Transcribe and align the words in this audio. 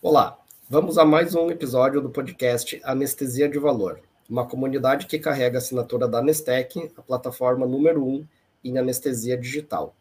Olá, 0.00 0.38
vamos 0.68 0.96
a 0.96 1.04
mais 1.04 1.34
um 1.34 1.50
episódio 1.50 2.00
do 2.00 2.08
podcast 2.08 2.80
Anestesia 2.84 3.48
de 3.48 3.58
Valor, 3.58 4.00
uma 4.28 4.46
comunidade 4.46 5.06
que 5.06 5.18
carrega 5.18 5.56
a 5.56 5.60
assinatura 5.60 6.08
da 6.08 6.18
Anestec, 6.18 6.90
a 6.96 7.02
plataforma 7.02 7.66
número 7.66 8.06
um 8.06 8.26
em 8.64 8.78
anestesia 8.78 9.36
digital. 9.36 9.94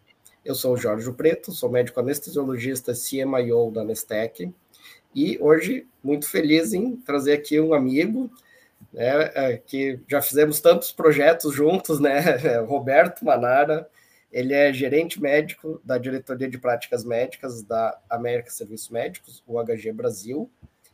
Eu 0.45 0.55
sou 0.55 0.73
o 0.73 0.77
Jorge 0.77 1.11
Preto, 1.11 1.52
sou 1.52 1.70
médico 1.70 2.00
anestesiologista 2.00 2.94
CMIO 2.94 3.71
da 3.71 3.82
Anestec 3.82 4.54
e 5.14 5.38
hoje 5.41 5.88
muito 6.04 6.30
feliz 6.30 6.73
em 6.73 6.96
trazer 6.96 7.34
aqui 7.34 7.60
um 7.60 7.73
amigo 7.73 8.32
né, 8.94 9.32
é, 9.34 9.57
que 9.57 10.00
já 10.07 10.21
fizemos 10.21 10.59
tantos 10.62 10.91
projetos 10.91 11.53
juntos, 11.53 11.99
né, 11.99 12.20
Roberto 12.67 13.25
Manara, 13.25 13.89
ele 14.34 14.52
é 14.52 14.73
gerente 14.73 15.22
médico 15.22 15.80
da 15.86 16.00
Diretoria 16.00 16.50
de 16.50 16.58
Práticas 16.58 17.05
Médicas 17.05 17.62
da 17.62 18.00
América 18.10 18.50
Serviços 18.50 18.90
Médicos, 18.90 19.44
o 19.46 19.64
HG 19.64 19.94
Brasil, 19.94 20.50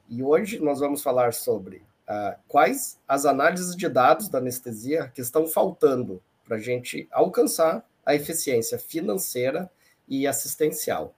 e 0.10 0.22
hoje 0.22 0.60
nós 0.60 0.82
vamos 0.82 1.02
falar 1.02 1.34
sobre 1.34 1.78
uh, 1.78 2.38
quais 2.50 3.00
as 3.08 3.26
análises 3.26 3.78
de 3.78 3.88
dados 3.88 4.28
da 4.28 4.40
anestesia 4.40 5.10
que 5.16 5.22
estão 5.22 5.48
faltando 5.48 6.22
para 6.44 6.58
a 6.58 6.60
gente 6.60 7.08
alcançar 7.12 7.88
a 8.06 8.14
eficiência 8.14 8.78
financeira 8.78 9.72
e 10.06 10.28
assistencial. 10.28 11.16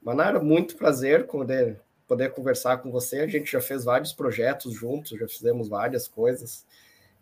Manara, 0.00 0.40
muito 0.40 0.76
prazer 0.76 1.26
poder, 1.26 1.78
poder 2.08 2.32
conversar 2.32 2.78
com 2.78 2.90
você. 2.90 3.20
A 3.20 3.26
gente 3.26 3.52
já 3.52 3.60
fez 3.60 3.84
vários 3.84 4.14
projetos 4.14 4.72
juntos, 4.72 5.18
já 5.18 5.28
fizemos 5.28 5.68
várias 5.68 6.08
coisas 6.08 6.64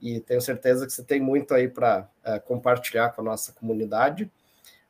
e 0.01 0.21
tenho 0.21 0.41
certeza 0.41 0.87
que 0.87 0.93
você 0.93 1.03
tem 1.03 1.21
muito 1.21 1.55
aí 1.55 1.69
para 1.69 2.09
eh, 2.25 2.39
compartilhar 2.39 3.11
com 3.11 3.21
a 3.21 3.25
nossa 3.25 3.53
comunidade. 3.53 4.31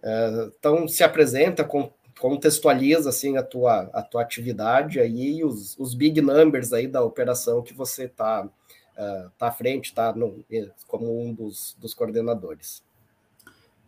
Uh, 0.02 0.52
então, 0.58 0.88
se 0.88 1.04
apresenta, 1.04 1.62
com, 1.62 1.92
contextualiza 2.18 3.10
assim 3.10 3.36
a 3.36 3.42
tua, 3.42 3.90
a 3.92 4.02
tua 4.02 4.22
atividade 4.22 4.98
aí 4.98 5.44
os, 5.44 5.76
os 5.78 5.94
big 5.94 6.20
numbers 6.22 6.72
aí 6.72 6.86
da 6.86 7.02
operação 7.02 7.62
que 7.62 7.74
você 7.74 8.04
está 8.04 8.44
uh, 8.44 9.30
tá 9.36 9.48
à 9.48 9.52
frente, 9.52 9.86
está 9.86 10.14
como 10.86 11.20
um 11.20 11.34
dos, 11.34 11.76
dos 11.78 11.92
coordenadores. 11.92 12.82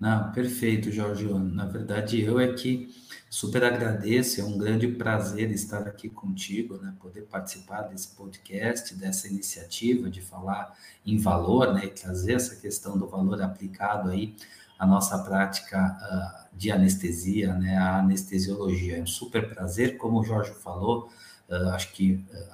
Não, 0.03 0.33
perfeito, 0.33 0.91
Jorge. 0.91 1.33
Na 1.33 1.65
verdade, 1.65 2.21
eu 2.21 2.41
é 2.41 2.53
que 2.53 2.93
super 3.31 3.63
agradeço, 3.63 4.41
é 4.41 4.45
um 4.45 4.59
grande 4.59 4.89
prazer 4.89 5.53
estar 5.53 5.87
aqui 5.87 6.09
contigo, 6.09 6.77
né? 6.79 6.93
Poder 7.01 7.23
participar 7.23 7.83
desse 7.83 8.09
podcast, 8.09 8.97
dessa 8.97 9.29
iniciativa 9.29 10.11
de 10.11 10.21
falar 10.21 10.77
em 11.07 11.19
valor, 11.19 11.73
né? 11.73 11.85
E 11.85 11.91
trazer 11.91 12.33
essa 12.33 12.57
questão 12.57 12.99
do 12.99 13.07
valor 13.07 13.41
aplicado 13.41 14.11
aí 14.11 14.35
à 14.77 14.85
nossa 14.85 15.17
prática 15.19 15.79
uh, 15.79 16.59
de 16.59 16.73
anestesia, 16.73 17.55
né? 17.55 17.77
A 17.77 18.01
anestesiologia. 18.01 18.97
É 18.97 19.03
um 19.03 19.07
super 19.07 19.55
prazer, 19.55 19.99
como 19.99 20.19
o 20.19 20.25
Jorge 20.25 20.53
falou, 20.55 21.09
uh, 21.49 21.69
acho 21.69 21.93
que 21.93 22.15
uh, 22.15 22.49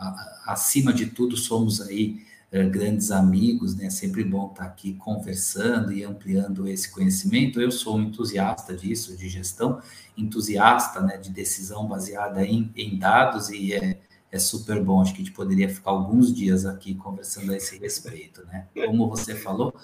acima 0.44 0.92
de 0.92 1.06
tudo 1.06 1.34
somos 1.34 1.80
aí 1.80 2.27
grandes 2.50 3.10
amigos, 3.10 3.76
né? 3.76 3.86
É 3.86 3.90
sempre 3.90 4.24
bom 4.24 4.48
estar 4.50 4.64
aqui 4.64 4.94
conversando 4.94 5.92
e 5.92 6.02
ampliando 6.02 6.66
esse 6.66 6.90
conhecimento. 6.90 7.60
Eu 7.60 7.70
sou 7.70 7.96
um 7.96 8.02
entusiasta 8.04 8.74
disso, 8.74 9.16
de 9.16 9.28
gestão, 9.28 9.80
entusiasta, 10.16 11.00
né, 11.00 11.18
de 11.18 11.30
decisão 11.30 11.86
baseada 11.86 12.44
em, 12.44 12.72
em 12.74 12.98
dados 12.98 13.50
e 13.50 13.74
é, 13.74 13.98
é 14.32 14.38
super 14.38 14.82
bom. 14.82 15.02
Acho 15.02 15.12
que 15.14 15.20
a 15.20 15.24
gente 15.24 15.34
poderia 15.34 15.68
ficar 15.68 15.90
alguns 15.90 16.32
dias 16.32 16.64
aqui 16.64 16.94
conversando 16.94 17.52
a 17.52 17.56
esse 17.56 17.78
respeito, 17.78 18.44
né? 18.46 18.66
Como 18.74 19.08
você 19.08 19.34
falou, 19.34 19.74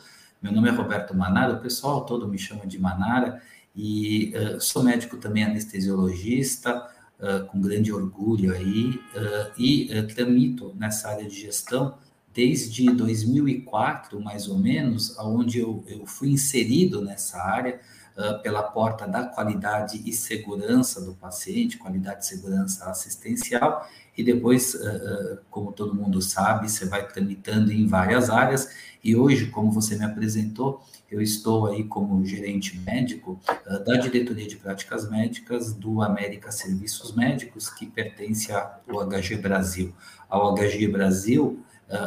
meu 0.41 0.53
nome 0.53 0.69
é 0.69 0.73
Roberto 0.73 1.15
Manara, 1.15 1.55
o 1.55 1.61
pessoal 1.61 2.07
todo 2.07 2.27
me 2.27 2.39
chama 2.39 2.67
de 2.67 2.79
Manara 2.79 3.43
e 3.77 4.33
uh, 4.37 4.61
sou 4.61 4.83
médico 4.83 5.19
também 5.19 5.45
anestesiologista, 5.45 6.89
uh, 7.19 7.45
com 7.47 7.61
grande 7.61 7.93
orgulho 7.93 8.55
aí, 8.55 9.01
uh, 9.17 9.53
e 9.59 10.03
tramito 10.15 10.75
nessa 10.79 11.11
área 11.11 11.29
de 11.29 11.39
gestão 11.39 11.99
desde 12.35 12.91
2004, 12.91 14.21
mais 14.21 14.49
ou 14.49 14.59
menos, 14.59 15.17
onde 15.19 15.61
eu, 15.61 15.85
eu 15.87 16.05
fui 16.05 16.31
inserido 16.31 17.01
nessa 17.01 17.39
área 17.39 17.81
uh, 18.19 18.43
pela 18.43 18.61
porta 18.61 19.07
da 19.07 19.25
qualidade 19.25 20.03
e 20.05 20.13
segurança 20.13 21.01
do 21.01 21.15
paciente, 21.15 21.79
qualidade 21.79 22.25
e 22.25 22.27
segurança 22.27 22.91
assistencial, 22.91 23.89
e 24.19 24.25
depois, 24.25 24.75
uh, 24.75 24.79
uh, 24.79 25.39
como 25.49 25.73
todo 25.73 25.95
mundo 25.95 26.21
sabe, 26.21 26.69
você 26.69 26.87
vai 26.87 27.07
tramitando 27.07 27.73
em 27.73 27.87
várias 27.87 28.29
áreas, 28.29 28.69
e 29.03 29.15
hoje, 29.15 29.47
como 29.47 29.71
você 29.71 29.97
me 29.97 30.05
apresentou, 30.05 30.83
eu 31.09 31.21
estou 31.21 31.67
aí 31.67 31.85
como 31.85 32.25
gerente 32.25 32.77
médico 32.81 33.39
da 33.87 33.97
Diretoria 33.99 34.49
de 34.49 34.57
Práticas 34.57 35.09
Médicas 35.09 35.75
do 35.75 36.03
América 36.03 36.51
Serviços 36.51 37.15
Médicos, 37.15 37.69
que 37.69 37.87
pertence 37.87 38.51
ao 38.51 39.07
HG 39.07 39.37
Brasil. 39.37 39.95
Ao 40.29 40.55
HG 40.55 40.89
Brasil, 40.89 41.63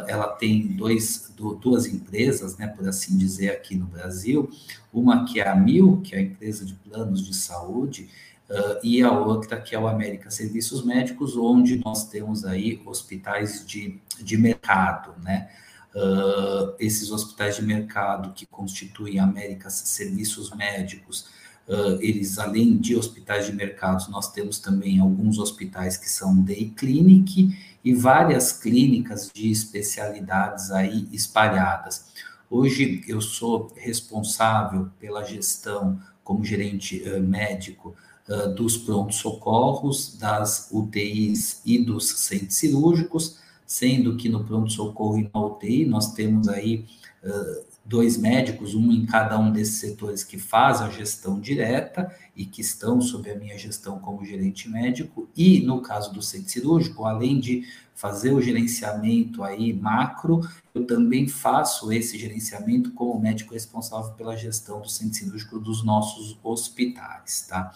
ela 0.08 0.28
tem 0.28 0.66
dois, 0.66 1.32
duas 1.60 1.86
empresas, 1.86 2.56
né, 2.56 2.66
por 2.66 2.88
assim 2.88 3.16
dizer, 3.16 3.50
aqui 3.50 3.76
no 3.76 3.86
Brasil, 3.86 4.50
uma 4.92 5.24
que 5.24 5.40
é 5.40 5.48
a 5.48 5.54
Mil, 5.54 6.00
que 6.02 6.14
é 6.14 6.18
a 6.18 6.22
empresa 6.22 6.64
de 6.64 6.74
planos 6.74 7.24
de 7.24 7.34
saúde, 7.34 8.08
uh, 8.50 8.78
e 8.82 9.02
a 9.02 9.12
outra 9.12 9.60
que 9.60 9.74
é 9.74 9.78
o 9.78 9.86
América 9.86 10.30
Serviços 10.30 10.84
Médicos, 10.84 11.36
onde 11.36 11.80
nós 11.84 12.08
temos 12.08 12.44
aí 12.44 12.82
hospitais 12.84 13.64
de, 13.66 14.00
de 14.20 14.36
mercado, 14.36 15.14
né, 15.22 15.48
uh, 15.94 16.74
esses 16.78 17.10
hospitais 17.10 17.56
de 17.56 17.62
mercado 17.62 18.32
que 18.34 18.46
constituem 18.46 19.18
América 19.18 19.70
Serviços 19.70 20.50
Médicos, 20.54 21.26
Uh, 21.68 22.00
eles, 22.00 22.38
além 22.38 22.78
de 22.78 22.96
hospitais 22.96 23.44
de 23.44 23.52
mercado, 23.52 24.10
nós 24.10 24.32
temos 24.32 24.58
também 24.58 25.00
alguns 25.00 25.38
hospitais 25.38 25.98
que 25.98 26.08
são 26.08 26.34
day 26.34 26.72
clinic 26.74 27.54
e 27.88 27.94
várias 27.94 28.52
clínicas 28.52 29.30
de 29.32 29.50
especialidades 29.50 30.70
aí 30.70 31.08
espalhadas. 31.10 32.04
Hoje 32.50 33.02
eu 33.08 33.18
sou 33.18 33.72
responsável 33.76 34.90
pela 35.00 35.24
gestão 35.24 35.98
como 36.22 36.44
gerente 36.44 37.02
uh, 37.08 37.18
médico 37.18 37.94
uh, 38.28 38.54
dos 38.54 38.76
pronto-socorros, 38.76 40.18
das 40.18 40.68
UTIs 40.70 41.62
e 41.64 41.78
dos 41.78 42.10
centros 42.10 42.56
cirúrgicos, 42.56 43.38
sendo 43.66 44.18
que 44.18 44.28
no 44.28 44.44
pronto-socorro 44.44 45.20
e 45.20 45.30
na 45.32 45.40
UTI 45.40 45.86
nós 45.86 46.12
temos 46.12 46.46
aí 46.46 46.84
uh, 47.24 47.64
dois 47.88 48.18
médicos, 48.18 48.74
um 48.74 48.92
em 48.92 49.06
cada 49.06 49.38
um 49.38 49.50
desses 49.50 49.76
setores 49.76 50.22
que 50.22 50.36
faz 50.36 50.82
a 50.82 50.90
gestão 50.90 51.40
direta 51.40 52.14
e 52.36 52.44
que 52.44 52.60
estão 52.60 53.00
sob 53.00 53.30
a 53.30 53.34
minha 53.34 53.56
gestão 53.56 53.98
como 53.98 54.26
gerente 54.26 54.68
médico, 54.68 55.26
e 55.34 55.60
no 55.60 55.80
caso 55.80 56.12
do 56.12 56.20
centro 56.20 56.50
cirúrgico, 56.50 57.06
além 57.06 57.40
de 57.40 57.66
fazer 57.94 58.32
o 58.32 58.42
gerenciamento 58.42 59.42
aí 59.42 59.72
macro, 59.72 60.42
eu 60.74 60.86
também 60.86 61.26
faço 61.26 61.90
esse 61.90 62.18
gerenciamento 62.18 62.92
como 62.92 63.18
médico 63.18 63.54
responsável 63.54 64.12
pela 64.12 64.36
gestão 64.36 64.82
do 64.82 64.88
centro 64.88 65.14
cirúrgico 65.14 65.58
dos 65.58 65.82
nossos 65.82 66.38
hospitais, 66.44 67.46
tá? 67.48 67.72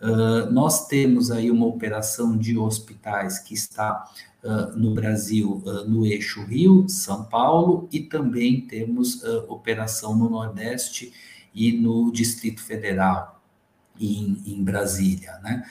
Uh, 0.00 0.50
nós 0.52 0.86
temos 0.86 1.30
aí 1.30 1.50
uma 1.50 1.66
operação 1.66 2.36
de 2.36 2.58
hospitais 2.58 3.38
que 3.38 3.54
está 3.54 4.10
uh, 4.42 4.76
no 4.76 4.92
Brasil, 4.92 5.62
uh, 5.64 5.88
no 5.88 6.04
eixo 6.04 6.44
Rio, 6.44 6.88
São 6.88 7.24
Paulo, 7.24 7.88
e 7.90 8.00
também 8.00 8.60
temos 8.60 9.22
operação 9.48 10.16
no 10.16 10.28
Nordeste 10.28 11.12
e 11.54 11.72
no 11.72 12.10
Distrito 12.12 12.62
Federal, 12.62 13.42
em, 13.98 14.42
em 14.44 14.62
Brasília, 14.62 15.38
né? 15.42 15.64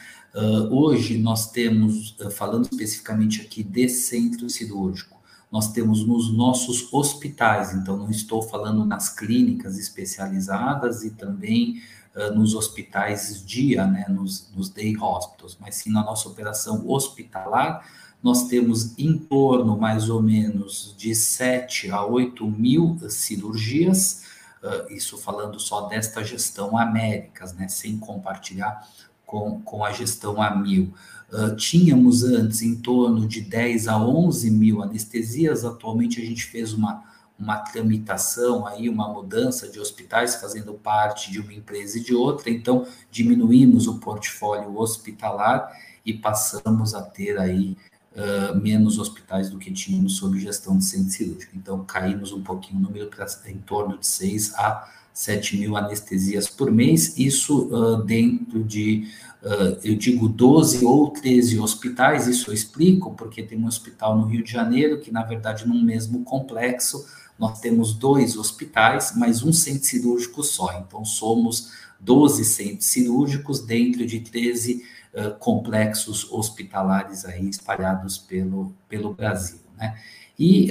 hoje 0.72 1.20
nós 1.20 1.52
temos, 1.52 2.18
falando 2.32 2.64
especificamente 2.64 3.42
aqui 3.42 3.62
de 3.62 3.88
centro 3.88 4.50
cirúrgico, 4.50 5.22
nós 5.52 5.72
temos 5.72 6.08
nos 6.08 6.36
nossos 6.36 6.92
hospitais, 6.92 7.76
então 7.76 7.96
não 7.96 8.10
estou 8.10 8.42
falando 8.42 8.84
nas 8.84 9.10
clínicas 9.10 9.78
especializadas 9.78 11.04
e 11.04 11.12
também 11.12 11.80
uh, 12.16 12.34
nos 12.34 12.56
hospitais 12.56 13.44
dia, 13.46 13.86
né, 13.86 14.06
nos, 14.10 14.50
nos 14.56 14.70
day 14.70 14.96
hospitals, 14.98 15.58
mas 15.60 15.76
sim 15.76 15.92
na 15.92 16.04
nossa 16.04 16.28
operação 16.28 16.90
hospitalar, 16.90 17.86
nós 18.22 18.48
temos 18.48 18.98
em 18.98 19.18
torno, 19.18 19.78
mais 19.78 20.10
ou 20.10 20.22
menos, 20.22 20.96
de 20.98 21.14
7 21.14 21.92
a 21.92 22.06
8 22.06 22.50
mil 22.50 22.98
cirurgias, 23.10 24.24
uh, 24.64 24.92
isso 24.94 25.18
falando 25.18 25.60
só 25.60 25.88
desta 25.88 26.24
gestão 26.24 26.78
Américas, 26.78 27.54
né, 27.54 27.68
sem 27.68 27.98
compartilhar 27.98 28.88
com, 29.26 29.62
com 29.62 29.84
a 29.84 29.92
gestão 29.92 30.42
a 30.42 30.56
mil. 30.56 30.94
Uh, 31.32 31.56
tínhamos 31.56 32.24
antes 32.24 32.62
em 32.62 32.76
torno 32.76 33.28
de 33.28 33.42
10 33.42 33.88
a 33.88 33.98
11 33.98 34.52
mil 34.52 34.82
anestesias, 34.82 35.66
atualmente 35.66 36.22
a 36.22 36.26
gente 36.26 36.46
fez 36.46 36.74
uma 36.74 37.04
uma 37.44 37.58
tramitação 37.58 38.66
aí, 38.66 38.88
uma 38.88 39.10
mudança 39.10 39.68
de 39.68 39.80
hospitais 39.80 40.36
fazendo 40.36 40.74
parte 40.74 41.30
de 41.30 41.40
uma 41.40 41.54
empresa 41.54 42.00
e 42.00 42.02
de 42.02 42.16
outra, 42.16 42.50
então 42.50 42.88
diminuímos 43.12 43.86
o 43.86 44.00
portfólio 44.00 44.80
hospitalar 44.80 45.70
e 46.06 46.14
passamos 46.14 46.94
a 46.94 47.02
ter 47.02 47.38
aí 47.38 47.78
uh, 48.16 48.56
menos 48.56 48.98
hospitais 48.98 49.50
do 49.50 49.58
que 49.58 49.72
tínhamos 49.72 50.16
sob 50.16 50.40
gestão 50.40 50.78
de 50.78 50.86
centro 50.86 51.12
cirúrgico. 51.12 51.52
Então, 51.56 51.84
caímos 51.84 52.32
um 52.32 52.42
pouquinho 52.42 52.80
o 52.80 52.84
número 52.84 53.08
para 53.08 53.26
em 53.48 53.58
torno 53.58 53.98
de 53.98 54.08
6 54.08 54.56
a 54.56 54.90
7 55.14 55.58
mil 55.58 55.78
anestesias 55.78 56.50
por 56.50 56.72
mês, 56.72 57.18
isso 57.20 57.68
uh, 57.68 58.04
dentro 58.04 58.64
de, 58.64 59.08
uh, 59.44 59.78
eu 59.84 59.96
digo, 59.96 60.28
12 60.28 60.84
ou 60.84 61.12
13 61.12 61.60
hospitais, 61.60 62.28
isso 62.28 62.50
eu 62.50 62.54
explico, 62.54 63.14
porque 63.14 63.44
tem 63.44 63.60
um 63.60 63.68
hospital 63.68 64.18
no 64.18 64.26
Rio 64.26 64.44
de 64.44 64.52
Janeiro, 64.52 65.00
que 65.00 65.12
na 65.12 65.22
verdade 65.22 65.68
num 65.68 65.84
mesmo 65.84 66.24
complexo, 66.24 67.06
nós 67.38 67.60
temos 67.60 67.94
dois 67.94 68.38
hospitais, 68.38 69.14
mas 69.16 69.44
um 69.44 69.52
centro 69.52 69.86
cirúrgico 69.86 70.44
só, 70.44 70.74
então 70.80 71.04
somos 71.04 71.72
12 72.00 72.46
centros 72.46 72.86
cirúrgicos 72.86 73.62
dentro 73.62 74.06
de 74.06 74.20
13 74.20 74.84
uh, 75.14 75.38
complexos 75.40 76.30
hospitalares 76.32 77.26
aí 77.26 77.50
espalhados 77.50 78.18
pelo, 78.18 78.74
pelo 78.88 79.14
Brasil, 79.14 79.60
né? 79.78 79.98
E 80.38 80.68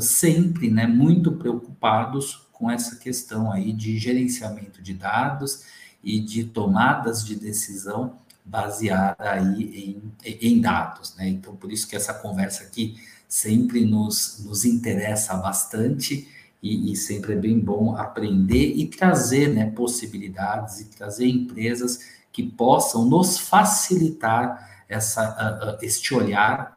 sempre, 0.00 0.68
né, 0.68 0.84
muito 0.84 1.30
preocupados 1.30 2.46
com 2.52 2.68
essa 2.68 2.96
questão 2.96 3.52
aí 3.52 3.72
de 3.72 3.98
gerenciamento 3.98 4.82
de 4.82 4.94
dados 4.94 5.62
e 6.02 6.18
de 6.18 6.42
tomadas 6.44 7.24
de 7.24 7.36
decisão 7.36 8.18
baseada 8.44 9.30
aí 9.32 10.00
em, 10.24 10.38
em 10.40 10.60
dados, 10.60 11.14
né? 11.16 11.28
Então, 11.28 11.54
por 11.56 11.72
isso 11.72 11.86
que 11.86 11.96
essa 11.96 12.14
conversa 12.14 12.62
aqui 12.62 12.96
sempre 13.28 13.84
nos, 13.84 14.44
nos 14.44 14.64
interessa 14.64 15.34
bastante 15.34 16.28
e, 16.62 16.92
e 16.92 16.96
sempre 16.96 17.34
é 17.34 17.36
bem 17.36 17.58
bom 17.58 17.96
aprender 17.96 18.74
e 18.74 18.86
trazer 18.86 19.48
né, 19.48 19.70
possibilidades 19.70 20.80
e 20.80 20.86
trazer 20.86 21.26
empresas 21.26 22.00
que 22.32 22.42
possam 22.42 23.04
nos 23.04 23.38
facilitar 23.38 24.84
essa, 24.88 25.78
este 25.82 26.14
olhar, 26.14 26.76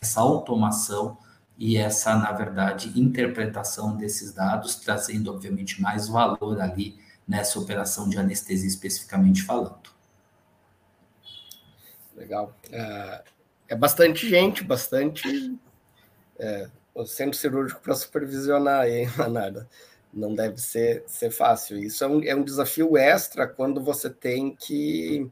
essa 0.00 0.20
automação 0.20 1.18
e 1.58 1.76
essa, 1.76 2.14
na 2.16 2.32
verdade, 2.32 2.98
interpretação 2.98 3.96
desses 3.96 4.32
dados, 4.32 4.76
trazendo, 4.76 5.32
obviamente, 5.32 5.80
mais 5.80 6.08
valor 6.08 6.60
ali 6.60 6.98
nessa 7.26 7.58
operação 7.58 8.08
de 8.08 8.18
anestesia 8.18 8.68
especificamente 8.68 9.42
falando. 9.42 9.90
Legal. 12.14 12.54
É, 12.70 13.24
é 13.68 13.76
bastante 13.76 14.28
gente, 14.28 14.62
bastante 14.62 15.58
é, 16.38 16.68
o 16.94 17.04
centro 17.04 17.38
cirúrgico 17.38 17.80
para 17.80 17.94
supervisionar 17.94 18.82
aí, 18.82 19.06
Manada. 19.16 19.68
Não 20.12 20.34
deve 20.34 20.58
ser, 20.58 21.04
ser 21.06 21.30
fácil. 21.30 21.78
Isso 21.78 22.02
é 22.02 22.08
um, 22.08 22.22
é 22.22 22.34
um 22.34 22.42
desafio 22.42 22.96
extra 22.96 23.46
quando 23.46 23.82
você 23.82 24.08
tem 24.08 24.54
que 24.54 25.30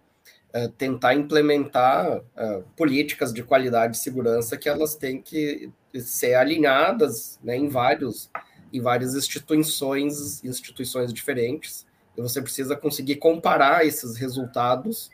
é, 0.55 0.69
tentar 0.69 1.15
implementar 1.15 2.23
é, 2.37 2.63
políticas 2.77 3.33
de 3.33 3.43
qualidade 3.43 3.97
e 3.97 4.01
segurança 4.01 4.57
que 4.57 4.69
elas 4.69 4.95
têm 4.95 5.21
que 5.21 5.69
ser 5.99 6.35
alinhadas 6.35 7.41
né, 7.43 7.57
em 7.57 7.69
vários 7.69 8.31
em 8.73 8.81
várias 8.81 9.17
instituições 9.17 10.45
instituições 10.45 11.13
diferentes 11.13 11.85
e 12.17 12.23
você 12.23 12.41
precisa 12.41 12.77
conseguir 12.77 13.17
comparar 13.17 13.85
esses 13.85 14.17
resultados 14.17 15.11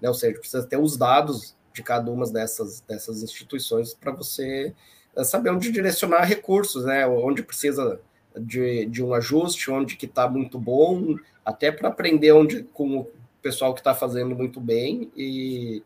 né, 0.00 0.08
ou 0.08 0.14
seja 0.14 0.38
precisa 0.38 0.64
ter 0.64 0.76
os 0.76 0.96
dados 0.96 1.56
de 1.72 1.82
cada 1.82 2.08
uma 2.08 2.30
dessas 2.30 2.80
dessas 2.82 3.20
instituições 3.20 3.94
para 3.94 4.12
você 4.12 4.72
saber 5.22 5.50
onde 5.50 5.70
direcionar 5.70 6.24
recursos 6.24 6.84
né 6.84 7.06
onde 7.06 7.42
precisa 7.42 8.00
de, 8.36 8.86
de 8.86 9.02
um 9.04 9.14
ajuste 9.14 9.70
onde 9.70 9.96
que 9.96 10.06
está 10.06 10.28
muito 10.28 10.58
bom 10.58 11.16
até 11.44 11.70
para 11.70 11.88
aprender 11.88 12.32
onde 12.32 12.62
com 12.64 12.98
o 12.98 13.10
pessoal 13.42 13.74
que 13.74 13.80
está 13.80 13.94
fazendo 13.94 14.34
muito 14.34 14.60
bem 14.60 15.10
e 15.16 15.82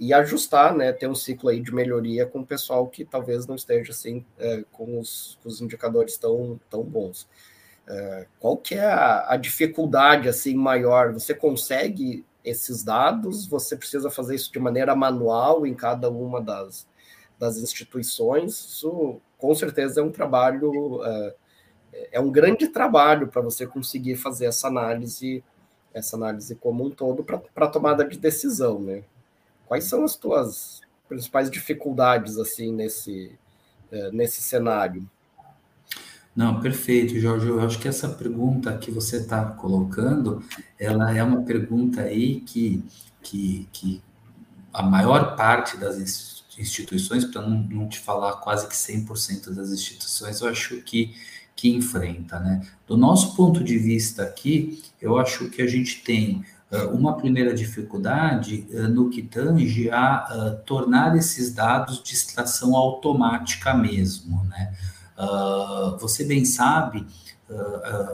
e 0.00 0.14
ajustar, 0.14 0.74
né, 0.74 0.92
ter 0.94 1.06
um 1.06 1.14
ciclo 1.14 1.50
aí 1.50 1.60
de 1.60 1.74
melhoria 1.74 2.24
com 2.24 2.40
o 2.40 2.46
pessoal 2.46 2.88
que 2.88 3.04
talvez 3.04 3.46
não 3.46 3.54
esteja 3.54 3.92
assim 3.92 4.24
é, 4.38 4.64
com, 4.72 4.98
os, 4.98 5.38
com, 5.42 5.48
os, 5.50 5.60
indicadores 5.60 6.16
tão, 6.16 6.58
tão 6.70 6.82
bons. 6.82 7.28
É, 7.86 8.26
qual 8.38 8.56
que 8.56 8.76
é 8.76 8.86
a, 8.86 9.34
a, 9.34 9.36
dificuldade 9.36 10.26
assim 10.26 10.54
maior? 10.54 11.12
Você 11.12 11.34
consegue 11.34 12.24
esses 12.42 12.82
dados? 12.82 13.46
Você 13.46 13.76
precisa 13.76 14.10
fazer 14.10 14.36
isso 14.36 14.50
de 14.50 14.58
maneira 14.58 14.96
manual 14.96 15.66
em 15.66 15.74
cada 15.74 16.08
uma 16.08 16.40
das, 16.40 16.86
das 17.40 17.56
instituições? 17.56 18.52
Isso 18.52 19.18
com 19.38 19.54
certeza 19.54 20.00
é 20.00 20.04
um 20.04 20.12
trabalho, 20.12 21.02
é, 21.02 21.34
é 22.12 22.20
um 22.20 22.30
grande 22.30 22.68
trabalho 22.68 23.26
para 23.26 23.40
você 23.40 23.66
conseguir 23.66 24.16
fazer 24.16 24.44
essa 24.44 24.68
análise, 24.68 25.42
essa 25.94 26.14
análise 26.16 26.54
como 26.54 26.84
um 26.84 26.90
todo 26.90 27.24
para 27.24 27.66
tomada 27.66 28.04
de 28.04 28.18
decisão, 28.18 28.78
né? 28.78 29.02
Quais 29.66 29.84
são 29.84 30.04
as 30.04 30.14
tuas 30.14 30.82
principais 31.08 31.50
dificuldades 31.50 32.38
assim 32.38 32.72
nesse, 32.72 33.32
é, 33.90 34.12
nesse 34.12 34.42
cenário? 34.42 35.08
Não, 36.34 36.60
perfeito, 36.60 37.18
Jorge. 37.18 37.48
Eu 37.48 37.60
acho 37.60 37.78
que 37.78 37.88
essa 37.88 38.08
pergunta 38.08 38.76
que 38.78 38.90
você 38.90 39.16
está 39.16 39.44
colocando, 39.44 40.42
ela 40.78 41.16
é 41.16 41.22
uma 41.22 41.42
pergunta 41.42 42.02
aí 42.02 42.40
que, 42.40 42.84
que, 43.20 43.68
que 43.72 44.02
a 44.72 44.82
maior 44.82 45.34
parte 45.36 45.76
das 45.76 45.98
instituições, 45.98 46.39
para 47.30 47.42
não, 47.42 47.58
não, 47.62 47.88
te 47.88 47.98
falar 47.98 48.34
quase 48.34 48.66
que 48.66 48.74
100% 48.74 49.50
das 49.54 49.70
instituições, 49.70 50.40
eu 50.40 50.48
acho 50.48 50.76
que, 50.82 51.14
que 51.54 51.68
enfrenta, 51.70 52.38
né? 52.38 52.66
Do 52.86 52.96
nosso 52.96 53.36
ponto 53.36 53.62
de 53.62 53.78
vista 53.78 54.22
aqui, 54.22 54.82
eu 55.00 55.18
acho 55.18 55.48
que 55.50 55.62
a 55.62 55.66
gente 55.66 56.02
tem 56.02 56.44
uma 56.92 57.16
primeira 57.16 57.52
dificuldade 57.52 58.66
no 58.90 59.10
que 59.10 59.22
tange 59.22 59.90
a 59.90 60.56
tornar 60.64 61.16
esses 61.16 61.52
dados 61.52 62.00
de 62.02 62.14
extração 62.14 62.76
automática 62.76 63.74
mesmo, 63.74 64.44
né? 64.44 64.72
você 65.98 66.24
bem 66.24 66.44
sabe, 66.44 67.06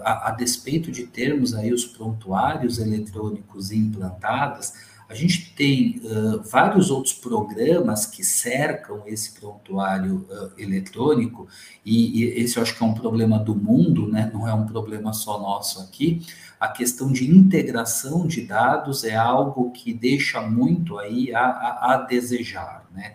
a, 0.03 0.35
despeito 0.37 0.91
de 0.91 1.07
termos 1.07 1.55
aí 1.55 1.73
os 1.73 1.85
prontuários 1.85 2.79
eletrônicos 2.79 3.71
implantados, 3.71 4.73
a 5.09 5.15
gente 5.15 5.55
tem 5.55 6.01
uh, 6.03 6.43
vários 6.43 6.91
outros 6.91 7.15
programas 7.15 8.07
que 8.07 8.25
cercam 8.25 9.03
esse 9.07 9.39
prontuário 9.39 10.27
uh, 10.29 10.53
eletrônico, 10.59 11.47
e, 11.85 12.23
e, 12.23 12.25
esse 12.41 12.57
eu 12.57 12.63
acho 12.63 12.77
que 12.77 12.83
é 12.83 12.87
um 12.87 12.95
problema 12.95 13.39
do 13.39 13.55
mundo, 13.55 14.09
né? 14.09 14.31
não 14.35 14.49
é 14.49 14.53
um 14.53 14.67
problema 14.67 15.13
só 15.13 15.39
nosso 15.39 15.81
aqui. 15.81 16.27
A 16.59 16.69
questão 16.69 17.13
de 17.13 17.31
integração 17.31 18.27
de 18.27 18.43
dados 18.43 19.05
é 19.05 19.15
algo 19.15 19.71
que 19.71 19.95
deixa 19.95 20.41
muito 20.41 20.99
aí 20.99 21.33
a, 21.33 21.45
a, 21.45 21.95
a 21.95 21.97
desejar. 21.99 22.85
Né? 22.93 23.15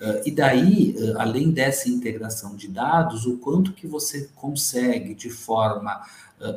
Uh, 0.00 0.22
e 0.24 0.30
daí, 0.30 0.94
além 1.16 1.50
dessa 1.50 1.88
integração 1.88 2.54
de 2.54 2.68
dados, 2.68 3.26
o 3.26 3.38
quanto 3.38 3.72
que 3.72 3.88
você 3.88 4.30
consegue 4.36 5.12
de 5.14 5.30
forma 5.30 6.00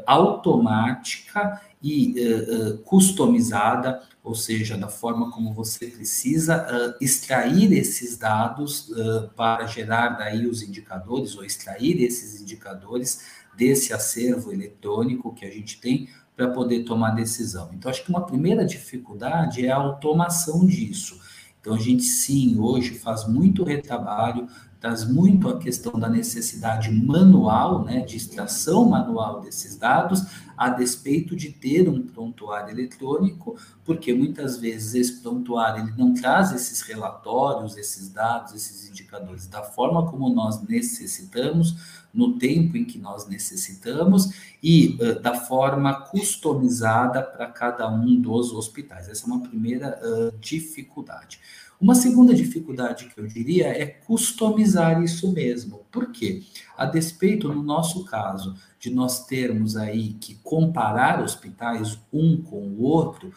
automática 0.07 1.61
e 1.85 2.79
customizada 2.83 4.01
ou 4.25 4.33
seja, 4.33 4.75
da 4.75 4.87
forma 4.87 5.29
como 5.29 5.53
você 5.53 5.85
precisa 5.85 6.65
uh, 6.65 6.97
extrair 6.99 7.71
esses 7.71 8.17
dados 8.17 8.89
uh, 8.89 9.29
para 9.35 9.67
gerar 9.67 10.17
daí 10.17 10.47
os 10.47 10.63
indicadores, 10.63 11.37
ou 11.37 11.45
extrair 11.45 12.01
esses 12.01 12.41
indicadores 12.41 13.23
desse 13.55 13.93
acervo 13.93 14.51
eletrônico 14.51 15.33
que 15.35 15.45
a 15.45 15.51
gente 15.51 15.79
tem 15.79 16.09
para 16.35 16.49
poder 16.49 16.85
tomar 16.85 17.11
decisão. 17.11 17.69
Então, 17.71 17.89
acho 17.89 18.03
que 18.03 18.09
uma 18.09 18.25
primeira 18.25 18.65
dificuldade 18.65 19.63
é 19.63 19.69
a 19.69 19.77
automação 19.77 20.65
disso. 20.65 21.21
Então, 21.61 21.75
a 21.75 21.79
gente 21.79 22.03
sim, 22.03 22.57
hoje 22.59 22.95
faz 22.95 23.27
muito 23.27 23.63
retrabalho 23.63 24.47
traz 24.85 25.03
muito 25.03 25.49
a 25.49 25.57
questão 25.57 25.93
da 25.93 26.07
necessidade 26.07 26.91
manual, 26.91 27.83
né, 27.83 28.01
de 28.01 28.17
extração 28.17 28.87
manual 28.87 29.41
desses 29.41 29.75
dados, 29.75 30.21
a 30.55 30.69
despeito 30.69 31.35
de 31.35 31.49
ter 31.49 31.89
um 31.89 32.03
prontuário 32.03 32.69
eletrônico, 32.69 33.57
porque 33.83 34.13
muitas 34.13 34.57
vezes 34.59 34.93
esse 34.93 35.21
prontuário 35.23 35.83
ele 35.83 35.93
não 35.97 36.13
traz 36.13 36.53
esses 36.53 36.81
relatórios, 36.81 37.75
esses 37.77 38.09
dados, 38.09 38.53
esses 38.53 38.87
indicadores 38.87 39.47
da 39.47 39.63
forma 39.63 40.05
como 40.05 40.29
nós 40.29 40.61
necessitamos, 40.61 42.05
no 42.13 42.37
tempo 42.37 42.77
em 42.77 42.85
que 42.85 42.99
nós 42.99 43.27
necessitamos 43.27 44.33
e 44.63 44.97
uh, 45.01 45.19
da 45.19 45.33
forma 45.33 45.93
customizada 45.93 47.21
para 47.21 47.47
cada 47.47 47.89
um 47.89 48.21
dos 48.21 48.53
hospitais. 48.53 49.09
Essa 49.09 49.25
é 49.25 49.27
uma 49.27 49.41
primeira 49.41 49.99
uh, 50.01 50.37
dificuldade. 50.39 51.41
Uma 51.79 51.93
segunda 51.93 52.33
dificuldade 52.33 53.09
que 53.13 53.19
eu 53.19 53.27
diria 53.27 53.67
é 53.67 53.85
customizar 53.85 55.03
isso 55.03 55.31
mesmo. 55.31 55.85
Por 55.91 56.11
quê? 56.11 56.43
A 56.77 56.85
despeito, 56.85 57.47
no 57.53 57.61
nosso 57.61 58.05
caso, 58.05 58.55
de 58.79 58.89
nós 58.89 59.25
termos 59.25 59.75
aí 59.75 60.13
que 60.13 60.35
comparar 60.35 61.21
hospitais 61.21 61.99
um 62.13 62.41
com 62.41 62.61
o 62.61 62.81
outro, 62.81 63.33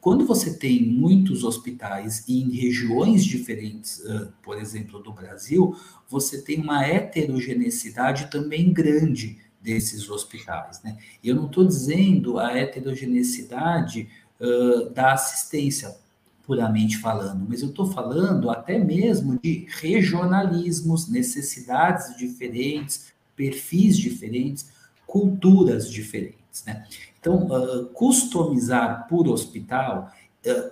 quando 0.00 0.26
você 0.26 0.58
tem 0.58 0.82
muitos 0.82 1.44
hospitais 1.44 2.28
em 2.28 2.50
regiões 2.50 3.24
diferentes, 3.24 4.02
por 4.42 4.58
exemplo, 4.58 5.02
do 5.02 5.12
Brasil, 5.12 5.76
você 6.08 6.42
tem 6.42 6.60
uma 6.60 6.84
heterogeneidade 6.84 8.30
também 8.30 8.72
grande 8.72 9.38
desses 9.60 10.10
hospitais. 10.10 10.82
Né? 10.82 10.98
E 11.22 11.28
eu 11.28 11.36
não 11.36 11.46
estou 11.46 11.64
dizendo 11.64 12.38
a 12.38 12.56
heterogeneidade 12.56 14.08
da 14.94 15.12
assistência, 15.12 15.96
puramente 16.52 16.98
falando, 16.98 17.46
mas 17.48 17.62
eu 17.62 17.70
estou 17.70 17.86
falando 17.86 18.50
até 18.50 18.78
mesmo 18.78 19.38
de 19.42 19.66
regionalismos, 19.70 21.08
necessidades 21.08 22.14
diferentes, 22.14 23.10
perfis 23.34 23.96
diferentes, 23.96 24.68
culturas 25.06 25.90
diferentes. 25.90 26.62
Né? 26.66 26.84
Então, 27.18 27.46
uh, 27.46 27.86
customizar 27.86 29.06
por 29.08 29.28
hospital 29.28 30.12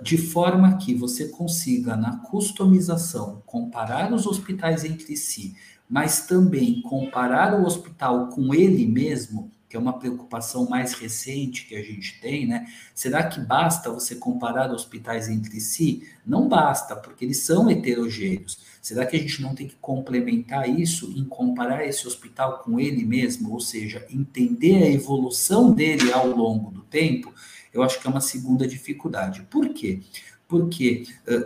de 0.02 0.18
forma 0.18 0.76
que 0.76 0.92
você 0.94 1.28
consiga, 1.28 1.96
na 1.96 2.18
customização, 2.18 3.40
comparar 3.46 4.12
os 4.12 4.26
hospitais 4.26 4.84
entre 4.84 5.16
si, 5.16 5.54
mas 5.88 6.26
também 6.26 6.82
comparar 6.82 7.58
o 7.58 7.64
hospital 7.64 8.28
com 8.28 8.52
ele 8.52 8.84
mesmo, 8.84 9.50
que 9.70 9.76
é 9.76 9.80
uma 9.80 9.98
preocupação 9.98 10.68
mais 10.68 10.94
recente 10.94 11.64
que 11.64 11.76
a 11.76 11.82
gente 11.82 12.20
tem, 12.20 12.44
né? 12.44 12.66
Será 12.92 13.22
que 13.22 13.40
basta 13.40 13.88
você 13.88 14.16
comparar 14.16 14.72
hospitais 14.72 15.28
entre 15.28 15.60
si? 15.60 16.02
Não 16.26 16.48
basta, 16.48 16.96
porque 16.96 17.24
eles 17.24 17.38
são 17.38 17.70
heterogêneos. 17.70 18.58
Será 18.82 19.06
que 19.06 19.16
a 19.16 19.20
gente 19.20 19.40
não 19.40 19.54
tem 19.54 19.68
que 19.68 19.76
complementar 19.80 20.68
isso 20.68 21.12
em 21.16 21.24
comparar 21.24 21.86
esse 21.86 22.04
hospital 22.08 22.64
com 22.64 22.80
ele 22.80 23.04
mesmo, 23.04 23.52
ou 23.52 23.60
seja, 23.60 24.04
entender 24.10 24.82
a 24.82 24.90
evolução 24.90 25.70
dele 25.70 26.12
ao 26.12 26.26
longo 26.26 26.72
do 26.72 26.82
tempo? 26.82 27.32
Eu 27.72 27.84
acho 27.84 28.00
que 28.00 28.06
é 28.08 28.10
uma 28.10 28.20
segunda 28.20 28.66
dificuldade. 28.66 29.42
Por 29.48 29.68
quê? 29.68 30.00
Porque, 30.48 31.04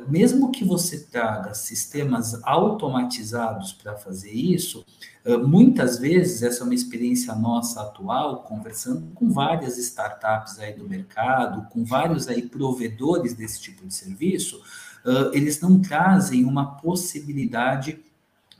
mesmo 0.08 0.50
que 0.50 0.64
você 0.64 1.00
traga 1.00 1.52
sistemas 1.52 2.42
automatizados 2.42 3.70
para 3.74 3.94
fazer 3.96 4.32
isso, 4.32 4.82
muitas 5.46 5.98
vezes, 5.98 6.42
essa 6.42 6.62
é 6.62 6.64
uma 6.64 6.74
experiência 6.74 7.34
nossa 7.34 7.80
atual, 7.80 8.42
conversando 8.42 9.10
com 9.14 9.30
várias 9.30 9.78
startups 9.78 10.58
aí 10.58 10.74
do 10.74 10.88
mercado, 10.88 11.68
com 11.70 11.84
vários 11.84 12.28
aí 12.28 12.42
provedores 12.42 13.34
desse 13.34 13.60
tipo 13.60 13.86
de 13.86 13.94
serviço, 13.94 14.60
eles 15.32 15.60
não 15.60 15.80
trazem 15.80 16.44
uma 16.44 16.76
possibilidade 16.76 18.00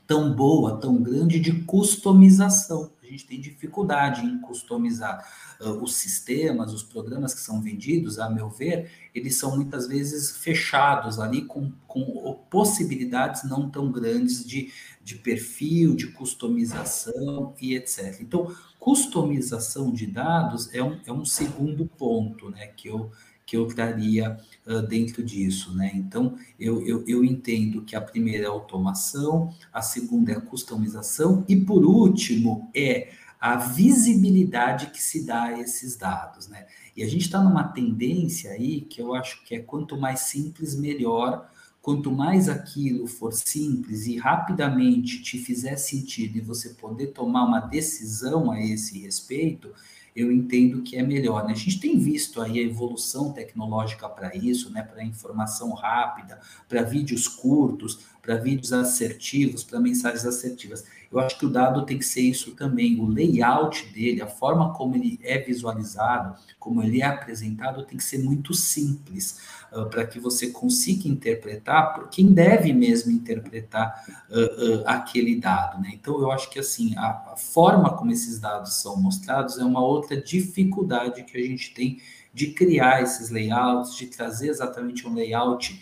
tão 0.07 0.31
boa, 0.33 0.77
tão 0.77 1.01
grande 1.01 1.39
de 1.39 1.63
customização. 1.63 2.91
A 3.05 3.11
gente 3.11 3.27
tem 3.27 3.39
dificuldade 3.39 4.25
em 4.25 4.39
customizar 4.39 5.23
uh, 5.61 5.83
os 5.83 5.95
sistemas, 5.95 6.73
os 6.73 6.81
programas 6.81 7.33
que 7.33 7.39
são 7.39 7.61
vendidos, 7.61 8.17
a 8.17 8.29
meu 8.29 8.49
ver, 8.49 8.89
eles 9.13 9.37
são 9.37 9.55
muitas 9.55 9.87
vezes 9.87 10.37
fechados 10.37 11.19
ali 11.19 11.43
com, 11.43 11.71
com 11.87 12.43
possibilidades 12.49 13.43
não 13.43 13.69
tão 13.69 13.91
grandes 13.91 14.43
de, 14.43 14.71
de 15.03 15.15
perfil, 15.15 15.95
de 15.95 16.07
customização 16.07 17.53
e 17.61 17.75
etc. 17.75 18.17
Então, 18.21 18.55
customização 18.79 19.91
de 19.91 20.07
dados 20.07 20.73
é 20.73 20.81
um, 20.81 20.99
é 21.05 21.11
um 21.11 21.25
segundo 21.25 21.85
ponto 21.85 22.49
né, 22.49 22.67
que 22.67 22.87
eu 22.87 23.11
que 23.45 23.55
eu 23.55 23.67
traria 23.67 24.37
uh, 24.65 24.81
dentro 24.81 25.23
disso, 25.23 25.73
né? 25.75 25.91
Então, 25.93 26.37
eu, 26.59 26.85
eu, 26.85 27.03
eu, 27.07 27.23
entendo 27.23 27.83
que 27.83 27.95
a 27.95 28.01
primeira 28.01 28.45
é 28.45 28.47
a 28.47 28.51
automação, 28.51 29.53
a 29.71 29.81
segunda 29.81 30.31
é 30.31 30.35
a 30.35 30.41
customização, 30.41 31.45
e 31.47 31.55
por 31.55 31.85
último 31.85 32.69
é 32.73 33.11
a 33.39 33.57
visibilidade 33.57 34.87
que 34.87 35.01
se 35.01 35.23
dá 35.23 35.43
a 35.43 35.59
esses 35.59 35.95
dados, 35.95 36.47
né? 36.47 36.65
E 36.95 37.03
a 37.03 37.07
gente 37.07 37.23
está 37.23 37.43
numa 37.43 37.63
tendência 37.65 38.51
aí 38.51 38.81
que 38.81 39.01
eu 39.01 39.13
acho 39.13 39.43
que 39.43 39.53
é 39.53 39.59
quanto 39.59 39.97
mais 39.97 40.21
simples, 40.21 40.75
melhor. 40.75 41.47
Quanto 41.81 42.11
mais 42.11 42.49
aquilo 42.49 43.05
for 43.05 43.31
simples 43.31 44.07
e 44.07 44.17
rapidamente 44.17 45.21
te 45.21 45.37
fizer 45.37 45.75
sentido 45.75 46.37
e 46.37 46.41
você 46.41 46.69
poder 46.69 47.07
tomar 47.07 47.43
uma 47.43 47.59
decisão 47.59 48.49
a 48.49 48.59
esse 48.59 48.97
respeito, 48.97 49.71
eu 50.15 50.31
entendo 50.31 50.81
que 50.81 50.95
é 50.95 51.03
melhor. 51.03 51.45
Né? 51.45 51.51
A 51.51 51.55
gente 51.55 51.79
tem 51.79 51.99
visto 51.99 52.41
aí 52.41 52.59
a 52.59 52.63
evolução 52.63 53.33
tecnológica 53.33 54.07
para 54.07 54.35
isso, 54.35 54.71
né? 54.71 54.81
para 54.81 55.03
informação 55.03 55.73
rápida, 55.73 56.39
para 56.69 56.83
vídeos 56.83 57.27
curtos, 57.27 57.99
para 58.21 58.35
vídeos 58.35 58.71
assertivos, 58.71 59.63
para 59.63 59.79
mensagens 59.79 60.25
assertivas. 60.25 60.85
Eu 61.15 61.21
acho 61.21 61.39
que 61.39 61.45
o 61.45 61.49
dado 61.49 61.85
tem 61.85 61.97
que 61.97 62.03
ser 62.03 62.19
isso 62.19 62.51
também. 62.55 62.99
O 62.99 63.07
layout 63.07 63.85
dele, 63.93 64.21
a 64.21 64.27
forma 64.27 64.73
como 64.73 64.97
ele 64.97 65.17
é 65.23 65.37
visualizado, 65.37 66.35
como 66.59 66.83
ele 66.83 67.01
é 67.01 67.05
apresentado, 67.05 67.85
tem 67.85 67.97
que 67.97 68.03
ser 68.03 68.17
muito 68.17 68.53
simples 68.53 69.39
uh, 69.71 69.85
para 69.85 70.05
que 70.05 70.19
você 70.19 70.49
consiga 70.49 71.07
interpretar 71.07 71.93
por 71.93 72.09
quem 72.09 72.33
deve 72.33 72.73
mesmo 72.73 73.13
interpretar 73.13 74.03
uh, 74.29 74.81
uh, 74.81 74.83
aquele 74.85 75.39
dado. 75.39 75.81
Né? 75.81 75.91
Então, 75.93 76.19
eu 76.19 76.29
acho 76.29 76.49
que 76.49 76.59
assim 76.59 76.93
a, 76.97 77.31
a 77.31 77.37
forma 77.37 77.95
como 77.95 78.11
esses 78.11 78.37
dados 78.37 78.73
são 78.81 78.97
mostrados 78.97 79.57
é 79.57 79.63
uma 79.63 79.81
outra 79.81 80.21
dificuldade 80.21 81.23
que 81.23 81.37
a 81.37 81.41
gente 81.41 81.73
tem 81.73 82.01
de 82.33 82.47
criar 82.47 83.01
esses 83.01 83.29
layouts, 83.29 83.95
de 83.95 84.07
trazer 84.07 84.49
exatamente 84.49 85.07
um 85.07 85.13
layout 85.13 85.81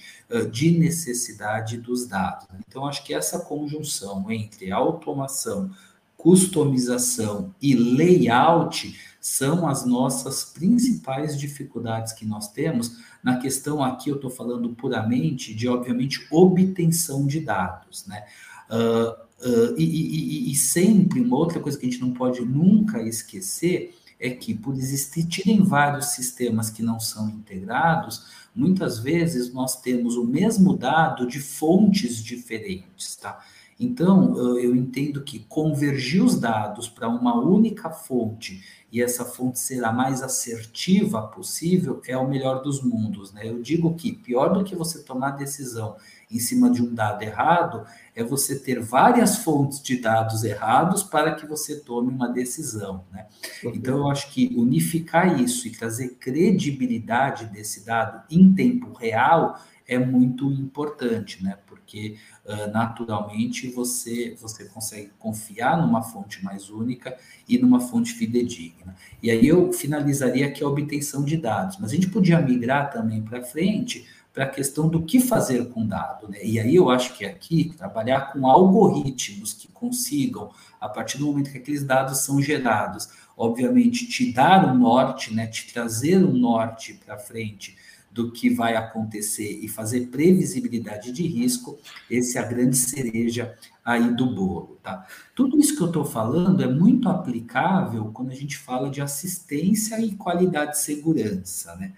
de 0.52 0.72
necessidade 0.72 1.78
dos 1.78 2.08
dados. 2.08 2.48
Então, 2.68 2.86
acho 2.86 3.04
que 3.04 3.14
essa 3.14 3.40
conjunção 3.40 4.32
entre 4.32 4.72
automação, 4.72 5.70
customização 6.18 7.54
e 7.62 7.76
layout 7.76 8.98
são 9.20 9.68
as 9.68 9.86
nossas 9.86 10.44
principais 10.44 11.38
dificuldades 11.38 12.14
que 12.14 12.26
nós 12.26 12.48
temos 12.48 12.98
na 13.24 13.38
questão 13.38 13.82
aqui, 13.82 14.10
eu 14.10 14.18
estou 14.18 14.30
falando 14.30 14.70
puramente 14.70 15.56
de, 15.56 15.68
obviamente, 15.68 16.28
obtenção 16.30 17.26
de 17.26 17.40
dados, 17.40 18.06
né? 18.06 18.26
Uh, 18.70 19.12
uh, 19.48 19.76
e, 19.78 19.84
e, 19.84 20.52
e, 20.52 20.56
sempre 20.56 21.22
uma 21.22 21.38
outra 21.38 21.60
coisa 21.60 21.78
que 21.78 21.86
a 21.86 21.90
gente 21.90 22.02
não 22.02 22.12
pode 22.12 22.42
nunca 22.42 23.02
esquecer 23.02 23.96
é 24.24 24.30
que, 24.30 24.54
por 24.56 24.74
existirem 24.76 25.62
vários 25.62 26.08
sistemas 26.08 26.70
que 26.70 26.82
não 26.82 26.98
são 26.98 27.30
integrados, 27.30 28.26
muitas 28.56 28.98
vezes 28.98 29.54
nós 29.54 29.82
temos 29.82 30.16
o 30.16 30.24
mesmo 30.24 30.78
dado 30.78 31.28
de 31.28 31.42
fontes 31.42 32.24
diferentes, 32.24 33.18
tá? 33.18 33.44
Então, 33.78 34.58
eu 34.58 34.74
entendo 34.74 35.24
que 35.24 35.40
convergir 35.40 36.24
os 36.24 36.40
dados 36.40 36.88
para 36.88 37.10
uma 37.10 37.36
única 37.36 37.90
fonte 37.90 38.64
e 38.90 39.02
essa 39.02 39.26
fonte 39.26 39.60
ser 39.60 39.84
a 39.84 39.92
mais 39.92 40.22
assertiva 40.22 41.24
possível 41.24 42.00
é 42.08 42.16
o 42.16 42.30
melhor 42.30 42.62
dos 42.62 42.82
mundos, 42.82 43.34
né? 43.34 43.50
Eu 43.50 43.62
digo 43.62 43.94
que 43.96 44.14
pior 44.14 44.54
do 44.54 44.64
que 44.64 44.76
você 44.76 45.04
tomar 45.04 45.32
decisão 45.32 45.98
em 46.34 46.40
cima 46.40 46.70
de 46.70 46.82
um 46.82 46.94
dado 46.94 47.22
errado 47.22 47.86
é 48.16 48.24
você 48.24 48.60
ter 48.60 48.80
várias 48.80 49.38
fontes 49.38 49.82
de 49.82 49.98
dados 49.98 50.44
errados 50.44 51.04
para 51.04 51.34
que 51.36 51.46
você 51.46 51.80
tome 51.80 52.10
uma 52.10 52.28
decisão. 52.28 53.04
Né? 53.12 53.26
Então, 53.64 53.98
eu 53.98 54.10
acho 54.10 54.32
que 54.32 54.54
unificar 54.56 55.40
isso 55.40 55.68
e 55.68 55.72
trazer 55.72 56.16
credibilidade 56.20 57.46
desse 57.46 57.86
dado 57.86 58.24
em 58.30 58.54
tempo 58.54 58.94
real 58.94 59.60
é 59.88 59.98
muito 59.98 60.52
importante, 60.52 61.44
né? 61.44 61.58
Porque 61.68 62.16
uh, 62.46 62.72
naturalmente 62.72 63.70
você 63.70 64.36
você 64.40 64.66
consegue 64.66 65.12
confiar 65.20 65.78
numa 65.78 66.02
fonte 66.02 66.44
mais 66.44 66.70
única 66.70 67.18
e 67.48 67.58
numa 67.58 67.80
fonte 67.80 68.14
fidedigna. 68.14 68.96
E 69.22 69.30
aí 69.30 69.46
eu 69.46 69.74
finalizaria 69.74 70.48
aqui 70.48 70.64
a 70.64 70.68
obtenção 70.68 71.24
de 71.24 71.38
dados, 71.38 71.78
mas 71.80 71.92
a 71.92 71.96
gente 71.96 72.10
podia 72.10 72.40
migrar 72.40 72.92
também 72.92 73.22
para 73.22 73.44
frente 73.44 74.08
para 74.34 74.46
a 74.46 74.50
questão 74.50 74.90
do 74.90 75.04
que 75.04 75.20
fazer 75.20 75.70
com 75.70 75.86
dado. 75.86 76.28
Né? 76.28 76.40
E 76.44 76.60
aí 76.60 76.76
eu 76.76 76.90
acho 76.90 77.16
que 77.16 77.24
aqui, 77.24 77.72
trabalhar 77.78 78.34
com 78.34 78.48
algoritmos 78.48 79.54
que 79.54 79.68
consigam, 79.68 80.50
a 80.82 80.90
partir 80.90 81.20
do 81.20 81.28
momento 81.28 81.52
que 81.52 81.60
aqueles 81.60 81.84
dados 81.84 82.20
são 82.20 82.42
gerados, 82.42 83.10
obviamente 83.38 84.08
te 84.08 84.34
dar 84.34 84.66
um 84.66 84.78
norte, 84.78 85.34
né? 85.34 85.46
te 85.46 85.72
trazer 85.72 86.18
um 86.18 86.34
norte 86.34 87.00
para 87.06 87.18
frente 87.18 87.78
do 88.12 88.32
que 88.32 88.50
vai 88.50 88.76
acontecer 88.76 89.60
e 89.62 89.68
fazer 89.68 90.08
previsibilidade 90.08 91.12
de 91.12 91.26
risco, 91.26 91.80
esse 92.10 92.38
é 92.38 92.42
a 92.42 92.46
grande 92.46 92.78
cereja 92.78 93.58
aí 93.84 94.16
do 94.16 94.28
bolo, 94.28 94.80
tá? 94.84 95.06
Tudo 95.36 95.60
isso 95.60 95.76
que 95.76 95.82
eu 95.82 95.88
estou 95.88 96.06
falando 96.06 96.62
é 96.62 96.68
muito 96.68 97.10
aplicável 97.10 98.12
quando 98.14 98.30
a 98.30 98.36
gente 98.36 98.56
fala 98.56 98.90
de 98.90 99.02
assistência 99.02 100.00
e 100.00 100.12
qualidade 100.12 100.74
de 100.74 100.80
segurança, 100.80 101.76
né? 101.76 101.94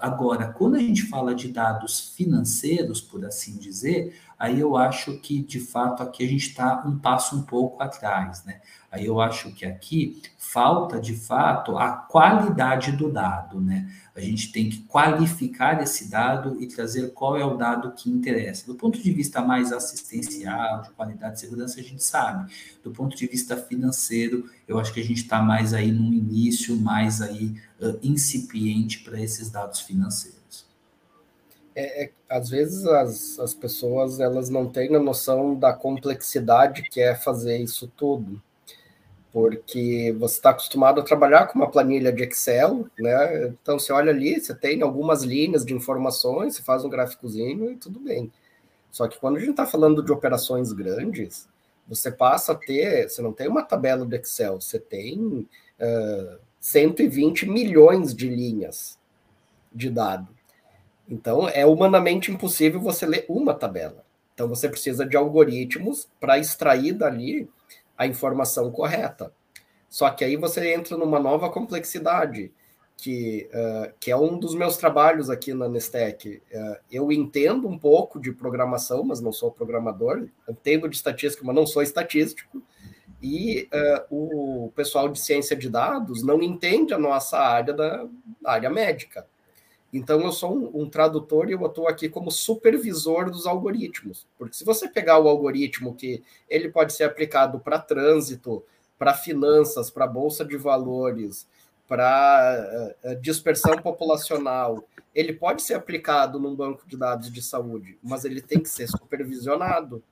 Agora, 0.00 0.52
quando 0.52 0.74
a 0.74 0.78
gente 0.78 1.02
fala 1.04 1.34
de 1.34 1.48
dados 1.48 2.12
financeiros, 2.14 3.00
por 3.00 3.24
assim 3.24 3.56
dizer, 3.56 4.14
aí 4.42 4.58
eu 4.58 4.76
acho 4.76 5.18
que, 5.18 5.40
de 5.40 5.60
fato, 5.60 6.02
aqui 6.02 6.24
a 6.24 6.26
gente 6.26 6.48
está 6.48 6.82
um 6.84 6.98
passo 6.98 7.36
um 7.36 7.42
pouco 7.42 7.80
atrás, 7.80 8.44
né? 8.44 8.60
Aí 8.90 9.06
eu 9.06 9.20
acho 9.20 9.54
que 9.54 9.64
aqui 9.64 10.20
falta, 10.36 11.00
de 11.00 11.14
fato, 11.14 11.78
a 11.78 11.92
qualidade 11.92 12.90
do 12.90 13.08
dado, 13.08 13.60
né? 13.60 13.88
A 14.16 14.20
gente 14.20 14.50
tem 14.50 14.68
que 14.68 14.78
qualificar 14.80 15.80
esse 15.80 16.10
dado 16.10 16.60
e 16.60 16.66
trazer 16.66 17.12
qual 17.12 17.36
é 17.36 17.44
o 17.44 17.56
dado 17.56 17.92
que 17.92 18.10
interessa. 18.10 18.66
Do 18.66 18.74
ponto 18.74 19.00
de 19.00 19.12
vista 19.12 19.40
mais 19.40 19.72
assistencial, 19.72 20.82
de 20.82 20.90
qualidade 20.90 21.34
de 21.34 21.40
segurança, 21.40 21.78
a 21.78 21.82
gente 21.84 22.02
sabe. 22.02 22.52
Do 22.82 22.90
ponto 22.90 23.16
de 23.16 23.26
vista 23.28 23.56
financeiro, 23.56 24.50
eu 24.66 24.76
acho 24.76 24.92
que 24.92 25.00
a 25.00 25.04
gente 25.04 25.22
está 25.22 25.40
mais 25.40 25.72
aí 25.72 25.92
no 25.92 26.12
início, 26.12 26.76
mais 26.76 27.22
aí 27.22 27.54
uh, 27.80 27.96
incipiente 28.02 29.04
para 29.04 29.20
esses 29.20 29.52
dados 29.52 29.78
financeiros. 29.82 30.41
É, 31.74 32.04
é, 32.04 32.10
às 32.28 32.50
vezes 32.50 32.86
as, 32.86 33.38
as 33.38 33.54
pessoas 33.54 34.20
elas 34.20 34.50
não 34.50 34.68
têm 34.68 34.94
a 34.94 35.00
noção 35.00 35.58
da 35.58 35.72
complexidade 35.72 36.82
que 36.82 37.00
é 37.00 37.14
fazer 37.14 37.58
isso 37.58 37.90
tudo. 37.96 38.42
porque 39.32 40.14
você 40.18 40.36
está 40.36 40.50
acostumado 40.50 41.00
a 41.00 41.04
trabalhar 41.04 41.46
com 41.46 41.58
uma 41.58 41.70
planilha 41.70 42.12
de 42.12 42.22
Excel, 42.24 42.86
né? 42.98 43.46
Então 43.62 43.78
você 43.78 43.92
olha 43.92 44.10
ali, 44.12 44.38
você 44.38 44.54
tem 44.54 44.82
algumas 44.82 45.22
linhas 45.22 45.64
de 45.64 45.72
informações, 45.74 46.56
você 46.56 46.62
faz 46.62 46.84
um 46.84 46.90
gráficozinho 46.90 47.72
e 47.72 47.76
tudo 47.76 47.98
bem. 47.98 48.30
Só 48.90 49.08
que 49.08 49.18
quando 49.18 49.36
a 49.38 49.40
gente 49.40 49.52
está 49.52 49.66
falando 49.66 50.02
de 50.02 50.12
operações 50.12 50.70
grandes, 50.72 51.48
você 51.88 52.12
passa 52.12 52.52
a 52.52 52.54
ter, 52.54 53.08
você 53.08 53.22
não 53.22 53.32
tem 53.32 53.48
uma 53.48 53.62
tabela 53.62 54.04
do 54.04 54.14
Excel, 54.14 54.60
você 54.60 54.78
tem 54.78 55.48
uh, 55.80 56.38
120 56.60 57.48
milhões 57.48 58.14
de 58.14 58.28
linhas 58.28 58.98
de 59.74 59.88
dado. 59.88 60.28
Então 61.08 61.48
é 61.48 61.66
humanamente 61.66 62.30
impossível 62.30 62.80
você 62.80 63.06
ler 63.06 63.24
uma 63.28 63.54
tabela. 63.54 64.04
Então 64.34 64.48
você 64.48 64.68
precisa 64.68 65.04
de 65.04 65.16
algoritmos 65.16 66.08
para 66.18 66.38
extrair 66.38 66.92
dali 66.92 67.48
a 67.96 68.06
informação 68.06 68.70
correta. 68.70 69.32
Só 69.88 70.08
que 70.10 70.24
aí 70.24 70.36
você 70.36 70.72
entra 70.72 70.96
numa 70.96 71.20
nova 71.20 71.50
complexidade, 71.50 72.50
que, 72.96 73.48
uh, 73.52 73.92
que 74.00 74.10
é 74.10 74.16
um 74.16 74.38
dos 74.38 74.54
meus 74.54 74.76
trabalhos 74.76 75.28
aqui 75.28 75.52
na 75.52 75.68
Nestec. 75.68 76.40
Uh, 76.50 76.76
eu 76.90 77.12
entendo 77.12 77.68
um 77.68 77.78
pouco 77.78 78.20
de 78.20 78.32
programação, 78.32 79.04
mas 79.04 79.20
não 79.20 79.32
sou 79.32 79.50
programador. 79.50 80.28
Entendo 80.48 80.88
de 80.88 80.96
estatística, 80.96 81.44
mas 81.44 81.54
não 81.54 81.66
sou 81.66 81.82
estatístico. 81.82 82.62
E 83.20 83.68
uh, 84.10 84.66
o 84.66 84.72
pessoal 84.74 85.08
de 85.08 85.20
ciência 85.20 85.54
de 85.56 85.68
dados 85.68 86.22
não 86.22 86.42
entende 86.42 86.94
a 86.94 86.98
nossa 86.98 87.38
área 87.38 87.74
da 87.74 88.06
área 88.44 88.70
médica. 88.70 89.26
Então, 89.92 90.20
eu 90.22 90.32
sou 90.32 90.56
um, 90.56 90.82
um 90.82 90.88
tradutor 90.88 91.48
e 91.48 91.52
eu 91.52 91.66
estou 91.66 91.86
aqui 91.86 92.08
como 92.08 92.30
supervisor 92.30 93.30
dos 93.30 93.46
algoritmos. 93.46 94.26
Porque 94.38 94.56
se 94.56 94.64
você 94.64 94.88
pegar 94.88 95.18
o 95.18 95.28
algoritmo 95.28 95.94
que 95.94 96.22
ele 96.48 96.70
pode 96.70 96.94
ser 96.94 97.04
aplicado 97.04 97.60
para 97.60 97.78
trânsito, 97.78 98.64
para 98.98 99.12
finanças, 99.12 99.90
para 99.90 100.06
bolsa 100.06 100.44
de 100.44 100.56
valores, 100.56 101.46
para 101.86 102.94
uh, 103.04 103.16
dispersão 103.16 103.76
populacional, 103.76 104.82
ele 105.14 105.34
pode 105.34 105.60
ser 105.60 105.74
aplicado 105.74 106.40
num 106.40 106.54
banco 106.54 106.86
de 106.86 106.96
dados 106.96 107.30
de 107.30 107.42
saúde, 107.42 107.98
mas 108.02 108.24
ele 108.24 108.40
tem 108.40 108.60
que 108.60 108.68
ser 108.68 108.88
supervisionado. 108.88 110.02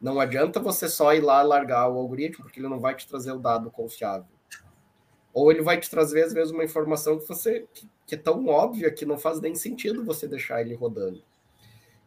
Não 0.00 0.20
adianta 0.20 0.60
você 0.60 0.88
só 0.88 1.12
ir 1.14 1.20
lá 1.20 1.42
largar 1.42 1.88
o 1.88 1.98
algoritmo, 1.98 2.44
porque 2.44 2.60
ele 2.60 2.68
não 2.68 2.78
vai 2.78 2.94
te 2.94 3.08
trazer 3.08 3.32
o 3.32 3.38
dado 3.38 3.70
confiável. 3.70 4.39
Ou 5.40 5.50
ele 5.50 5.62
vai 5.62 5.80
te 5.80 5.88
trazer, 5.88 6.22
às 6.22 6.34
vezes, 6.34 6.52
uma 6.52 6.62
informação 6.62 7.18
que 7.18 7.26
você 7.26 7.66
que, 7.72 7.88
que 8.06 8.14
é 8.14 8.18
tão 8.18 8.46
óbvia 8.46 8.90
que 8.90 9.06
não 9.06 9.16
faz 9.16 9.40
nem 9.40 9.54
sentido 9.54 10.04
você 10.04 10.28
deixar 10.28 10.60
ele 10.60 10.74
rodando. 10.74 11.22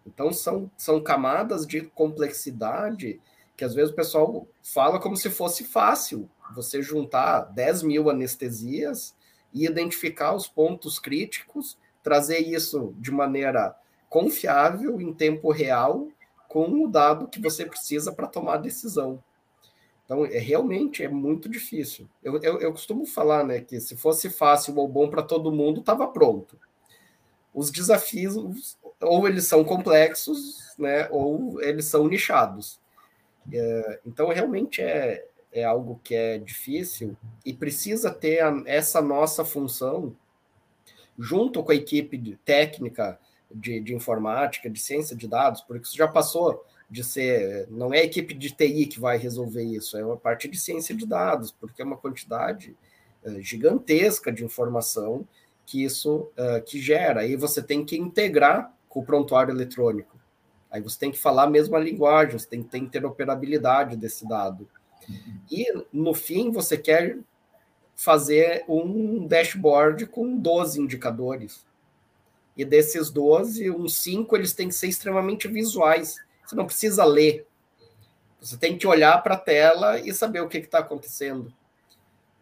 Então, 0.05 0.31
são, 0.31 0.69
são 0.77 1.01
camadas 1.01 1.65
de 1.65 1.81
complexidade 1.81 3.19
que 3.57 3.63
às 3.63 3.73
vezes 3.73 3.91
o 3.91 3.95
pessoal 3.95 4.47
fala 4.61 4.99
como 4.99 5.17
se 5.17 5.31
fosse 5.31 5.63
fácil 5.63 6.29
você 6.53 6.79
juntar 6.81 7.41
10 7.41 7.81
mil 7.81 8.07
anestesias 8.07 9.15
e 9.51 9.65
identificar 9.65 10.35
os 10.35 10.47
pontos 10.47 10.99
críticos, 10.99 11.75
trazer 12.03 12.39
isso 12.39 12.93
de 12.99 13.11
maneira 13.11 13.75
confiável, 14.09 15.01
em 15.01 15.11
tempo 15.11 15.51
real, 15.51 16.07
com 16.47 16.83
o 16.83 16.87
dado 16.87 17.27
que 17.27 17.41
você 17.41 17.65
precisa 17.65 18.11
para 18.11 18.27
tomar 18.27 18.55
a 18.55 18.57
decisão. 18.57 19.23
Então, 20.05 20.25
é, 20.25 20.37
realmente 20.37 21.03
é 21.03 21.07
muito 21.07 21.47
difícil. 21.47 22.07
Eu, 22.21 22.39
eu, 22.41 22.59
eu 22.59 22.71
costumo 22.71 23.05
falar 23.05 23.43
né, 23.43 23.61
que 23.61 23.79
se 23.79 23.95
fosse 23.95 24.29
fácil 24.29 24.77
ou 24.77 24.87
bom 24.87 25.09
para 25.09 25.23
todo 25.23 25.51
mundo, 25.51 25.79
estava 25.79 26.07
pronto. 26.07 26.57
Os 27.53 27.71
desafios, 27.71 28.77
ou 28.99 29.27
eles 29.27 29.45
são 29.45 29.63
complexos, 29.63 30.75
né, 30.77 31.07
ou 31.09 31.61
eles 31.61 31.85
são 31.85 32.07
nichados. 32.07 32.79
É, 33.51 33.99
então, 34.05 34.29
realmente 34.29 34.81
é, 34.81 35.25
é 35.51 35.63
algo 35.63 35.99
que 36.03 36.15
é 36.15 36.37
difícil 36.37 37.15
e 37.45 37.53
precisa 37.53 38.11
ter 38.11 38.41
a, 38.41 38.61
essa 38.65 39.01
nossa 39.01 39.45
função 39.45 40.15
junto 41.17 41.63
com 41.63 41.71
a 41.71 41.75
equipe 41.75 42.17
de, 42.17 42.35
técnica 42.37 43.19
de, 43.53 43.79
de 43.79 43.93
informática, 43.93 44.69
de 44.69 44.79
ciência 44.79 45.15
de 45.15 45.27
dados, 45.27 45.61
porque 45.61 45.85
isso 45.85 45.95
já 45.95 46.07
passou 46.07 46.65
de 46.93 47.03
ser. 47.03 47.67
Não 47.71 47.91
é 47.91 48.01
a 48.01 48.03
equipe 48.03 48.35
de 48.35 48.51
TI 48.51 48.85
que 48.85 48.99
vai 48.99 49.17
resolver 49.17 49.63
isso, 49.63 49.97
é 49.97 50.05
uma 50.05 50.15
parte 50.15 50.47
de 50.47 50.59
ciência 50.59 50.95
de 50.95 51.07
dados, 51.07 51.51
porque 51.51 51.81
é 51.81 51.85
uma 51.85 51.97
quantidade 51.97 52.77
uh, 53.25 53.41
gigantesca 53.41 54.31
de 54.31 54.45
informação 54.45 55.27
que 55.65 55.83
isso 55.83 56.31
uh, 56.37 56.61
que 56.63 56.79
gera. 56.79 57.21
Aí 57.21 57.35
você 57.35 57.63
tem 57.63 57.83
que 57.83 57.97
integrar 57.97 58.71
com 58.87 58.99
o 58.99 59.05
prontuário 59.05 59.51
eletrônico. 59.51 60.15
Aí 60.69 60.81
você 60.81 60.99
tem 60.99 61.11
que 61.11 61.17
falar 61.17 61.43
a 61.43 61.49
mesma 61.49 61.79
linguagem, 61.79 62.37
você 62.37 62.47
tem 62.47 62.61
que 62.61 62.69
ter 62.69 62.77
interoperabilidade 62.77 63.97
desse 63.97 64.27
dado. 64.27 64.69
E, 65.51 65.65
no 65.91 66.13
fim, 66.13 66.51
você 66.51 66.77
quer 66.77 67.17
fazer 67.95 68.63
um 68.67 69.27
dashboard 69.27 70.05
com 70.07 70.37
12 70.37 70.79
indicadores. 70.79 71.65
E 72.55 72.63
desses 72.63 73.09
12, 73.09 73.71
uns 73.71 73.95
5 73.95 74.35
eles 74.35 74.53
têm 74.53 74.67
que 74.67 74.75
ser 74.75 74.87
extremamente 74.87 75.47
visuais. 75.47 76.15
Você 76.45 76.55
não 76.55 76.65
precisa 76.65 77.05
ler. 77.05 77.47
Você 78.39 78.57
tem 78.57 78.77
que 78.77 78.85
olhar 78.85 79.21
para 79.23 79.35
a 79.35 79.39
tela 79.39 79.99
e 79.99 80.13
saber 80.13 80.41
o 80.41 80.49
que 80.49 80.57
está 80.57 80.79
acontecendo. 80.79 81.53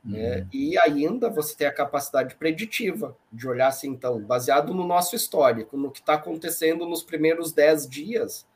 Uhum. 0.04 0.16
É, 0.16 0.48
e 0.52 0.78
ainda 0.80 1.30
você 1.30 1.56
tem 1.56 1.68
a 1.68 1.74
capacidade 1.74 2.36
preditiva 2.36 3.16
de 3.32 3.48
olhar 3.48 3.68
assim, 3.68 3.90
então, 3.90 4.20
baseado 4.20 4.74
no 4.74 4.86
nosso 4.86 5.16
histórico, 5.16 5.78
no 5.78 5.92
que 5.92 6.00
está 6.00 6.16
acontecendo 6.16 6.88
nos 6.88 7.04
primeiros 7.04 7.52
10 7.52 7.88
dias. 7.88 8.48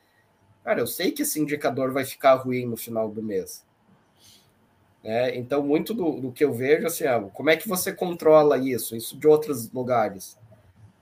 Cara, 0.64 0.80
eu 0.80 0.88
sei 0.88 1.12
que 1.12 1.22
esse 1.22 1.40
indicador 1.40 1.92
vai 1.92 2.04
ficar 2.04 2.34
ruim 2.34 2.66
no 2.66 2.76
final 2.76 3.08
do 3.10 3.22
mês. 3.22 3.64
É, 5.04 5.38
então, 5.38 5.62
muito 5.62 5.94
do, 5.94 6.20
do, 6.20 6.32
que 6.32 6.44
eu 6.44 6.52
vejo, 6.52 6.88
assim, 6.88 7.06
ah, 7.06 7.22
como 7.32 7.52
é 7.52 7.56
que 7.56 7.70
você 7.70 7.94
controla 7.94 8.58
isso? 8.58 8.96
Isso 8.96 9.16
de 9.16 9.28
outros 9.28 9.72
lugares. 9.72 10.36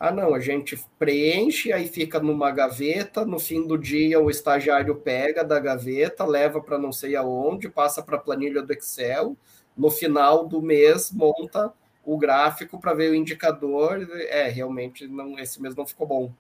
Ah, 0.06 0.12
não, 0.12 0.36
a 0.36 0.40
gente 0.42 0.78
preenche, 1.00 1.72
aí 1.72 1.88
fica 1.88 2.20
numa 2.20 2.52
gaveta, 2.52 3.26
no 3.26 3.40
fim 3.40 3.66
do 3.66 3.78
dia 3.78 4.20
o 4.20 4.30
estagiário 4.30 4.98
pega 4.98 5.46
da 5.46 5.58
gaveta, 5.58 6.26
leva 6.26 6.60
para 6.62 6.78
não 6.78 6.92
sei 6.92 7.16
aonde, 7.16 7.70
passa 7.70 8.04
para 8.04 8.18
a 8.18 8.20
planilha 8.20 8.62
do 8.62 8.74
Excel, 8.74 9.38
no 9.78 9.90
final 9.90 10.46
do 10.46 10.62
mês 10.62 11.10
monta 11.10 11.74
o 12.04 12.18
gráfico 12.18 12.78
para 12.82 12.94
ver 12.94 13.12
o 13.12 13.16
indicador. 13.16 14.06
É, 14.28 14.50
realmente 14.50 15.08
não, 15.08 15.40
esse 15.40 15.62
mês 15.62 15.74
não 15.74 15.88
ficou 15.88 16.06
bom. 16.06 16.34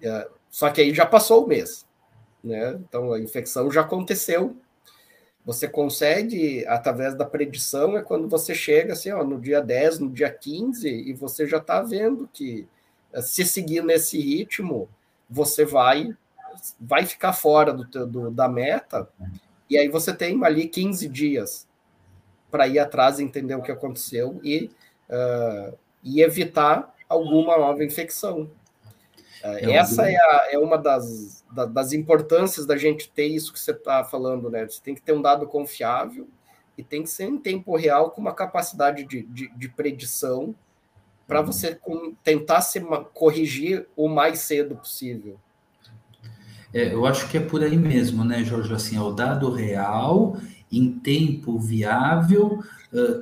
É, 0.00 0.26
só 0.48 0.70
que 0.70 0.80
aí 0.80 0.94
já 0.94 1.04
passou 1.04 1.44
o 1.44 1.46
mês, 1.46 1.86
né? 2.42 2.80
Então 2.88 3.12
a 3.12 3.20
infecção 3.20 3.70
já 3.70 3.82
aconteceu, 3.82 4.56
você 5.46 5.68
consegue, 5.68 6.66
através 6.66 7.14
da 7.14 7.24
predição, 7.24 7.96
é 7.96 8.02
quando 8.02 8.28
você 8.28 8.52
chega 8.52 8.94
assim, 8.94 9.12
ó, 9.12 9.22
no 9.22 9.40
dia 9.40 9.60
10, 9.60 10.00
no 10.00 10.10
dia 10.10 10.28
15, 10.28 10.88
e 10.88 11.12
você 11.12 11.46
já 11.46 11.58
está 11.58 11.80
vendo 11.80 12.28
que 12.32 12.66
eh, 13.12 13.22
se 13.22 13.44
seguir 13.44 13.84
nesse 13.84 14.20
ritmo, 14.20 14.88
você 15.30 15.64
vai 15.64 16.14
vai 16.80 17.06
ficar 17.06 17.32
fora 17.32 17.72
do, 17.72 18.06
do 18.06 18.30
da 18.30 18.48
meta, 18.48 19.08
e 19.70 19.78
aí 19.78 19.88
você 19.88 20.12
tem 20.12 20.42
ali 20.44 20.66
15 20.66 21.08
dias 21.08 21.68
para 22.50 22.66
ir 22.66 22.78
atrás, 22.80 23.20
entender 23.20 23.54
o 23.54 23.62
que 23.62 23.70
aconteceu 23.70 24.40
e, 24.42 24.70
uh, 25.10 25.76
e 26.02 26.22
evitar 26.22 26.94
alguma 27.08 27.58
nova 27.58 27.84
infecção. 27.84 28.50
É 29.42 29.72
Essa 29.72 30.10
é, 30.10 30.16
a, 30.16 30.48
é 30.52 30.58
uma 30.58 30.78
das, 30.78 31.35
da, 31.52 31.64
das 31.64 31.92
importâncias 31.92 32.66
da 32.66 32.76
gente 32.76 33.10
ter 33.10 33.26
isso 33.26 33.52
que 33.52 33.60
você 33.60 33.70
está 33.70 34.04
falando, 34.04 34.50
né? 34.50 34.66
Você 34.66 34.80
tem 34.82 34.94
que 34.94 35.02
ter 35.02 35.12
um 35.12 35.22
dado 35.22 35.46
confiável 35.46 36.28
e 36.76 36.82
tem 36.82 37.02
que 37.02 37.10
ser 37.10 37.24
em 37.24 37.38
tempo 37.38 37.76
real 37.76 38.10
com 38.10 38.20
uma 38.20 38.34
capacidade 38.34 39.04
de, 39.04 39.22
de, 39.22 39.48
de 39.56 39.68
predição 39.68 40.54
para 41.26 41.40
uhum. 41.40 41.46
você 41.46 41.74
com, 41.74 42.14
tentar 42.22 42.60
se 42.60 42.80
corrigir 43.12 43.86
o 43.96 44.08
mais 44.08 44.40
cedo 44.40 44.76
possível. 44.76 45.38
É, 46.72 46.92
eu 46.92 47.06
acho 47.06 47.28
que 47.28 47.38
é 47.38 47.40
por 47.40 47.62
aí 47.62 47.76
mesmo, 47.76 48.24
né, 48.24 48.44
Jorge? 48.44 48.72
Assim, 48.72 48.96
é 48.96 49.00
o 49.00 49.12
dado 49.12 49.50
real 49.50 50.36
em 50.70 50.92
tempo 50.92 51.58
viável 51.58 52.62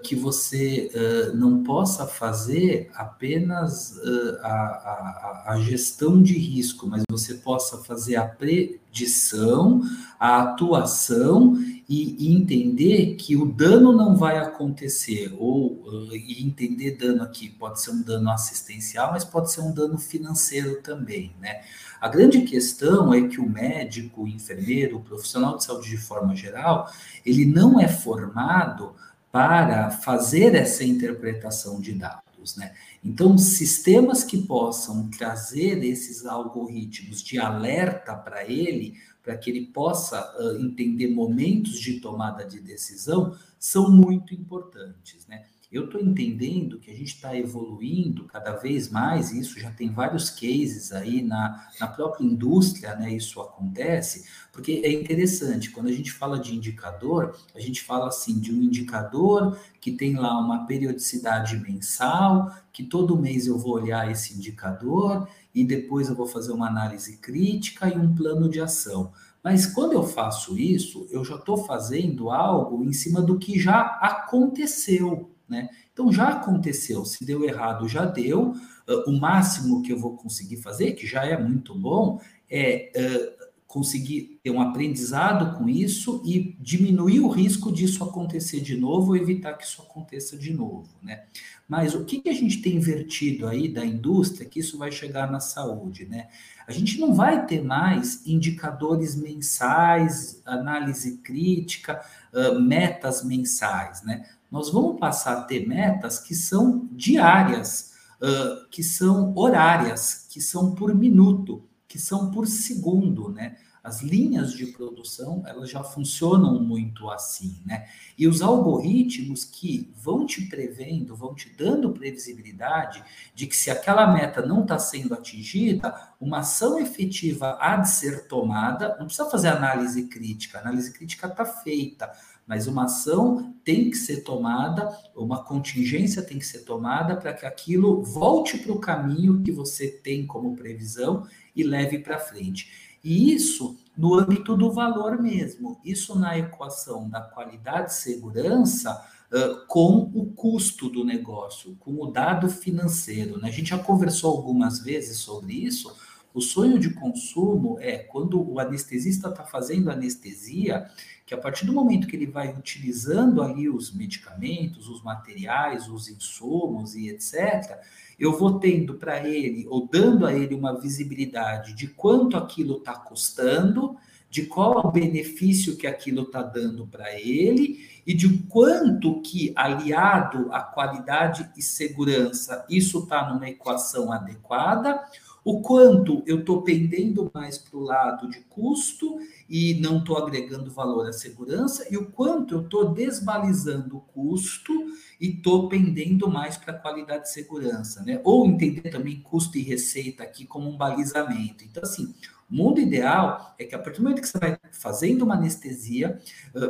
que 0.03 0.15
você 0.15 0.91
uh, 0.95 1.37
não 1.37 1.63
possa 1.63 2.07
fazer 2.07 2.91
apenas 2.95 3.97
uh, 3.97 4.39
a, 4.43 4.49
a, 4.49 5.45
a, 5.53 5.61
gestão 5.61 6.23
de 6.23 6.39
risco, 6.39 6.87
mas 6.87 7.03
você 7.11 7.35
possa 7.35 7.79
fazer 7.79 8.17
a 8.17 8.25
predição, 8.25 9.83
a 10.19 10.43
atuação 10.43 11.57
e, 11.89 12.17
e 12.19 12.35
entender 12.35 13.17
que 13.17 13.37
o 13.37 13.47
dano 13.47 13.93
não 13.93 14.17
vai 14.17 14.39
acontecer, 14.39 15.35
ou 15.39 15.83
e 16.13 16.45
entender 16.45 16.97
dano 16.97 17.23
aqui 17.23 17.49
pode 17.49 17.81
ser 17.81 17.91
um 17.91 18.03
dano 18.03 18.31
assistencial, 18.31 19.13
mas 19.13 19.25
pode 19.25 19.51
ser 19.51 19.61
um 19.61 19.73
dano 19.73 19.99
financeiro 19.99 20.81
também, 20.83 21.35
né? 21.41 21.63
A 22.01 22.09
grande 22.09 22.43
questão 22.43 23.15
é 23.15 23.27
que 23.27 23.41
o 23.41 23.49
médico, 23.49 24.25
o 24.25 24.29
enfermeiro, 24.29 24.99
o 24.99 25.03
profissional 25.03 25.57
de 25.57 25.65
saúde 25.65 25.89
de 25.89 25.97
forma 25.97 26.37
geral, 26.37 26.89
ele 27.25 27.47
não 27.47 27.81
é 27.81 27.89
formado 27.89 28.95
para 29.35 29.91
fazer 29.91 30.55
essa 30.55 30.85
interpretação 30.85 31.81
de 31.81 31.93
dados, 31.93 32.55
né? 32.55 32.73
Então, 33.05 33.37
sistemas 33.37 34.23
que 34.23 34.39
possam 34.39 35.11
trazer 35.11 35.83
esses 35.83 36.25
algoritmos 36.25 37.21
de 37.21 37.37
alerta 37.37 38.15
para 38.15 38.49
ele 38.49 38.95
para 39.25 39.37
que 39.37 39.51
ele 39.51 39.67
possa 39.67 40.21
uh, 40.39 40.65
entender 40.65 41.09
momentos 41.09 41.81
de 41.81 41.99
tomada 41.99 42.45
de 42.45 42.61
decisão, 42.61 43.37
são 43.59 43.91
muito 43.91 44.33
importantes, 44.33 45.27
né? 45.27 45.47
Eu 45.75 45.87
estou 45.87 46.01
entendendo 46.01 46.79
que 46.79 46.89
a 46.89 46.95
gente 46.95 47.17
está 47.17 47.37
evoluindo 47.37 48.27
cada 48.27 48.53
vez 48.53 48.89
mais, 48.89 49.33
e 49.33 49.41
isso 49.41 49.59
já 49.59 49.73
tem 49.73 49.91
vários 49.91 50.31
cases 50.31 50.93
aí 50.93 51.21
na, 51.21 51.69
na 51.81 51.89
própria 51.89 52.25
indústria, 52.25 52.95
né? 52.95 53.13
Isso 53.13 53.41
acontece, 53.41 54.25
porque 54.53 54.83
é 54.85 54.93
interessante, 54.93 55.73
quando 55.73 55.89
a 55.89 55.93
gente 55.93 56.13
fala 56.13 56.39
de 56.39 56.55
indicador, 56.55 57.37
a 57.53 57.59
gente 57.59 57.83
fala 57.83 58.07
assim 58.07 58.39
de 58.39 58.53
um 58.55 58.63
indicador 58.63 59.59
que 59.81 59.91
tem 59.91 60.15
lá 60.15 60.39
uma 60.39 60.65
periodicidade 60.65 61.57
mensal, 61.57 62.55
que 62.73 62.85
todo 62.85 63.19
mês 63.21 63.49
eu 63.49 63.59
vou 63.59 63.73
olhar 63.73 64.09
esse 64.09 64.33
indicador 64.33 65.29
e 65.53 65.65
depois 65.65 66.09
eu 66.09 66.15
vou 66.15 66.29
fazer 66.29 66.53
uma 66.53 66.69
análise 66.69 67.17
crítica 67.17 67.89
e 67.89 67.99
um 67.99 68.15
plano 68.15 68.49
de 68.49 68.61
ação. 68.61 69.13
Mas 69.43 69.67
quando 69.67 69.95
eu 69.95 70.05
faço 70.05 70.57
isso, 70.57 71.09
eu 71.11 71.25
já 71.25 71.35
estou 71.35 71.57
fazendo 71.57 72.31
algo 72.31 72.85
em 72.85 72.93
cima 72.93 73.21
do 73.21 73.41
que 73.41 73.59
já 73.59 73.81
aconteceu. 74.01 75.34
Né? 75.49 75.69
Então 75.93 76.13
já 76.13 76.29
aconteceu, 76.29 77.05
se 77.05 77.25
deu 77.25 77.45
errado, 77.45 77.89
já 77.89 78.05
deu. 78.05 78.53
Uh, 78.89 79.11
o 79.11 79.13
máximo 79.19 79.83
que 79.83 79.93
eu 79.93 79.99
vou 79.99 80.17
conseguir 80.17 80.57
fazer, 80.57 80.93
que 80.93 81.07
já 81.07 81.25
é 81.25 81.37
muito 81.37 81.75
bom, 81.75 82.21
é 82.51 82.91
uh, 82.97 83.45
conseguir 83.75 84.39
ter 84.41 84.53
um 84.53 84.61
aprendizado 84.61 85.59
com 85.59 85.69
isso 85.69 86.23
e 86.25 86.57
diminuir 86.61 87.19
o 87.19 87.29
risco 87.29 87.73
disso 87.73 88.05
acontecer 88.05 88.61
de 88.61 88.77
novo, 88.77 89.17
evitar 89.17 89.55
que 89.55 89.65
isso 89.65 89.83
aconteça 89.83 90.39
de 90.39 90.55
novo, 90.55 90.89
né? 91.03 91.25
Mas 91.69 91.93
o 91.93 92.05
que, 92.05 92.21
que 92.21 92.29
a 92.29 92.33
gente 92.33 92.63
tem 92.63 92.77
invertido 92.77 93.49
aí 93.49 93.69
da 93.69 93.85
indústria 93.85 94.49
que 94.49 94.61
isso 94.61 94.79
vai 94.79 94.93
chegar 94.93 95.29
na 95.29 95.41
saúde, 95.41 96.07
né? 96.07 96.29
A 96.69 96.71
gente 96.71 97.01
não 97.01 97.15
vai 97.15 97.47
ter 97.47 97.65
mais 97.65 98.25
indicadores 98.25 99.17
mensais, 99.17 100.41
análise 100.47 101.19
crítica, 101.19 102.01
uh, 102.33 102.61
metas 102.61 103.25
mensais, 103.25 104.05
né? 104.05 104.25
Nós 104.55 104.71
vamos 104.71 105.01
passar 105.01 105.37
a 105.37 105.43
ter 105.43 105.67
metas 105.67 106.21
que 106.21 106.33
são 106.33 106.89
diárias, 106.93 107.95
uh, 108.23 108.69
que 108.71 108.85
são 108.85 109.37
horárias, 109.37 110.29
que 110.31 110.41
são 110.41 110.77
por 110.77 110.95
minuto, 110.95 111.69
que 111.89 111.99
são 111.99 112.31
por 112.31 112.47
segundo, 112.47 113.33
né? 113.33 113.57
As 113.83 114.01
linhas 114.01 114.55
de 114.55 114.67
produção, 114.67 115.43
elas 115.45 115.69
já 115.69 115.83
funcionam 115.83 116.63
muito 116.63 117.11
assim, 117.11 117.61
né? 117.67 117.89
E 118.17 118.29
os 118.29 118.43
algoritmos 118.43 119.45
que 119.45 119.93
vão 119.97 120.25
te 120.25 120.43
prevendo, 120.43 121.17
vão 121.17 121.35
te 121.35 121.53
dando 121.59 121.91
previsibilidade 121.91 123.03
de 123.35 123.49
que 123.49 123.57
se 123.57 123.73
aquela 123.73 124.07
meta 124.07 124.47
não 124.47 124.63
está 124.63 124.79
sendo 124.79 125.15
atingida, 125.15 125.93
uma 126.21 126.39
ação 126.39 126.79
efetiva 126.79 127.59
há 127.61 127.77
de 127.77 127.91
ser 127.91 128.29
tomada, 128.29 128.97
não 129.01 129.07
precisa 129.07 129.29
fazer 129.29 129.49
análise 129.49 130.05
crítica, 130.05 130.59
a 130.59 130.61
análise 130.61 130.93
crítica 130.93 131.27
está 131.27 131.45
feita, 131.45 132.11
mas 132.47 132.67
uma 132.67 132.85
ação 132.85 133.55
tem 133.65 133.91
que 133.91 133.97
ser 133.97 134.23
tomada, 134.23 134.97
uma 135.17 135.43
contingência 135.43 136.23
tem 136.23 136.39
que 136.39 136.47
ser 136.47 136.61
tomada 136.61 137.17
para 137.17 137.33
que 137.33 137.47
aquilo 137.47 138.03
volte 138.03 138.59
para 138.59 138.73
o 138.73 138.81
caminho 138.81 139.43
que 139.43 139.51
você 139.51 139.89
tem 139.89 140.27
como 140.27 140.55
previsão 140.55 141.27
e 141.57 141.63
leve 141.63 141.99
para 141.99 142.19
frente. 142.19 142.99
E 143.03 143.33
isso 143.33 143.77
no 143.97 144.15
âmbito 144.15 144.57
do 144.57 144.73
valor 144.73 145.21
mesmo, 145.21 145.79
isso 145.85 146.19
na 146.19 146.39
equação 146.39 147.09
da 147.09 147.21
qualidade 147.21 147.93
e 147.93 147.95
segurança 147.95 149.07
uh, 149.31 149.67
com 149.67 150.11
o 150.15 150.27
custo 150.35 150.89
do 150.89 151.05
negócio, 151.05 151.77
com 151.81 152.03
o 152.03 152.11
dado 152.11 152.49
financeiro. 152.49 153.39
Né? 153.39 153.49
A 153.49 153.53
gente 153.53 153.71
já 153.71 153.79
conversou 153.79 154.37
algumas 154.37 154.81
vezes 154.81 155.19
sobre 155.19 155.53
isso. 155.53 155.95
O 156.33 156.41
sonho 156.41 156.81
de 156.81 156.91
consumo 156.91 157.79
é 157.79 157.99
quando 157.99 158.43
o 158.43 158.59
anestesista 158.59 159.29
está 159.29 159.45
fazendo 159.45 159.91
anestesia, 159.91 160.91
que 161.27 161.35
a 161.35 161.39
partir 161.39 161.65
do 161.65 161.73
momento 161.73 162.07
que 162.07 162.17
ele 162.17 162.27
vai 162.27 162.53
utilizando 162.53 163.43
ali 163.43 163.69
os 163.69 163.93
medicamentos, 163.95 164.89
os 164.89 165.03
materiais, 165.03 165.89
os 165.89 166.09
insumos 166.09 166.95
e 166.95 167.09
etc., 167.09 167.79
eu 168.19 168.37
vou 168.39 168.59
tendo 168.59 168.95
para 168.95 169.27
ele, 169.27 169.67
ou 169.69 169.89
dando 169.89 170.27
a 170.27 170.33
ele 170.33 170.55
uma 170.55 170.79
visibilidade 170.79 171.75
de 171.75 171.89
quanto 171.89 172.37
aquilo 172.37 172.77
está 172.77 172.95
custando, 172.95 173.97
de 174.31 174.47
qual 174.47 174.75
é 174.75 174.87
o 174.87 174.91
benefício 174.91 175.77
que 175.77 175.87
aquilo 175.87 176.23
está 176.23 176.43
dando 176.43 176.87
para 176.87 177.13
ele 177.19 177.89
e 178.07 178.13
de 178.13 178.39
quanto 178.49 179.23
que, 179.23 179.53
aliado 179.55 180.53
à 180.53 180.61
qualidade 180.61 181.49
e 181.57 181.63
segurança, 181.63 182.67
isso 182.69 182.99
está 183.01 183.33
numa 183.33 183.49
equação 183.49 184.13
adequada, 184.13 185.01
o 185.45 185.61
quanto 185.61 186.23
eu 186.27 186.41
estou 186.41 186.63
pendendo 186.63 187.31
mais 187.35 187.59
para 187.59 187.77
o 187.79 187.83
lado 187.83 188.31
de 188.31 188.41
custo 188.49 189.19
e 189.49 189.75
não 189.75 189.99
estou 189.99 190.17
agregando 190.17 190.71
valor 190.71 191.07
à 191.07 191.13
segurança, 191.13 191.87
e 191.91 191.99
o 191.99 192.07
quanto 192.07 192.55
eu 192.55 192.63
estou 192.63 192.95
desbalizando 192.95 193.99
o 193.99 194.01
custo 194.01 194.73
e 195.21 195.29
estou 195.29 195.69
pendendo 195.69 196.31
mais 196.31 196.57
para 196.57 196.73
qualidade 196.73 197.29
e 197.29 197.33
segurança, 197.33 198.03
né? 198.03 198.21
Ou 198.25 198.47
entender 198.47 198.89
também 198.91 199.21
custo 199.21 199.59
e 199.59 199.63
receita 199.63 200.23
aqui 200.23 200.47
como 200.47 200.71
um 200.71 200.79
balizamento. 200.79 201.63
Então, 201.63 201.83
assim, 201.83 202.15
o 202.51 202.55
mundo 202.55 202.81
ideal 202.81 203.55
é 203.59 203.65
que 203.65 203.75
a 203.75 203.79
partir 203.79 203.99
do 203.99 204.05
momento 204.05 204.23
que 204.23 204.29
você 204.29 204.39
vai 204.39 204.59
fazendo 204.73 205.23
uma 205.23 205.35
anestesia, 205.35 206.19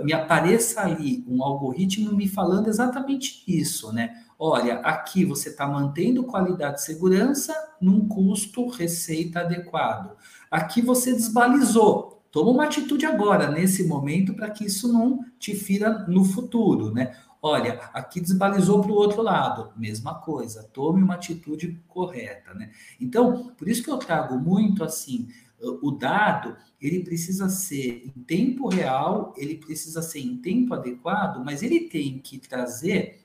me 0.02 0.12
apareça 0.12 0.80
ali 0.80 1.24
um 1.28 1.42
algoritmo 1.44 2.14
me 2.14 2.28
falando 2.28 2.68
exatamente 2.68 3.44
isso, 3.46 3.92
né? 3.92 4.23
Olha, 4.38 4.80
aqui 4.80 5.24
você 5.24 5.50
está 5.50 5.66
mantendo 5.66 6.24
qualidade 6.24 6.80
e 6.80 6.84
segurança 6.84 7.54
num 7.80 8.08
custo 8.08 8.66
receita 8.68 9.40
adequado. 9.40 10.16
Aqui 10.50 10.82
você 10.82 11.12
desbalizou. 11.12 12.22
Toma 12.30 12.50
uma 12.50 12.64
atitude 12.64 13.06
agora, 13.06 13.50
nesse 13.50 13.86
momento, 13.86 14.34
para 14.34 14.50
que 14.50 14.64
isso 14.64 14.92
não 14.92 15.24
te 15.38 15.54
fira 15.54 16.04
no 16.08 16.24
futuro, 16.24 16.92
né? 16.92 17.16
Olha, 17.40 17.74
aqui 17.92 18.20
desbalizou 18.20 18.80
para 18.80 18.90
o 18.90 18.94
outro 18.94 19.22
lado, 19.22 19.70
mesma 19.76 20.14
coisa, 20.14 20.68
tome 20.72 21.02
uma 21.02 21.14
atitude 21.14 21.80
correta, 21.86 22.54
né? 22.54 22.72
Então, 22.98 23.52
por 23.56 23.68
isso 23.68 23.82
que 23.82 23.90
eu 23.90 23.98
trago 23.98 24.38
muito 24.38 24.82
assim, 24.82 25.28
o 25.60 25.90
dado, 25.90 26.56
ele 26.80 27.04
precisa 27.04 27.48
ser 27.48 28.04
em 28.06 28.22
tempo 28.22 28.68
real, 28.68 29.32
ele 29.36 29.56
precisa 29.56 30.02
ser 30.02 30.20
em 30.20 30.36
tempo 30.38 30.74
adequado, 30.74 31.44
mas 31.44 31.62
ele 31.62 31.80
tem 31.80 32.18
que 32.18 32.38
trazer 32.38 33.23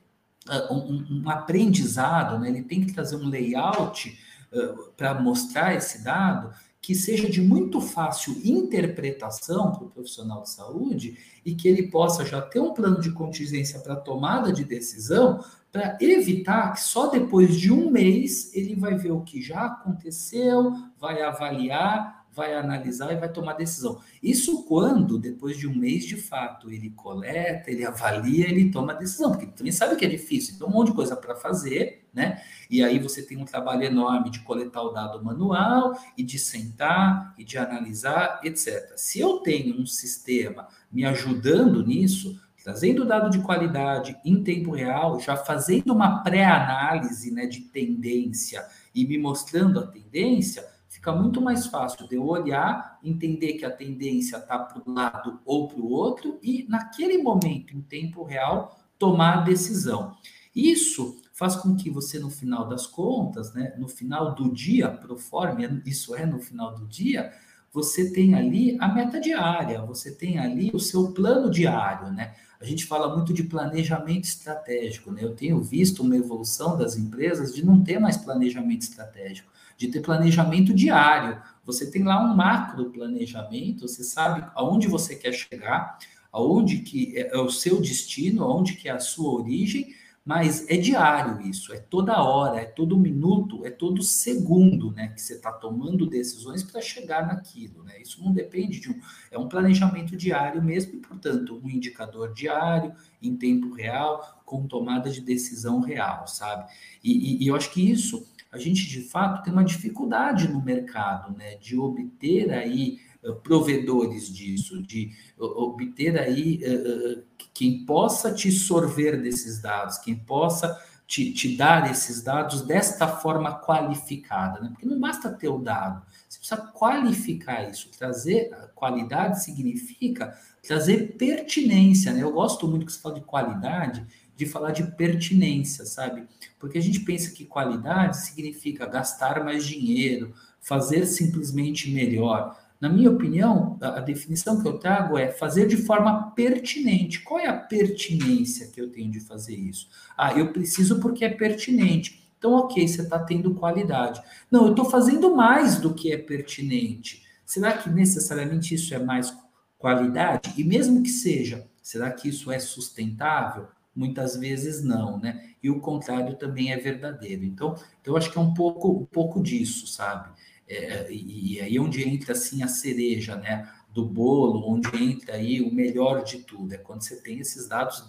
um, 0.70 1.22
um, 1.22 1.30
aprendizado, 1.30 2.38
né? 2.38 2.48
ele 2.48 2.62
tem 2.62 2.84
que 2.84 2.92
trazer 2.92 3.16
um 3.16 3.28
layout 3.28 4.18
uh, 4.52 4.90
para 4.96 5.14
mostrar 5.14 5.74
esse 5.74 6.02
dado 6.02 6.52
que 6.80 6.94
seja 6.94 7.28
de 7.28 7.42
muito 7.42 7.80
fácil 7.80 8.40
interpretação 8.42 9.70
para 9.70 9.84
o 9.84 9.90
profissional 9.90 10.42
de 10.42 10.50
saúde 10.50 11.18
e 11.44 11.54
que 11.54 11.68
ele 11.68 11.88
possa 11.88 12.24
já 12.24 12.40
ter 12.40 12.58
um 12.58 12.72
plano 12.72 13.00
de 13.00 13.12
contingência 13.12 13.80
para 13.80 13.96
tomada 13.96 14.52
de 14.52 14.64
decisão 14.64 15.44
para 15.70 15.96
evitar 16.00 16.72
que 16.72 16.80
só 16.80 17.08
depois 17.08 17.54
de 17.56 17.72
um 17.72 17.90
mês 17.90 18.52
ele 18.54 18.74
vai 18.74 18.96
ver 18.96 19.12
o 19.12 19.20
que 19.20 19.40
já 19.40 19.66
aconteceu, 19.66 20.74
vai 20.98 21.22
avaliar 21.22 22.19
vai 22.32 22.54
analisar 22.54 23.12
e 23.12 23.16
vai 23.16 23.30
tomar 23.30 23.54
decisão. 23.54 24.00
Isso 24.22 24.64
quando, 24.64 25.18
depois 25.18 25.56
de 25.56 25.66
um 25.66 25.74
mês 25.74 26.04
de 26.04 26.16
fato, 26.16 26.70
ele 26.70 26.90
coleta, 26.90 27.70
ele 27.70 27.84
avalia, 27.84 28.48
ele 28.48 28.70
toma 28.70 28.94
decisão, 28.94 29.32
porque 29.32 29.46
também 29.46 29.72
sabe 29.72 29.96
que 29.96 30.04
é 30.04 30.08
difícil, 30.08 30.58
tem 30.58 30.66
um 30.66 30.70
monte 30.70 30.88
de 30.88 30.94
coisa 30.94 31.16
para 31.16 31.34
fazer, 31.34 32.08
né? 32.12 32.42
E 32.68 32.82
aí 32.82 32.98
você 32.98 33.22
tem 33.22 33.36
um 33.36 33.44
trabalho 33.44 33.82
enorme 33.82 34.30
de 34.30 34.40
coletar 34.40 34.82
o 34.82 34.90
dado 34.90 35.24
manual 35.24 35.98
e 36.16 36.22
de 36.22 36.38
sentar 36.38 37.34
e 37.38 37.44
de 37.44 37.58
analisar, 37.58 38.40
etc. 38.44 38.92
Se 38.96 39.20
eu 39.20 39.38
tenho 39.38 39.80
um 39.80 39.86
sistema 39.86 40.68
me 40.90 41.04
ajudando 41.04 41.84
nisso, 41.84 42.40
trazendo 42.62 43.04
dado 43.04 43.30
de 43.30 43.40
qualidade 43.40 44.16
em 44.24 44.42
tempo 44.42 44.70
real, 44.70 45.18
já 45.18 45.36
fazendo 45.36 45.92
uma 45.92 46.22
pré-análise 46.22 47.30
né, 47.30 47.46
de 47.46 47.60
tendência 47.60 48.64
e 48.94 49.06
me 49.06 49.18
mostrando 49.18 49.80
a 49.80 49.86
tendência, 49.86 50.64
fica 51.00 51.12
muito 51.12 51.40
mais 51.40 51.66
fácil 51.66 52.06
de 52.06 52.14
eu 52.14 52.26
olhar, 52.26 52.98
entender 53.02 53.54
que 53.54 53.64
a 53.64 53.70
tendência 53.70 54.36
está 54.36 54.58
para 54.58 54.82
um 54.86 54.92
lado 54.92 55.40
ou 55.46 55.66
para 55.66 55.80
o 55.80 55.90
outro 55.90 56.38
e, 56.42 56.66
naquele 56.68 57.22
momento, 57.22 57.74
em 57.74 57.80
tempo 57.80 58.22
real, 58.22 58.78
tomar 58.98 59.38
a 59.38 59.40
decisão. 59.40 60.14
Isso 60.54 61.16
faz 61.32 61.56
com 61.56 61.74
que 61.74 61.88
você, 61.88 62.18
no 62.18 62.28
final 62.28 62.68
das 62.68 62.86
contas, 62.86 63.54
né, 63.54 63.74
no 63.78 63.88
final 63.88 64.34
do 64.34 64.52
dia, 64.52 64.90
pro 64.90 65.16
forma, 65.16 65.80
isso 65.86 66.14
é 66.14 66.26
no 66.26 66.38
final 66.38 66.74
do 66.74 66.86
dia, 66.86 67.32
você 67.72 68.12
tem 68.12 68.34
ali 68.34 68.76
a 68.78 68.86
meta 68.86 69.18
diária, 69.18 69.80
você 69.80 70.12
tem 70.14 70.38
ali 70.38 70.70
o 70.74 70.78
seu 70.78 71.12
plano 71.12 71.50
diário, 71.50 72.12
né? 72.12 72.34
A 72.60 72.64
gente 72.64 72.84
fala 72.84 73.16
muito 73.16 73.32
de 73.32 73.44
planejamento 73.44 74.24
estratégico, 74.24 75.10
né? 75.12 75.24
Eu 75.24 75.34
tenho 75.34 75.62
visto 75.62 76.02
uma 76.02 76.16
evolução 76.16 76.76
das 76.76 76.98
empresas 76.98 77.54
de 77.54 77.64
não 77.64 77.82
ter 77.82 77.98
mais 77.98 78.18
planejamento 78.18 78.82
estratégico 78.82 79.50
de 79.80 79.88
ter 79.88 80.00
planejamento 80.00 80.74
diário. 80.74 81.40
Você 81.64 81.90
tem 81.90 82.02
lá 82.02 82.22
um 82.22 82.36
macro 82.36 82.90
planejamento, 82.90 83.88
você 83.88 84.04
sabe 84.04 84.44
aonde 84.54 84.86
você 84.86 85.16
quer 85.16 85.32
chegar, 85.32 85.98
aonde 86.30 86.80
que 86.80 87.16
é, 87.16 87.34
é 87.34 87.38
o 87.38 87.48
seu 87.48 87.80
destino, 87.80 88.44
aonde 88.44 88.74
que 88.74 88.90
é 88.90 88.92
a 88.92 89.00
sua 89.00 89.32
origem, 89.32 89.94
mas 90.22 90.68
é 90.68 90.76
diário 90.76 91.40
isso, 91.48 91.72
é 91.72 91.78
toda 91.78 92.22
hora, 92.22 92.60
é 92.60 92.66
todo 92.66 92.94
minuto, 92.94 93.64
é 93.64 93.70
todo 93.70 94.02
segundo, 94.02 94.92
né, 94.92 95.08
que 95.08 95.22
você 95.22 95.32
está 95.32 95.50
tomando 95.50 96.06
decisões 96.06 96.62
para 96.62 96.82
chegar 96.82 97.26
naquilo, 97.26 97.82
né? 97.82 98.02
Isso 98.02 98.22
não 98.22 98.30
depende 98.30 98.80
de 98.80 98.90
um, 98.90 99.00
é 99.30 99.38
um 99.38 99.48
planejamento 99.48 100.14
diário 100.14 100.62
mesmo, 100.62 100.96
e 100.96 100.98
portanto 100.98 101.58
um 101.64 101.70
indicador 101.70 102.34
diário 102.34 102.92
em 103.22 103.34
tempo 103.34 103.72
real, 103.72 104.42
com 104.44 104.66
tomada 104.66 105.08
de 105.08 105.22
decisão 105.22 105.80
real, 105.80 106.26
sabe? 106.26 106.70
E, 107.02 107.12
e, 107.12 107.44
e 107.44 107.48
eu 107.48 107.56
acho 107.56 107.72
que 107.72 107.90
isso 107.90 108.28
a 108.52 108.58
gente 108.58 108.88
de 108.88 109.02
fato 109.02 109.42
tem 109.42 109.52
uma 109.52 109.64
dificuldade 109.64 110.48
no 110.48 110.62
mercado, 110.62 111.36
né, 111.36 111.56
de 111.56 111.78
obter 111.78 112.50
aí 112.52 112.98
uh, 113.22 113.34
provedores 113.36 114.28
disso, 114.28 114.82
de 114.82 115.12
obter 115.38 116.18
aí 116.18 116.60
uh, 116.64 117.22
quem 117.54 117.84
possa 117.84 118.32
te 118.32 118.50
sorver 118.50 119.20
desses 119.20 119.60
dados, 119.60 119.98
quem 119.98 120.16
possa 120.16 120.76
te, 121.06 121.32
te, 121.32 121.56
dar 121.56 121.90
esses 121.90 122.22
dados 122.22 122.62
desta 122.62 123.08
forma 123.08 123.60
qualificada, 123.60 124.60
né? 124.60 124.68
Porque 124.70 124.86
não 124.86 125.00
basta 125.00 125.28
ter 125.28 125.48
o 125.48 125.58
dado, 125.58 126.06
você 126.28 126.38
precisa 126.38 126.56
qualificar 126.56 127.68
isso. 127.68 127.90
Trazer 127.98 128.48
qualidade 128.76 129.42
significa 129.42 130.38
trazer 130.62 131.16
pertinência, 131.16 132.12
né? 132.12 132.22
Eu 132.22 132.30
gosto 132.30 132.68
muito 132.68 132.86
que 132.86 132.92
você 132.92 133.00
fala 133.00 133.16
de 133.16 133.22
qualidade, 133.22 134.06
de 134.40 134.46
falar 134.46 134.70
de 134.70 134.82
pertinência, 134.92 135.84
sabe? 135.84 136.24
Porque 136.58 136.78
a 136.78 136.80
gente 136.80 137.00
pensa 137.00 137.30
que 137.30 137.44
qualidade 137.44 138.16
significa 138.24 138.86
gastar 138.86 139.44
mais 139.44 139.66
dinheiro, 139.66 140.32
fazer 140.58 141.04
simplesmente 141.04 141.90
melhor. 141.90 142.58
Na 142.80 142.88
minha 142.88 143.10
opinião, 143.10 143.76
a 143.82 144.00
definição 144.00 144.62
que 144.62 144.66
eu 144.66 144.78
trago 144.78 145.18
é 145.18 145.30
fazer 145.30 145.66
de 145.66 145.76
forma 145.76 146.30
pertinente. 146.30 147.20
Qual 147.20 147.38
é 147.38 147.48
a 147.48 147.52
pertinência 147.54 148.68
que 148.68 148.80
eu 148.80 148.90
tenho 148.90 149.10
de 149.10 149.20
fazer 149.20 149.54
isso? 149.54 149.88
Ah, 150.16 150.32
eu 150.32 150.50
preciso 150.54 151.00
porque 151.00 151.22
é 151.22 151.28
pertinente. 151.28 152.18
Então, 152.38 152.52
ok, 152.52 152.88
você 152.88 153.02
está 153.02 153.18
tendo 153.18 153.54
qualidade. 153.54 154.22
Não, 154.50 154.64
eu 154.64 154.70
estou 154.70 154.86
fazendo 154.86 155.36
mais 155.36 155.78
do 155.78 155.92
que 155.92 156.10
é 156.10 156.16
pertinente. 156.16 157.22
Será 157.44 157.76
que 157.76 157.90
necessariamente 157.90 158.74
isso 158.74 158.94
é 158.94 158.98
mais 158.98 159.36
qualidade? 159.76 160.54
E 160.56 160.64
mesmo 160.64 161.02
que 161.02 161.10
seja, 161.10 161.68
será 161.82 162.10
que 162.10 162.30
isso 162.30 162.50
é 162.50 162.58
sustentável? 162.58 163.68
Muitas 163.94 164.36
vezes 164.36 164.82
não, 164.82 165.18
né? 165.18 165.54
E 165.62 165.68
o 165.70 165.80
contrário 165.80 166.36
também 166.36 166.72
é 166.72 166.76
verdadeiro. 166.76 167.44
Então, 167.44 167.74
então 168.00 168.14
eu 168.14 168.16
acho 168.16 168.30
que 168.30 168.38
é 168.38 168.40
um 168.40 168.54
pouco, 168.54 168.90
um 168.90 169.04
pouco 169.04 169.42
disso, 169.42 169.86
sabe? 169.86 170.30
É, 170.68 171.12
e, 171.12 171.54
e 171.54 171.60
aí 171.60 171.76
é 171.76 171.80
onde 171.80 172.08
entra 172.08 172.32
assim 172.32 172.62
a 172.62 172.68
cereja, 172.68 173.36
né? 173.36 173.68
Do 173.92 174.06
bolo, 174.06 174.70
onde 174.70 174.88
entra 175.02 175.34
aí 175.34 175.60
o 175.60 175.74
melhor 175.74 176.22
de 176.22 176.38
tudo, 176.38 176.72
é 176.72 176.78
quando 176.78 177.02
você 177.02 177.16
tem 177.20 177.40
esses 177.40 177.66
dados 177.68 178.04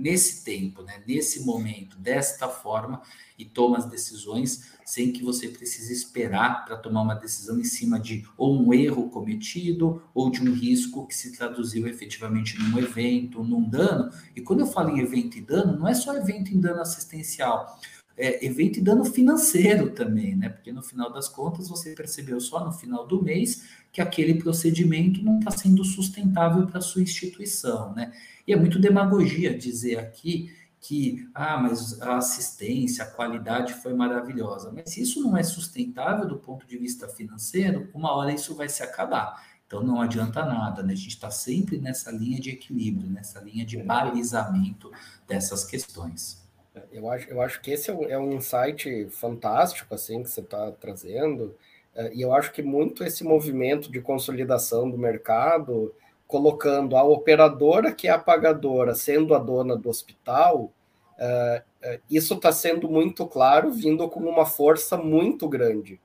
nesse 0.00 0.44
tempo, 0.44 0.82
né, 0.82 1.02
nesse 1.06 1.44
momento, 1.44 1.98
desta 1.98 2.48
forma, 2.48 3.02
e 3.38 3.44
toma 3.44 3.78
as 3.78 3.86
decisões 3.86 4.70
sem 4.84 5.12
que 5.12 5.22
você 5.22 5.48
precise 5.48 5.92
esperar 5.92 6.64
para 6.64 6.76
tomar 6.76 7.02
uma 7.02 7.14
decisão 7.14 7.58
em 7.58 7.64
cima 7.64 7.98
de 7.98 8.26
ou 8.36 8.60
um 8.60 8.74
erro 8.74 9.08
cometido 9.08 10.02
ou 10.12 10.30
de 10.30 10.42
um 10.42 10.52
risco 10.52 11.06
que 11.06 11.14
se 11.14 11.36
traduziu 11.36 11.86
efetivamente 11.86 12.58
num 12.58 12.78
evento, 12.78 13.44
num 13.44 13.68
dano. 13.68 14.10
E 14.34 14.40
quando 14.40 14.60
eu 14.60 14.66
falo 14.66 14.90
em 14.90 15.00
evento 15.00 15.38
e 15.38 15.40
dano, 15.40 15.78
não 15.78 15.88
é 15.88 15.94
só 15.94 16.14
evento 16.16 16.52
em 16.52 16.60
dano 16.60 16.80
assistencial 16.80 17.78
é, 18.20 18.44
evento 18.44 18.78
e 18.78 18.82
dano 18.82 19.02
financeiro 19.02 19.90
também, 19.90 20.36
né? 20.36 20.50
Porque 20.50 20.70
no 20.70 20.82
final 20.82 21.10
das 21.10 21.26
contas 21.26 21.70
você 21.70 21.94
percebeu 21.94 22.38
só 22.38 22.62
no 22.62 22.70
final 22.70 23.06
do 23.06 23.22
mês 23.22 23.64
que 23.90 24.00
aquele 24.00 24.34
procedimento 24.34 25.22
não 25.22 25.38
está 25.38 25.50
sendo 25.50 25.82
sustentável 25.82 26.66
para 26.66 26.82
sua 26.82 27.00
instituição, 27.00 27.94
né? 27.94 28.12
E 28.50 28.52
é 28.52 28.56
muito 28.56 28.80
demagogia 28.80 29.56
dizer 29.56 30.00
aqui 30.00 30.52
que, 30.80 31.24
ah, 31.32 31.56
mas 31.56 32.02
a 32.02 32.16
assistência, 32.16 33.04
a 33.04 33.06
qualidade 33.06 33.74
foi 33.74 33.94
maravilhosa. 33.94 34.72
Mas 34.74 34.90
se 34.90 35.02
isso 35.02 35.22
não 35.22 35.36
é 35.36 35.42
sustentável 35.44 36.26
do 36.26 36.36
ponto 36.36 36.66
de 36.66 36.76
vista 36.76 37.06
financeiro, 37.06 37.88
uma 37.94 38.12
hora 38.12 38.32
isso 38.32 38.56
vai 38.56 38.68
se 38.68 38.82
acabar. 38.82 39.40
Então 39.64 39.84
não 39.84 40.00
adianta 40.00 40.44
nada, 40.44 40.82
né? 40.82 40.94
A 40.94 40.96
gente 40.96 41.10
está 41.10 41.30
sempre 41.30 41.78
nessa 41.78 42.10
linha 42.10 42.40
de 42.40 42.50
equilíbrio, 42.50 43.08
nessa 43.08 43.38
linha 43.38 43.64
de 43.64 43.80
balizamento 43.84 44.90
dessas 45.28 45.64
questões. 45.64 46.44
Eu 46.90 47.08
acho, 47.08 47.28
eu 47.28 47.40
acho 47.40 47.60
que 47.60 47.70
esse 47.70 47.88
é 47.88 47.94
um, 47.94 48.30
é 48.30 48.34
insight 48.34 49.06
fantástico, 49.10 49.94
assim, 49.94 50.24
que 50.24 50.28
você 50.28 50.40
está 50.40 50.72
trazendo, 50.72 51.54
é, 51.94 52.12
e 52.12 52.20
eu 52.20 52.34
acho 52.34 52.52
que 52.52 52.62
muito 52.62 53.04
esse 53.04 53.22
movimento 53.22 53.92
de 53.92 54.00
consolidação 54.00 54.90
do 54.90 54.98
mercado, 54.98 55.94
colocando 56.30 56.96
a 56.96 57.02
operadora 57.02 57.92
que 57.92 58.06
é 58.06 58.12
a 58.12 58.18
pagadora 58.18 58.94
sendo 58.94 59.34
a 59.34 59.38
dona 59.38 59.76
do 59.76 59.90
hospital, 59.90 60.72
é, 61.18 61.62
é, 61.82 62.00
isso 62.08 62.34
está 62.34 62.52
sendo 62.52 62.88
muito 62.88 63.26
claro, 63.26 63.72
vindo 63.72 64.08
com 64.08 64.20
uma 64.20 64.46
força 64.46 64.96
muito 64.96 65.48
grande. 65.48 66.00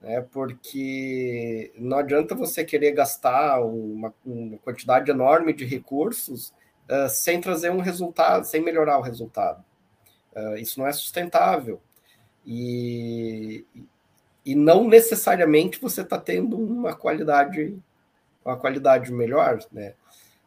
Né? 0.00 0.20
Porque 0.30 1.72
não 1.74 1.98
adianta 1.98 2.34
você 2.34 2.64
querer 2.64 2.92
gastar 2.92 3.60
uma, 3.64 4.14
uma 4.24 4.58
quantidade 4.58 5.10
enorme 5.10 5.54
de 5.54 5.64
recursos 5.64 6.52
uh, 6.88 7.08
sem 7.08 7.40
trazer 7.40 7.70
um 7.70 7.80
resultado, 7.80 8.44
sem 8.44 8.62
melhorar 8.62 8.98
o 8.98 9.02
resultado. 9.02 9.64
Uh, 10.36 10.56
isso 10.56 10.78
não 10.78 10.86
é 10.86 10.92
sustentável. 10.92 11.80
E, 12.46 13.64
e 14.44 14.54
não 14.54 14.86
necessariamente 14.86 15.80
você 15.80 16.02
está 16.02 16.18
tendo 16.18 16.58
uma 16.58 16.94
qualidade 16.94 17.76
uma 18.50 18.58
qualidade 18.58 19.12
melhor, 19.12 19.58
né? 19.72 19.94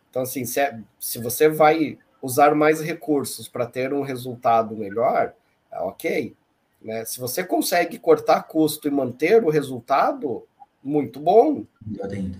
Então, 0.09 0.21
assim, 0.21 0.45
se, 0.45 0.59
é, 0.59 0.79
se 0.99 1.19
você 1.19 1.49
vai 1.49 1.97
usar 2.21 2.53
mais 2.53 2.79
recursos 2.79 3.47
para 3.47 3.65
ter 3.65 3.93
um 3.93 4.01
resultado 4.01 4.75
melhor, 4.75 5.33
é 5.71 5.79
ok. 5.79 6.35
Né? 6.81 7.03
Se 7.05 7.19
você 7.19 7.43
consegue 7.43 7.97
cortar 7.97 8.43
custo 8.43 8.87
e 8.87 8.91
manter 8.91 9.43
o 9.43 9.49
resultado, 9.49 10.45
muito 10.83 11.19
bom. 11.19 11.65
Melhor 11.85 12.11
ainda. 12.11 12.37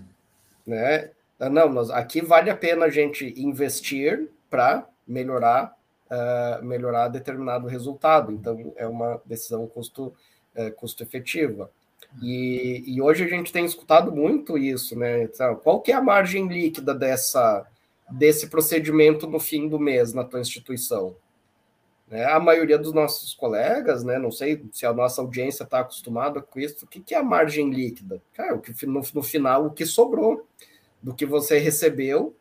Né? 0.66 1.10
Não, 1.38 1.68
nós, 1.68 1.90
aqui 1.90 2.20
vale 2.22 2.48
a 2.48 2.56
pena 2.56 2.86
a 2.86 2.90
gente 2.90 3.34
investir 3.36 4.28
para 4.48 4.86
melhorar 5.06 5.76
uh, 6.10 6.64
melhorar 6.64 7.08
determinado 7.08 7.66
resultado. 7.66 8.32
Então, 8.32 8.72
é 8.76 8.86
uma 8.86 9.20
decisão 9.24 9.66
custo, 9.66 10.14
uh, 10.56 10.72
custo 10.76 11.02
efetiva. 11.02 11.70
E, 12.22 12.84
e, 12.86 13.02
hoje 13.02 13.24
a 13.24 13.28
gente 13.28 13.52
tem 13.52 13.64
escutado 13.64 14.12
muito 14.12 14.56
isso, 14.56 14.98
né? 14.98 15.28
Qual 15.62 15.80
que 15.80 15.92
é 15.92 15.94
a 15.94 16.00
margem 16.00 16.46
líquida 16.48 16.94
dessa, 16.94 17.66
desse 18.10 18.48
procedimento 18.48 19.26
no 19.26 19.40
fim 19.40 19.68
do 19.68 19.78
mês 19.78 20.12
na 20.12 20.24
tua 20.24 20.40
instituição? 20.40 21.16
Né? 22.08 22.24
A 22.24 22.38
maioria 22.38 22.78
dos 22.78 22.92
nossos 22.92 23.34
colegas, 23.34 24.04
né? 24.04 24.18
Não 24.18 24.30
sei 24.30 24.64
se 24.72 24.86
a 24.86 24.92
nossa 24.92 25.20
audiência 25.20 25.64
está 25.64 25.80
acostumada 25.80 26.40
com 26.40 26.60
isso. 26.60 26.84
O 26.84 26.88
que, 26.88 27.00
que 27.00 27.14
é 27.14 27.18
a 27.18 27.22
margem 27.22 27.70
líquida? 27.70 28.22
Cara, 28.32 28.54
o 28.54 28.60
que, 28.60 28.86
no, 28.86 29.02
no 29.14 29.22
final, 29.22 29.66
o 29.66 29.70
que 29.70 29.84
sobrou 29.84 30.46
do 31.02 31.14
que 31.14 31.26
você 31.26 31.58
recebeu 31.58 32.34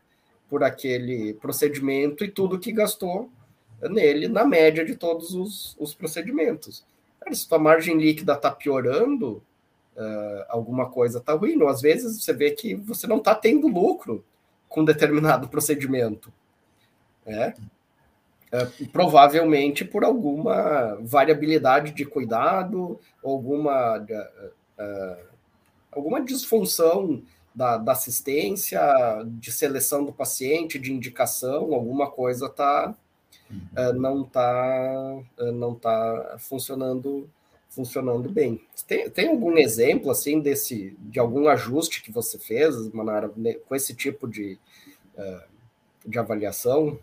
por 0.50 0.64
aquele 0.64 1.34
procedimento 1.36 2.24
e 2.24 2.30
tudo 2.30 2.60
que 2.60 2.72
gastou 2.72 3.30
nele 3.90 4.28
na 4.28 4.46
média 4.46 4.86
de 4.86 4.96
todos 4.96 5.34
os, 5.34 5.76
os 5.80 5.94
procedimentos. 5.94 6.86
Cara, 7.20 7.36
se 7.36 7.48
tua 7.48 7.60
margem 7.60 7.98
líquida 7.98 8.34
está 8.34 8.52
piorando, 8.52 9.42
uh, 9.96 10.46
alguma 10.50 10.90
coisa 10.90 11.20
está 11.20 11.34
ruim. 11.34 11.62
Ou 11.62 11.68
às 11.68 11.82
vezes 11.82 12.22
você 12.22 12.34
vê 12.34 12.52
que 12.52 12.76
você 12.76 13.08
não 13.08 13.18
está 13.18 13.34
tendo 13.36 13.68
lucro 13.68 14.24
com 14.68 14.84
determinado 14.84 15.48
procedimento. 15.48 16.32
Né? 17.26 17.54
Uh, 18.54 18.88
provavelmente 18.90 19.84
por 19.84 20.04
alguma 20.04 20.96
variabilidade 21.02 21.92
de 21.92 22.06
cuidado, 22.06 23.00
alguma, 23.24 23.98
uh, 23.98 25.18
alguma 25.92 26.22
disfunção 26.22 27.24
da, 27.54 27.78
da, 27.78 27.92
assistência, 27.92 28.82
de 29.26 29.52
seleção 29.52 30.04
do 30.04 30.12
paciente, 30.12 30.80
de 30.80 30.92
indicação, 30.92 31.74
alguma 31.74 32.10
coisa 32.10 32.48
está 32.48 32.96
uh, 33.52 33.94
não 33.94 34.24
está 34.24 35.20
uh, 35.40 35.52
não 35.52 35.76
tá 35.76 36.36
funcionando 36.40 37.30
funcionando 37.74 38.30
bem. 38.30 38.62
Tem, 38.88 39.10
tem 39.10 39.30
algum 39.30 39.58
exemplo 39.58 40.12
assim 40.12 40.40
desse 40.40 40.96
de 41.00 41.20
algum 41.20 41.48
ajuste 41.48 42.04
que 42.04 42.12
você 42.12 42.38
fez, 42.38 42.76
Manara, 42.92 43.32
com 43.68 43.76
esse 43.76 43.96
tipo 43.96 44.28
de, 44.28 44.60
uh, 45.18 45.48
de 46.08 46.20
avaliação? 46.20 47.00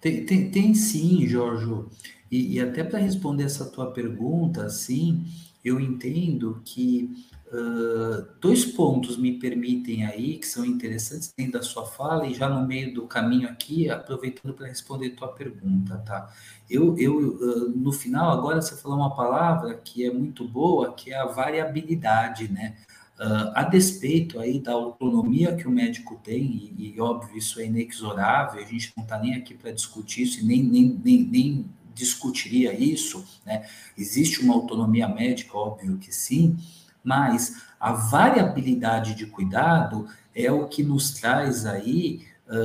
Tem, 0.00 0.24
tem, 0.24 0.50
tem 0.50 0.74
sim, 0.74 1.26
Jorge. 1.26 1.84
E, 2.30 2.54
e 2.54 2.60
até 2.60 2.84
para 2.84 2.98
responder 2.98 3.44
essa 3.44 3.64
tua 3.64 3.90
pergunta, 3.90 4.68
sim, 4.70 5.24
eu 5.64 5.80
entendo 5.80 6.60
que 6.64 7.10
Uh, 7.54 8.26
dois 8.40 8.64
pontos 8.64 9.16
me 9.16 9.38
permitem 9.38 10.04
aí, 10.04 10.38
que 10.38 10.46
são 10.46 10.64
interessantes 10.64 11.32
dentro 11.38 11.52
da 11.52 11.62
sua 11.62 11.86
fala, 11.86 12.26
e 12.26 12.34
já 12.34 12.48
no 12.48 12.66
meio 12.66 12.92
do 12.92 13.06
caminho 13.06 13.48
aqui, 13.48 13.88
aproveitando 13.88 14.52
para 14.54 14.66
responder 14.66 15.10
tua 15.10 15.28
pergunta, 15.28 15.98
tá? 15.98 16.34
Eu, 16.68 16.98
eu 16.98 17.16
uh, 17.16 17.68
no 17.68 17.92
final, 17.92 18.32
agora 18.32 18.60
você 18.60 18.74
falou 18.74 18.98
uma 18.98 19.14
palavra 19.14 19.72
que 19.74 20.04
é 20.04 20.12
muito 20.12 20.48
boa, 20.48 20.94
que 20.94 21.12
é 21.12 21.16
a 21.16 21.26
variabilidade, 21.26 22.50
né? 22.50 22.74
Uh, 23.20 23.54
a 23.54 23.62
despeito 23.62 24.40
aí 24.40 24.58
da 24.58 24.72
autonomia 24.72 25.54
que 25.54 25.68
o 25.68 25.70
médico 25.70 26.20
tem, 26.24 26.74
e, 26.76 26.94
e 26.96 27.00
óbvio, 27.00 27.38
isso 27.38 27.60
é 27.60 27.66
inexorável, 27.66 28.60
a 28.60 28.66
gente 28.66 28.92
não 28.96 29.04
está 29.04 29.16
nem 29.16 29.34
aqui 29.34 29.54
para 29.54 29.70
discutir 29.70 30.22
isso 30.22 30.44
nem, 30.44 30.60
nem, 30.60 31.00
nem, 31.04 31.22
nem 31.22 31.66
discutiria 31.94 32.74
isso, 32.74 33.24
né? 33.46 33.64
Existe 33.96 34.40
uma 34.40 34.54
autonomia 34.54 35.06
médica, 35.06 35.56
óbvio 35.56 35.98
que 35.98 36.12
sim, 36.12 36.58
mas 37.04 37.62
a 37.78 37.92
variabilidade 37.92 39.14
de 39.14 39.26
cuidado 39.26 40.08
é 40.34 40.50
o 40.50 40.66
que 40.66 40.82
nos 40.82 41.12
traz 41.12 41.66
aí 41.66 42.22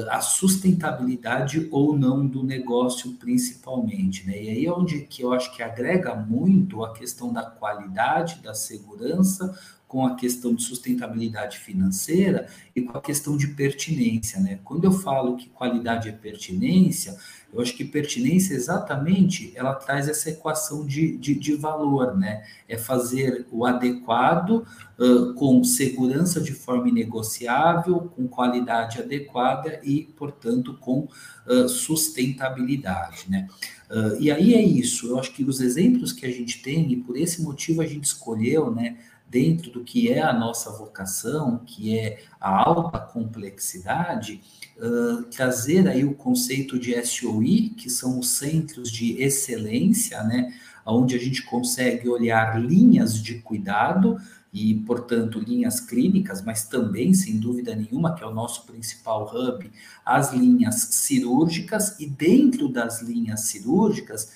a 0.09 0.19
sustentabilidade 0.19 1.67
ou 1.71 1.97
não 1.97 2.25
do 2.25 2.43
negócio, 2.43 3.13
principalmente. 3.13 4.27
Né? 4.27 4.43
E 4.43 4.49
aí 4.49 4.65
é 4.65 4.71
onde 4.71 5.01
que 5.01 5.21
eu 5.21 5.31
acho 5.31 5.55
que 5.55 5.63
agrega 5.63 6.13
muito 6.15 6.83
a 6.83 6.93
questão 6.93 7.31
da 7.31 7.43
qualidade, 7.43 8.41
da 8.41 8.53
segurança, 8.53 9.57
com 9.87 10.05
a 10.05 10.15
questão 10.15 10.53
de 10.53 10.61
sustentabilidade 10.61 11.57
financeira 11.57 12.47
e 12.75 12.81
com 12.81 12.95
a 12.95 13.01
questão 13.01 13.35
de 13.35 13.47
pertinência. 13.47 14.39
Né? 14.39 14.59
Quando 14.63 14.83
eu 14.83 14.91
falo 14.91 15.35
que 15.35 15.49
qualidade 15.49 16.09
é 16.09 16.11
pertinência, 16.11 17.17
eu 17.51 17.61
acho 17.61 17.75
que 17.75 17.83
pertinência 17.83 18.53
exatamente 18.53 19.51
ela 19.55 19.73
traz 19.73 20.07
essa 20.07 20.29
equação 20.29 20.85
de, 20.85 21.17
de, 21.17 21.33
de 21.33 21.55
valor, 21.55 22.15
né? 22.15 22.43
É 22.67 22.77
fazer 22.77 23.47
o 23.51 23.65
adequado 23.65 24.65
uh, 24.99 25.33
com 25.33 25.63
segurança 25.63 26.39
de 26.39 26.53
forma 26.53 26.89
inegociável, 26.89 28.11
com 28.15 28.27
qualidade 28.27 28.99
adequada 28.99 29.79
e, 29.83 30.03
portanto, 30.15 30.77
com 30.79 31.07
uh, 31.47 31.67
sustentabilidade, 31.67 33.25
né? 33.27 33.47
Uh, 33.89 34.21
e 34.21 34.29
aí 34.29 34.53
é 34.53 34.61
isso, 34.61 35.07
eu 35.07 35.19
acho 35.19 35.33
que 35.33 35.43
os 35.43 35.59
exemplos 35.59 36.13
que 36.13 36.25
a 36.25 36.31
gente 36.31 36.61
tem, 36.61 36.91
e 36.91 36.97
por 36.97 37.17
esse 37.17 37.41
motivo 37.41 37.81
a 37.81 37.85
gente 37.85 38.03
escolheu, 38.03 38.69
né? 38.69 38.97
Dentro 39.29 39.71
do 39.71 39.83
que 39.83 40.11
é 40.11 40.21
a 40.21 40.33
nossa 40.33 40.71
vocação, 40.71 41.59
que 41.65 41.97
é 41.97 42.23
a 42.41 42.63
alta 42.63 42.99
complexidade, 42.99 44.41
uh, 44.77 45.23
trazer 45.23 45.87
aí 45.87 46.03
o 46.03 46.15
conceito 46.15 46.79
de 46.79 46.99
SOI, 47.05 47.73
que 47.77 47.89
são 47.89 48.17
os 48.17 48.29
centros 48.29 48.91
de 48.91 49.21
excelência, 49.21 50.23
né, 50.23 50.51
onde 50.85 51.15
a 51.15 51.19
gente 51.19 51.43
consegue 51.43 52.09
olhar 52.09 52.59
linhas 52.59 53.21
de 53.21 53.35
cuidado 53.35 54.17
e, 54.51 54.73
portanto, 54.73 55.39
linhas 55.39 55.79
clínicas, 55.79 56.41
mas 56.41 56.67
também, 56.67 57.13
sem 57.13 57.39
dúvida 57.39 57.75
nenhuma, 57.75 58.15
que 58.15 58.23
é 58.23 58.27
o 58.27 58.33
nosso 58.33 58.65
principal 58.65 59.31
hub, 59.31 59.69
as 60.03 60.33
linhas 60.33 60.75
cirúrgicas, 60.75 61.99
e 61.99 62.07
dentro 62.07 62.67
das 62.67 63.01
linhas 63.01 63.41
cirúrgicas, 63.41 64.33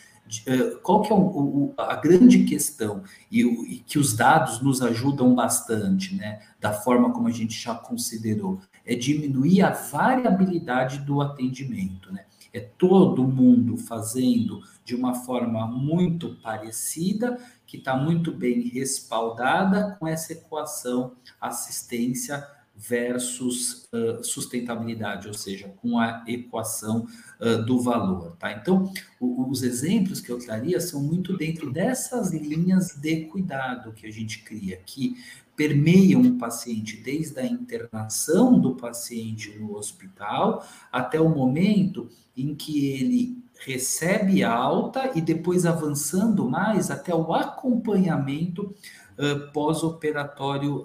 qual 0.82 1.02
que 1.02 1.12
é 1.12 1.15
o, 1.15 1.74
a 1.78 1.96
grande 1.96 2.43
questão 2.43 3.04
e, 3.32 3.41
e, 3.41 3.80
que 3.80 4.00
os 4.00 4.15
dados 4.15 4.62
nos 4.62 4.82
ajudam 4.82 5.36
bastante, 5.36 6.15
né, 6.15 6.41
da 6.60 6.74
forma 6.74 7.12
como 7.12 7.28
a 7.28 7.32
gente 7.32 7.62
já 7.62 7.76
considerou, 7.76 8.60
é 8.86 8.96
diminuir 8.96 9.62
a 9.62 9.72
variabilidade 9.72 11.00
do 11.00 11.22
atendimento, 11.22 12.12
né? 12.12 12.26
É 12.54 12.60
todo 12.60 13.28
mundo 13.28 13.78
fazendo 13.78 14.62
de 14.86 14.96
uma 14.96 15.15
forma 15.15 15.65
muito 15.65 16.36
parecida, 16.36 17.39
que 17.65 17.78
está 17.78 17.98
muito 17.98 18.32
bem 18.32 18.62
respaldada 18.69 19.98
com 20.00 20.08
essa 20.08 20.34
equação 20.34 21.13
assistência 21.41 22.48
versus 22.75 23.88
uh, 23.93 24.23
sustentabilidade, 24.23 25.27
ou 25.27 25.33
seja, 25.33 25.69
com 25.77 25.99
a 25.99 26.23
equação 26.27 27.05
uh, 27.39 27.63
do 27.63 27.79
valor, 27.79 28.36
tá? 28.38 28.51
Então, 28.51 28.91
o, 29.19 29.49
os 29.49 29.62
exemplos 29.62 30.19
que 30.19 30.31
eu 30.31 30.39
traria 30.39 30.79
são 30.81 31.01
muito 31.01 31.38
dentro 31.38 31.71
dessas 31.71 32.31
linhas 32.31 32.95
de 32.95 33.25
cuidado 33.25 33.93
que 33.93 34.07
a 34.07 34.12
gente 34.12 34.43
cria, 34.43 34.77
que 34.77 35.15
permeiam 35.55 36.21
o 36.21 36.38
paciente 36.39 36.97
desde 36.97 37.39
a 37.39 37.45
internação 37.45 38.59
do 38.59 38.75
paciente 38.75 39.55
no 39.59 39.77
hospital 39.77 40.65
até 40.91 41.21
o 41.21 41.29
momento 41.29 42.09
em 42.36 42.55
que 42.55 42.89
ele 42.89 43.38
recebe 43.63 44.43
alta 44.43 45.12
e 45.15 45.21
depois 45.21 45.67
avançando 45.67 46.49
mais 46.49 46.89
até 46.89 47.13
o 47.13 47.36
acompanhamento 47.36 48.73
uh, 49.15 49.51
pós-operatório 49.53 50.83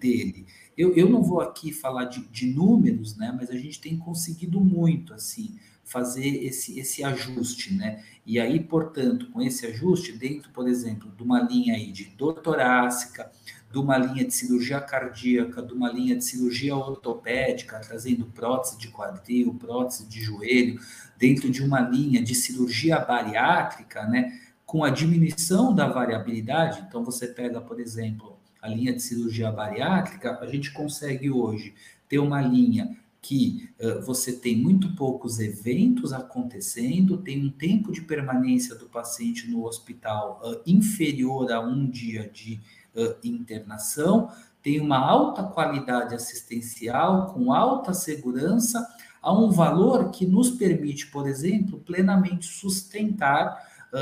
dele. 0.00 0.46
Eu, 0.76 0.94
eu 0.94 1.08
não 1.08 1.22
vou 1.22 1.40
aqui 1.40 1.72
falar 1.72 2.04
de, 2.04 2.20
de 2.28 2.46
números, 2.46 3.16
né, 3.16 3.34
mas 3.34 3.50
a 3.50 3.56
gente 3.56 3.80
tem 3.80 3.96
conseguido 3.96 4.60
muito, 4.60 5.14
assim, 5.14 5.56
fazer 5.86 6.44
esse, 6.44 6.78
esse 6.78 7.04
ajuste, 7.04 7.72
né? 7.72 8.02
E 8.26 8.40
aí, 8.40 8.58
portanto, 8.58 9.30
com 9.30 9.40
esse 9.40 9.64
ajuste, 9.66 10.12
dentro, 10.12 10.50
por 10.50 10.66
exemplo, 10.68 11.10
de 11.16 11.22
uma 11.22 11.40
linha 11.40 11.74
aí 11.74 11.92
de 11.92 12.06
dor 12.06 12.34
torácica, 12.40 13.30
de 13.70 13.78
uma 13.78 13.96
linha 13.96 14.24
de 14.24 14.34
cirurgia 14.34 14.80
cardíaca, 14.80 15.62
de 15.62 15.72
uma 15.72 15.90
linha 15.92 16.16
de 16.16 16.24
cirurgia 16.24 16.74
ortopédica, 16.74 17.78
trazendo 17.78 18.26
prótese 18.26 18.76
de 18.78 18.88
quadril, 18.88 19.54
prótese 19.54 20.06
de 20.06 20.20
joelho, 20.20 20.80
dentro 21.16 21.48
de 21.48 21.62
uma 21.62 21.80
linha 21.80 22.20
de 22.20 22.34
cirurgia 22.34 22.98
bariátrica, 22.98 24.04
né? 24.06 24.40
Com 24.66 24.82
a 24.82 24.90
diminuição 24.90 25.72
da 25.72 25.86
variabilidade, 25.86 26.84
então 26.88 27.04
você 27.04 27.28
pega, 27.28 27.60
por 27.60 27.78
exemplo, 27.78 28.35
a 28.60 28.68
linha 28.68 28.92
de 28.92 29.02
cirurgia 29.02 29.50
bariátrica, 29.50 30.38
a 30.40 30.46
gente 30.46 30.72
consegue 30.72 31.30
hoje 31.30 31.74
ter 32.08 32.18
uma 32.18 32.40
linha 32.40 32.96
que 33.20 33.68
uh, 33.80 34.00
você 34.02 34.32
tem 34.32 34.56
muito 34.56 34.94
poucos 34.94 35.40
eventos 35.40 36.12
acontecendo, 36.12 37.18
tem 37.18 37.44
um 37.44 37.50
tempo 37.50 37.90
de 37.90 38.02
permanência 38.02 38.76
do 38.76 38.86
paciente 38.86 39.50
no 39.50 39.64
hospital 39.64 40.40
uh, 40.44 40.60
inferior 40.64 41.50
a 41.50 41.60
um 41.60 41.90
dia 41.90 42.30
de 42.32 42.60
uh, 42.94 43.16
internação, 43.24 44.30
tem 44.62 44.80
uma 44.80 44.98
alta 44.98 45.42
qualidade 45.42 46.14
assistencial, 46.14 47.26
com 47.32 47.52
alta 47.52 47.92
segurança, 47.92 48.86
a 49.20 49.32
um 49.32 49.50
valor 49.50 50.10
que 50.12 50.24
nos 50.24 50.50
permite, 50.50 51.08
por 51.08 51.26
exemplo, 51.26 51.80
plenamente 51.80 52.46
sustentar 52.46 53.60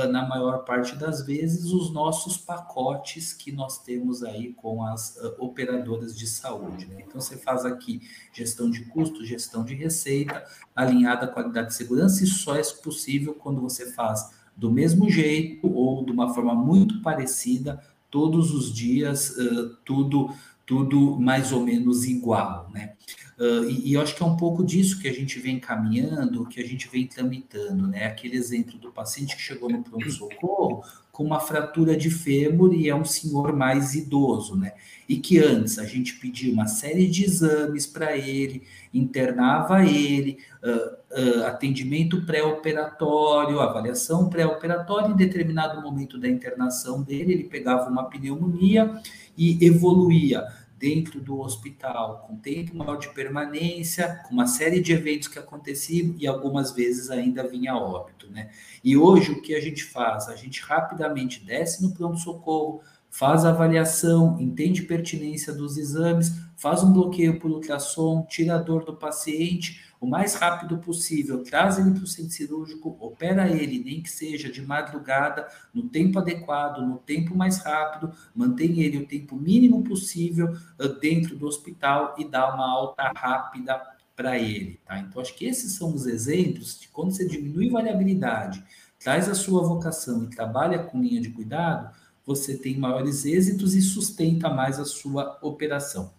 na 0.08 0.26
maior 0.26 0.64
parte 0.64 0.96
das 0.96 1.24
vezes, 1.24 1.66
os 1.66 1.92
nossos 1.92 2.36
pacotes 2.36 3.32
que 3.32 3.52
nós 3.52 3.78
temos 3.78 4.24
aí 4.24 4.52
com 4.52 4.84
as 4.84 5.16
uh, 5.16 5.34
operadoras 5.38 6.16
de 6.16 6.26
saúde. 6.26 6.86
Né? 6.86 7.04
Então, 7.06 7.20
você 7.20 7.36
faz 7.36 7.64
aqui 7.64 8.02
gestão 8.32 8.68
de 8.68 8.84
custo, 8.86 9.24
gestão 9.24 9.64
de 9.64 9.74
receita, 9.74 10.44
alinhada 10.74 11.26
à 11.26 11.28
qualidade 11.28 11.68
de 11.68 11.74
segurança, 11.74 12.24
e 12.24 12.26
só 12.26 12.56
é 12.56 12.62
possível 12.82 13.34
quando 13.34 13.60
você 13.60 13.92
faz 13.92 14.32
do 14.56 14.70
mesmo 14.70 15.08
jeito 15.08 15.66
ou 15.72 16.04
de 16.04 16.10
uma 16.10 16.32
forma 16.34 16.54
muito 16.54 17.00
parecida, 17.00 17.80
todos 18.10 18.52
os 18.52 18.72
dias, 18.72 19.30
uh, 19.30 19.76
tudo, 19.84 20.30
tudo 20.66 21.20
mais 21.20 21.52
ou 21.52 21.60
menos 21.60 22.04
igual. 22.04 22.68
Né? 22.72 22.94
Uh, 23.38 23.68
e, 23.68 23.90
e, 23.90 23.94
eu 23.94 24.00
acho 24.00 24.14
que 24.14 24.22
é 24.22 24.26
um 24.26 24.36
pouco 24.36 24.64
disso 24.64 25.00
que 25.00 25.08
a 25.08 25.12
gente 25.12 25.40
vem 25.40 25.58
caminhando, 25.58 26.46
que 26.46 26.60
a 26.60 26.66
gente 26.66 26.88
vem 26.88 27.06
tramitando, 27.06 27.88
né? 27.88 28.06
Aquele 28.06 28.36
exemplo 28.36 28.78
do 28.78 28.92
paciente 28.92 29.34
que 29.34 29.42
chegou 29.42 29.68
no 29.68 29.82
pronto-socorro 29.82 30.84
com 31.10 31.22
uma 31.24 31.38
fratura 31.38 31.96
de 31.96 32.10
fêmur 32.10 32.74
e 32.74 32.88
é 32.88 32.94
um 32.94 33.04
senhor 33.04 33.52
mais 33.52 33.94
idoso, 33.94 34.56
né? 34.56 34.72
E 35.08 35.16
que 35.16 35.38
antes 35.38 35.78
a 35.78 35.84
gente 35.84 36.14
pedia 36.14 36.52
uma 36.52 36.66
série 36.66 37.08
de 37.08 37.24
exames 37.24 37.86
para 37.86 38.16
ele, 38.16 38.62
internava 38.92 39.84
ele, 39.84 40.38
uh, 40.62 41.40
uh, 41.40 41.44
atendimento 41.46 42.24
pré-operatório, 42.26 43.60
avaliação 43.60 44.28
pré-operatória, 44.28 45.08
em 45.08 45.16
determinado 45.16 45.80
momento 45.82 46.18
da 46.18 46.28
internação 46.28 47.02
dele, 47.02 47.32
ele 47.32 47.44
pegava 47.44 47.88
uma 47.88 48.04
pneumonia 48.04 49.00
e 49.36 49.64
evoluía 49.64 50.44
dentro 50.84 51.18
do 51.18 51.40
hospital, 51.40 52.26
com 52.26 52.36
tempo 52.36 52.76
maior 52.76 52.96
de 52.96 53.08
permanência, 53.08 54.20
com 54.28 54.34
uma 54.34 54.46
série 54.46 54.82
de 54.82 54.92
eventos 54.92 55.28
que 55.28 55.38
aconteciam 55.38 56.14
e 56.18 56.26
algumas 56.26 56.72
vezes 56.72 57.10
ainda 57.10 57.48
vinha 57.48 57.74
óbito, 57.74 58.30
né? 58.30 58.50
E 58.84 58.94
hoje 58.94 59.32
o 59.32 59.40
que 59.40 59.54
a 59.54 59.60
gente 59.62 59.82
faz? 59.82 60.28
A 60.28 60.36
gente 60.36 60.60
rapidamente 60.60 61.42
desce 61.42 61.82
no 61.82 61.94
pronto-socorro, 61.94 62.82
faz 63.08 63.46
a 63.46 63.48
avaliação, 63.48 64.38
entende 64.38 64.82
pertinência 64.82 65.54
dos 65.54 65.78
exames, 65.78 66.32
faz 66.54 66.82
um 66.82 66.92
bloqueio 66.92 67.40
por 67.40 67.50
ultrassom, 67.50 68.26
tira 68.28 68.56
a 68.56 68.58
dor 68.58 68.84
do 68.84 68.94
paciente, 68.94 69.80
o 70.04 70.06
mais 70.06 70.34
rápido 70.34 70.76
possível, 70.76 71.42
traz 71.42 71.78
ele 71.78 71.92
para 71.92 72.04
o 72.04 72.06
centro 72.06 72.32
cirúrgico, 72.32 72.94
opera 73.00 73.48
ele, 73.48 73.82
nem 73.82 74.02
que 74.02 74.10
seja 74.10 74.52
de 74.52 74.60
madrugada, 74.60 75.48
no 75.72 75.88
tempo 75.88 76.18
adequado, 76.18 76.86
no 76.86 76.98
tempo 76.98 77.34
mais 77.34 77.58
rápido, 77.58 78.12
mantém 78.34 78.80
ele 78.80 78.98
o 78.98 79.06
tempo 79.06 79.34
mínimo 79.34 79.82
possível 79.82 80.54
uh, 80.78 80.88
dentro 81.00 81.36
do 81.36 81.46
hospital 81.46 82.14
e 82.18 82.28
dá 82.28 82.54
uma 82.54 82.70
alta 82.70 83.10
rápida 83.16 83.80
para 84.14 84.38
ele, 84.38 84.78
tá? 84.84 84.98
Então, 84.98 85.22
acho 85.22 85.34
que 85.34 85.46
esses 85.46 85.72
são 85.72 85.94
os 85.94 86.06
exemplos 86.06 86.78
de 86.78 86.88
quando 86.88 87.12
você 87.12 87.26
diminui 87.26 87.70
variabilidade, 87.70 88.62
traz 89.00 89.26
a 89.26 89.34
sua 89.34 89.62
vocação 89.62 90.24
e 90.24 90.28
trabalha 90.28 90.80
com 90.80 91.00
linha 91.00 91.20
de 91.20 91.30
cuidado, 91.30 91.94
você 92.26 92.58
tem 92.58 92.78
maiores 92.78 93.24
êxitos 93.24 93.74
e 93.74 93.80
sustenta 93.80 94.50
mais 94.50 94.78
a 94.78 94.84
sua 94.84 95.38
operação. 95.40 96.12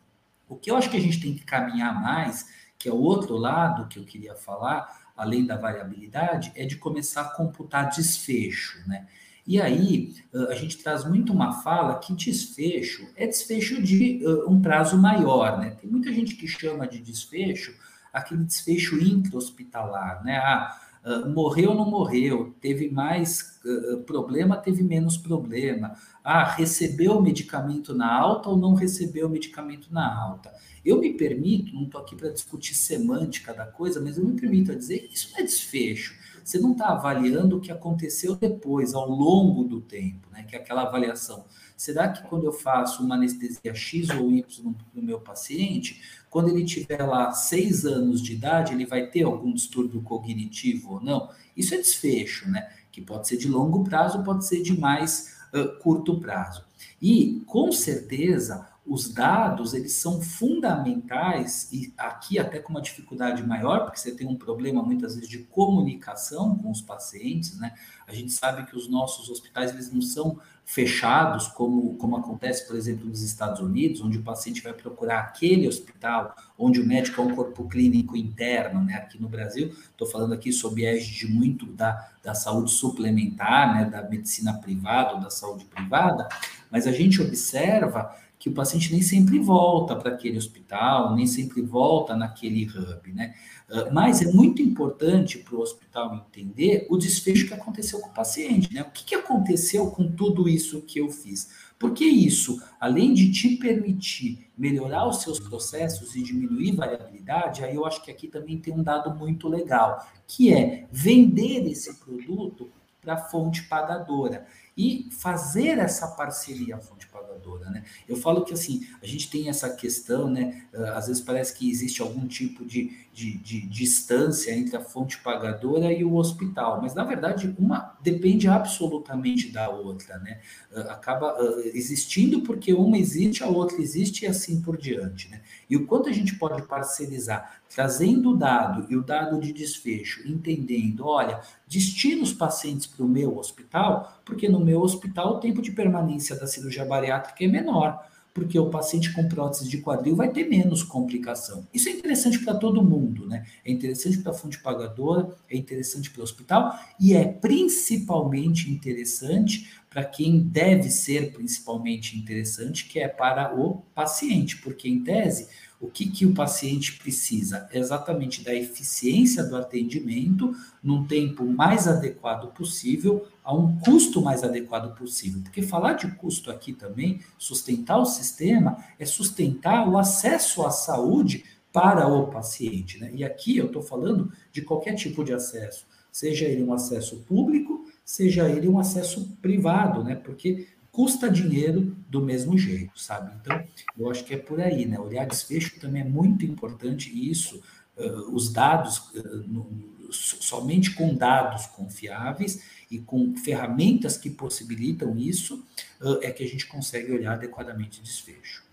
O 0.49 0.55
que 0.55 0.69
eu 0.69 0.75
acho 0.75 0.89
que 0.89 0.97
a 0.97 1.01
gente 1.01 1.21
tem 1.21 1.35
que 1.35 1.45
caminhar 1.45 1.93
mais 2.01 2.64
que 2.77 2.89
é 2.89 2.91
o 2.91 2.97
outro 2.97 3.37
lado 3.37 3.87
que 3.87 3.99
eu 3.99 4.03
queria 4.03 4.35
falar, 4.35 5.09
além 5.15 5.45
da 5.45 5.55
variabilidade, 5.55 6.51
é 6.55 6.65
de 6.65 6.75
começar 6.77 7.21
a 7.21 7.29
computar 7.35 7.89
desfecho, 7.89 8.79
né? 8.87 9.07
E 9.47 9.61
aí 9.61 10.15
a 10.49 10.55
gente 10.55 10.77
traz 10.79 11.05
muito 11.05 11.31
uma 11.31 11.61
fala 11.61 11.99
que 11.99 12.13
desfecho 12.13 13.07
é 13.15 13.27
desfecho 13.27 13.81
de 13.81 14.23
um 14.47 14.59
prazo 14.59 14.97
maior, 14.97 15.59
né? 15.59 15.71
Tem 15.79 15.89
muita 15.89 16.11
gente 16.11 16.35
que 16.35 16.47
chama 16.47 16.87
de 16.87 16.99
desfecho 16.99 17.75
aquele 18.11 18.43
desfecho 18.43 18.97
intra-hospitalar, 18.97 20.23
né? 20.23 20.37
Ah, 20.37 20.81
uh, 21.05 21.29
morreu 21.29 21.71
ou 21.71 21.75
não 21.75 21.89
morreu, 21.89 22.55
teve 22.59 22.89
mais 22.89 23.59
uh, 23.63 23.97
problema, 24.03 24.57
teve 24.57 24.83
menos 24.83 25.17
problema. 25.17 25.95
Ah, 26.23 26.43
recebeu 26.43 27.17
o 27.17 27.21
medicamento 27.21 27.93
na 27.93 28.11
alta 28.11 28.49
ou 28.49 28.57
não 28.57 28.73
recebeu 28.73 29.27
o 29.27 29.29
medicamento 29.29 29.93
na 29.93 30.13
alta. 30.13 30.51
Eu 30.83 30.99
me 30.99 31.13
permito, 31.13 31.73
não 31.73 31.83
estou 31.83 32.01
aqui 32.01 32.15
para 32.15 32.29
discutir 32.29 32.75
semântica 32.75 33.53
da 33.53 33.65
coisa, 33.65 34.01
mas 34.01 34.17
eu 34.17 34.25
me 34.25 34.39
permito 34.39 34.71
a 34.71 34.75
dizer 34.75 34.99
que 34.99 35.15
isso 35.15 35.31
não 35.31 35.39
é 35.39 35.43
desfecho. 35.43 36.15
Você 36.45 36.59
não 36.59 36.73
está 36.73 36.89
avaliando 36.89 37.57
o 37.57 37.59
que 37.59 37.71
aconteceu 37.71 38.35
depois, 38.35 38.93
ao 38.93 39.09
longo 39.09 39.63
do 39.63 39.81
tempo, 39.81 40.29
né? 40.31 40.43
que 40.43 40.55
é 40.55 40.59
aquela 40.59 40.83
avaliação. 40.83 41.43
Será 41.75 42.07
que 42.07 42.21
quando 42.29 42.45
eu 42.45 42.53
faço 42.53 43.03
uma 43.03 43.15
anestesia 43.15 43.73
X 43.73 44.11
ou 44.11 44.31
Y 44.31 44.75
no 44.93 45.01
meu 45.01 45.19
paciente, 45.19 45.99
quando 46.29 46.49
ele 46.49 46.63
tiver 46.63 47.01
lá 47.01 47.31
seis 47.31 47.83
anos 47.83 48.21
de 48.21 48.33
idade, 48.33 48.73
ele 48.75 48.85
vai 48.85 49.07
ter 49.07 49.23
algum 49.23 49.51
distúrbio 49.51 50.03
cognitivo 50.03 50.93
ou 50.93 51.01
não? 51.01 51.31
Isso 51.57 51.73
é 51.73 51.77
desfecho, 51.77 52.47
né? 52.47 52.71
Que 52.91 53.01
pode 53.01 53.27
ser 53.27 53.37
de 53.37 53.47
longo 53.47 53.83
prazo, 53.83 54.23
pode 54.23 54.45
ser 54.45 54.61
de 54.61 54.79
mais 54.79 55.35
uh, 55.51 55.79
curto 55.79 56.19
prazo. 56.19 56.63
E, 57.01 57.41
com 57.47 57.71
certeza, 57.71 58.67
os 58.85 59.11
dados 59.11 59.73
eles 59.73 59.93
são 59.93 60.21
fundamentais 60.21 61.69
e 61.71 61.93
aqui 61.97 62.37
até 62.37 62.59
com 62.59 62.71
uma 62.71 62.81
dificuldade 62.81 63.41
maior 63.45 63.85
porque 63.85 63.99
você 63.99 64.11
tem 64.11 64.27
um 64.27 64.35
problema 64.35 64.83
muitas 64.83 65.15
vezes 65.15 65.29
de 65.29 65.39
comunicação 65.39 66.55
com 66.57 66.69
os 66.69 66.81
pacientes 66.81 67.57
né 67.59 67.73
a 68.07 68.13
gente 68.13 68.31
sabe 68.31 68.65
que 68.65 68.75
os 68.75 68.87
nossos 68.87 69.29
hospitais 69.29 69.71
eles 69.71 69.91
não 69.91 70.01
são 70.01 70.39
fechados, 70.65 71.47
como, 71.47 71.95
como 71.95 72.17
acontece, 72.17 72.65
por 72.65 72.75
exemplo, 72.75 73.05
nos 73.05 73.21
Estados 73.21 73.61
Unidos, 73.61 74.01
onde 74.01 74.17
o 74.17 74.23
paciente 74.23 74.63
vai 74.63 74.73
procurar 74.73 75.19
aquele 75.19 75.67
hospital, 75.67 76.35
onde 76.57 76.81
o 76.81 76.85
médico 76.85 77.21
é 77.21 77.23
um 77.23 77.35
corpo 77.35 77.67
clínico 77.67 78.17
interno, 78.17 78.83
né? 78.83 78.95
Aqui 78.95 79.21
no 79.21 79.29
Brasil, 79.29 79.67
estou 79.67 80.07
falando 80.07 80.33
aqui 80.33 80.51
sob 80.51 80.83
égide 80.83 81.27
muito 81.27 81.67
da, 81.67 82.09
da 82.23 82.33
saúde 82.33 82.71
suplementar, 82.71 83.75
né? 83.75 83.85
Da 83.85 84.01
medicina 84.09 84.55
privada 84.55 85.13
ou 85.13 85.19
da 85.19 85.29
saúde 85.29 85.65
privada, 85.65 86.27
mas 86.71 86.87
a 86.87 86.91
gente 86.91 87.21
observa 87.21 88.15
que 88.45 88.49
o 88.49 88.53
paciente 88.53 88.91
nem 88.91 89.01
sempre 89.01 89.39
volta 89.39 89.95
para 89.95 90.11
aquele 90.11 90.37
hospital, 90.37 91.15
nem 91.15 91.25
sempre 91.25 91.63
volta 91.63 92.15
naquele 92.15 92.67
hub, 92.67 93.11
né? 93.11 93.33
Ah, 93.67 93.89
mas 93.91 94.21
é 94.21 94.31
muito 94.31 94.61
importante 94.61 95.39
para 95.39 95.55
o 95.55 95.61
hospital 95.61 96.13
entender 96.13 96.85
o 96.87 96.95
desfecho 96.95 97.47
que 97.47 97.55
aconteceu 97.55 97.99
com 97.99 98.09
o 98.09 98.13
paciente, 98.13 98.71
né? 98.71 98.83
O 98.83 98.91
que, 98.91 99.03
que 99.03 99.15
aconteceu 99.15 99.89
com 99.89 100.11
tudo 100.11 100.47
isso 100.47 100.83
que 100.83 100.99
eu 100.99 101.09
fiz? 101.09 101.49
Porque 101.79 102.05
isso, 102.05 102.61
além 102.79 103.15
de 103.15 103.31
te 103.31 103.57
permitir 103.57 104.47
melhorar 104.55 105.07
os 105.07 105.23
seus 105.23 105.39
processos 105.39 106.15
e 106.15 106.21
diminuir 106.21 106.75
variabilidade, 106.75 107.63
aí 107.63 107.73
eu 107.73 107.83
acho 107.83 108.03
que 108.03 108.11
aqui 108.11 108.27
também 108.27 108.59
tem 108.59 108.71
um 108.71 108.83
dado 108.83 109.09
muito 109.15 109.47
legal, 109.47 110.05
que 110.27 110.53
é 110.53 110.85
vender 110.91 111.65
esse 111.67 111.95
produto 111.95 112.69
para 113.01 113.15
a 113.15 113.17
fonte 113.17 113.63
pagadora 113.63 114.45
e 114.77 115.09
fazer 115.11 115.79
essa 115.79 116.09
parceria 116.09 116.77
fonte 116.77 117.07
pagadora, 117.35 117.69
né? 117.69 117.83
Eu 118.07 118.15
falo 118.15 118.43
que 118.43 118.53
assim, 118.53 118.87
a 119.01 119.05
gente 119.05 119.29
tem 119.29 119.49
essa 119.49 119.69
questão, 119.69 120.29
né? 120.29 120.63
Ah, 120.73 120.97
às 120.97 121.07
vezes 121.07 121.21
parece 121.21 121.53
que 121.53 121.69
existe 121.69 122.01
algum 122.01 122.27
tipo 122.27 122.65
de, 122.65 122.91
de, 123.13 123.37
de 123.37 123.61
distância 123.67 124.51
entre 124.51 124.75
a 124.75 124.81
fonte 124.81 125.17
pagadora 125.19 125.91
e 125.91 126.03
o 126.03 126.15
hospital, 126.15 126.81
mas 126.81 126.93
na 126.93 127.03
verdade 127.03 127.53
uma 127.57 127.97
depende 128.01 128.47
absolutamente 128.47 129.51
da 129.51 129.69
outra, 129.69 130.17
né? 130.19 130.39
Ah, 130.73 130.93
acaba 130.93 131.35
ah, 131.37 131.61
existindo 131.73 132.41
porque 132.41 132.73
uma 132.73 132.97
existe, 132.97 133.43
a 133.43 133.47
outra 133.47 133.81
existe 133.81 134.25
e 134.25 134.27
assim 134.27 134.61
por 134.61 134.77
diante, 134.77 135.29
né? 135.29 135.41
E 135.69 135.75
o 135.75 135.85
quanto 135.85 136.09
a 136.09 136.13
gente 136.13 136.35
pode 136.35 136.61
parcerizar, 136.63 137.61
trazendo 137.75 138.31
o 138.31 138.37
dado 138.37 138.87
e 138.89 138.95
o 138.95 139.03
dado 139.03 139.37
de 139.37 139.51
desfecho, 139.51 140.25
entendendo, 140.25 141.05
olha, 141.05 141.41
destino 141.67 142.23
os 142.23 142.31
pacientes 142.31 142.87
para 142.87 143.05
o 143.05 143.09
meu 143.09 143.37
hospital, 143.37 144.17
porque 144.23 144.47
no 144.47 144.61
meu 144.61 144.79
hospital 144.79 145.35
o 145.35 145.39
tempo 145.41 145.61
de 145.61 145.73
permanência 145.73 146.37
da 146.37 146.47
cirurgia 146.47 146.85
bariátrica 146.85 147.43
é 147.43 147.47
menor, 147.49 148.01
porque 148.33 148.57
o 148.57 148.69
paciente 148.69 149.13
com 149.13 149.27
prótese 149.27 149.69
de 149.69 149.79
quadril 149.79 150.15
vai 150.15 150.29
ter 150.29 150.45
menos 150.45 150.83
complicação. 150.83 151.67
Isso 151.73 151.89
é 151.89 151.91
interessante 151.91 152.39
para 152.39 152.55
todo 152.55 152.81
mundo, 152.81 153.27
né? 153.27 153.45
É 153.63 153.71
interessante 153.71 154.19
para 154.19 154.31
a 154.31 154.35
fonte 154.35 154.59
pagadora, 154.61 155.35
é 155.49 155.57
interessante 155.57 156.09
para 156.09 156.21
o 156.21 156.23
hospital 156.23 156.77
e 156.99 157.13
é 157.13 157.25
principalmente 157.25 158.71
interessante 158.71 159.69
para 159.95 160.03
quem 160.03 160.39
deve 160.39 160.89
ser 160.89 161.31
principalmente 161.31 162.19
interessante, 162.19 162.85
que 162.85 162.99
é 162.99 163.07
para 163.07 163.57
o 163.57 163.75
paciente, 163.95 164.57
porque 164.57 164.89
em 164.89 165.01
tese 165.01 165.47
o 165.79 165.87
que, 165.87 166.09
que 166.09 166.25
o 166.25 166.33
paciente 166.33 166.99
precisa? 166.99 167.69
Exatamente 167.71 168.43
da 168.43 168.53
eficiência 168.53 169.41
do 169.41 169.55
atendimento 169.55 170.53
num 170.83 171.07
tempo 171.07 171.45
mais 171.45 171.87
adequado 171.87 172.51
possível, 172.53 173.25
a 173.41 173.55
um 173.55 173.79
custo 173.79 174.21
mais 174.21 174.43
adequado 174.43 174.93
possível. 174.97 175.41
Porque 175.41 175.61
falar 175.61 175.93
de 175.93 176.11
custo 176.15 176.51
aqui 176.51 176.73
também, 176.73 177.21
sustentar 177.37 177.97
o 177.97 178.05
sistema, 178.05 178.83
é 178.99 179.05
sustentar 179.05 179.87
o 179.87 179.97
acesso 179.97 180.65
à 180.65 180.71
saúde 180.71 181.45
para 181.71 182.05
o 182.05 182.27
paciente. 182.27 182.99
Né? 182.99 183.11
E 183.13 183.23
aqui 183.23 183.55
eu 183.55 183.67
estou 183.67 183.81
falando 183.81 184.29
de 184.51 184.61
qualquer 184.61 184.95
tipo 184.95 185.23
de 185.23 185.31
acesso, 185.31 185.87
seja 186.11 186.43
ele 186.43 186.65
um 186.65 186.73
acesso 186.73 187.23
público, 187.25 187.74
seja 188.05 188.47
ele 188.47 188.69
um 188.69 188.77
acesso 188.77 189.35
privado, 189.41 190.03
né? 190.03 190.15
Porque 190.15 190.67
custa 190.91 191.29
dinheiro 191.29 191.93
do 192.07 192.21
mesmo 192.21 192.57
jeito, 192.57 192.97
sabe? 192.97 193.35
Então, 193.41 193.61
eu 193.97 194.09
acho 194.09 194.23
que 194.23 194.35
é 194.35 194.37
por 194.37 194.61
aí, 194.61 194.85
né? 194.85 194.97
Olhar 194.99 195.25
desfecho 195.25 195.79
também 195.79 196.03
é 196.03 196.05
muito 196.05 196.45
importante 196.45 197.11
e 197.11 197.29
isso, 197.29 197.61
uh, 197.97 198.33
os 198.33 198.53
dados, 198.53 198.99
uh, 199.09 199.43
no, 199.47 199.67
somente 200.11 200.91
com 200.93 201.13
dados 201.13 201.65
confiáveis 201.65 202.63
e 202.89 202.99
com 202.99 203.35
ferramentas 203.35 204.15
que 204.15 204.29
possibilitam 204.29 205.17
isso, 205.17 205.65
uh, 205.99 206.19
é 206.21 206.31
que 206.31 206.43
a 206.43 206.47
gente 206.47 206.67
consegue 206.67 207.11
olhar 207.11 207.33
adequadamente 207.33 208.01
desfecho. 208.01 208.63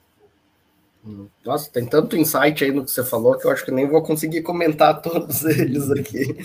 Nossa, 1.45 1.69
tem 1.69 1.85
tanto 1.85 2.17
insight 2.17 2.63
aí 2.63 2.71
no 2.71 2.85
que 2.85 2.91
você 2.93 3.05
falou 3.05 3.37
que 3.37 3.45
eu 3.45 3.51
acho 3.51 3.65
que 3.65 3.73
nem 3.73 3.89
vou 3.89 4.03
conseguir 4.03 4.43
comentar 4.43 5.01
todos 5.03 5.45
eles 5.45 5.91
aqui. 5.91 6.39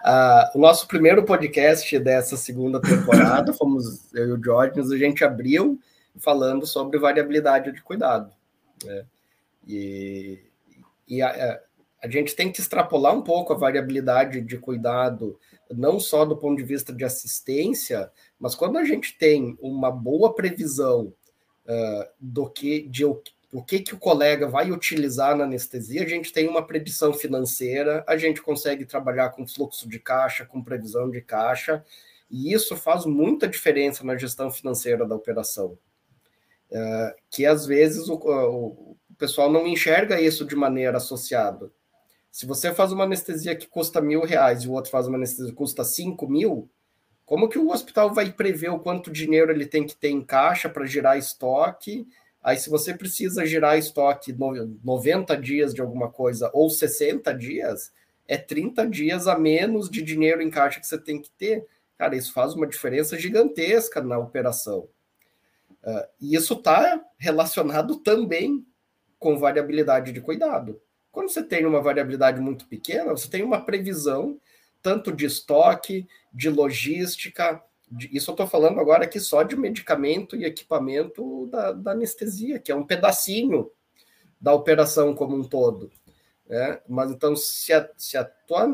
Uh, 0.00 0.56
o 0.56 0.58
nosso 0.58 0.88
primeiro 0.88 1.24
podcast 1.24 1.98
dessa 1.98 2.36
segunda 2.36 2.80
temporada, 2.80 3.52
fomos 3.52 4.12
eu 4.14 4.28
e 4.28 4.32
o 4.32 4.38
Diógenes, 4.38 4.90
a 4.90 4.96
gente 4.96 5.22
abriu 5.22 5.78
falando 6.18 6.66
sobre 6.66 6.98
variabilidade 6.98 7.70
de 7.70 7.82
cuidado. 7.82 8.32
Né? 8.84 9.04
E, 9.66 10.38
e 11.06 11.20
a, 11.20 11.60
a, 12.02 12.08
gente 12.08 12.34
tem 12.34 12.50
que 12.50 12.60
extrapolar 12.60 13.14
um 13.14 13.22
pouco 13.22 13.52
a 13.52 13.56
variabilidade 13.56 14.40
de 14.40 14.56
cuidado, 14.56 15.38
não 15.70 16.00
só 16.00 16.24
do 16.24 16.36
ponto 16.36 16.56
de 16.56 16.64
vista 16.64 16.92
de 16.92 17.04
assistência, 17.04 18.10
mas 18.38 18.54
quando 18.54 18.78
a 18.78 18.84
gente 18.84 19.16
tem 19.18 19.56
uma 19.60 19.90
boa 19.90 20.34
previsão 20.34 21.12
uh, 21.66 22.08
do 22.18 22.48
que 22.48 22.88
de 22.88 23.04
o 23.52 23.62
que, 23.62 23.80
que 23.80 23.94
o 23.94 23.98
colega 23.98 24.46
vai 24.46 24.70
utilizar 24.70 25.36
na 25.36 25.44
anestesia, 25.44 26.04
a 26.04 26.08
gente 26.08 26.32
tem 26.32 26.48
uma 26.48 26.64
predição 26.64 27.12
financeira, 27.12 28.04
a 28.06 28.16
gente 28.16 28.40
consegue 28.40 28.84
trabalhar 28.84 29.30
com 29.30 29.46
fluxo 29.46 29.88
de 29.88 29.98
caixa, 29.98 30.46
com 30.46 30.62
previsão 30.62 31.10
de 31.10 31.20
caixa, 31.20 31.84
e 32.30 32.52
isso 32.52 32.76
faz 32.76 33.04
muita 33.04 33.48
diferença 33.48 34.04
na 34.04 34.16
gestão 34.16 34.50
financeira 34.50 35.04
da 35.04 35.16
operação. 35.16 35.76
É, 36.70 37.16
que 37.28 37.44
às 37.44 37.66
vezes 37.66 38.08
o, 38.08 38.14
o, 38.14 38.96
pessoal 39.18 39.50
não 39.50 39.66
enxerga 39.66 40.20
isso 40.20 40.44
de 40.44 40.54
maneira 40.54 40.98
associada. 40.98 41.70
Se 42.30 42.46
você 42.46 42.72
faz 42.72 42.92
uma 42.92 43.02
anestesia 43.02 43.56
que 43.56 43.66
custa 43.66 44.00
mil 44.00 44.22
reais 44.22 44.62
e 44.62 44.68
o 44.68 44.72
outro 44.72 44.92
faz 44.92 45.08
uma 45.08 45.16
anestesia 45.16 45.50
que 45.50 45.56
custa 45.56 45.82
cinco 45.82 46.28
mil, 46.28 46.70
como 47.26 47.48
que 47.48 47.58
o 47.58 47.70
hospital 47.70 48.14
vai 48.14 48.32
prever 48.32 48.70
o 48.70 48.78
quanto 48.78 49.10
dinheiro 49.10 49.50
ele 49.50 49.66
tem 49.66 49.84
que 49.84 49.96
ter 49.96 50.10
em 50.10 50.22
caixa 50.22 50.68
para 50.68 50.86
gerar 50.86 51.18
estoque 51.18 52.06
Aí, 52.42 52.56
se 52.56 52.70
você 52.70 52.94
precisa 52.94 53.44
gerar 53.44 53.76
estoque 53.76 54.34
90 54.82 55.36
dias 55.36 55.74
de 55.74 55.80
alguma 55.80 56.10
coisa 56.10 56.50
ou 56.54 56.70
60 56.70 57.34
dias, 57.34 57.92
é 58.26 58.38
30 58.38 58.86
dias 58.88 59.26
a 59.26 59.38
menos 59.38 59.90
de 59.90 60.02
dinheiro 60.02 60.40
em 60.40 60.50
caixa 60.50 60.80
que 60.80 60.86
você 60.86 60.98
tem 60.98 61.20
que 61.20 61.30
ter. 61.30 61.66
Cara, 61.98 62.16
isso 62.16 62.32
faz 62.32 62.54
uma 62.54 62.66
diferença 62.66 63.18
gigantesca 63.18 64.00
na 64.00 64.18
operação. 64.18 64.88
Uh, 65.82 66.06
e 66.20 66.34
isso 66.34 66.54
está 66.54 67.04
relacionado 67.18 67.96
também 67.98 68.64
com 69.18 69.38
variabilidade 69.38 70.12
de 70.12 70.20
cuidado. 70.20 70.80
Quando 71.12 71.28
você 71.28 71.42
tem 71.42 71.66
uma 71.66 71.82
variabilidade 71.82 72.40
muito 72.40 72.66
pequena, 72.66 73.10
você 73.10 73.28
tem 73.28 73.42
uma 73.42 73.64
previsão 73.64 74.40
tanto 74.80 75.12
de 75.12 75.26
estoque, 75.26 76.06
de 76.32 76.48
logística, 76.48 77.62
isso 78.12 78.30
eu 78.30 78.34
estou 78.34 78.46
falando 78.46 78.78
agora 78.78 79.04
aqui 79.04 79.18
só 79.18 79.42
de 79.42 79.56
medicamento 79.56 80.36
e 80.36 80.44
equipamento 80.44 81.46
da, 81.48 81.72
da, 81.72 81.92
anestesia, 81.92 82.58
que 82.58 82.70
é 82.70 82.74
um 82.74 82.86
pedacinho 82.86 83.70
da 84.40 84.54
operação 84.54 85.14
como 85.14 85.36
um 85.36 85.42
todo. 85.42 85.90
Né? 86.48 86.80
Mas 86.88 87.10
então, 87.10 87.34
se, 87.34 87.72
a, 87.72 87.88
se 87.96 88.16
a, 88.16 88.24
tua, 88.24 88.68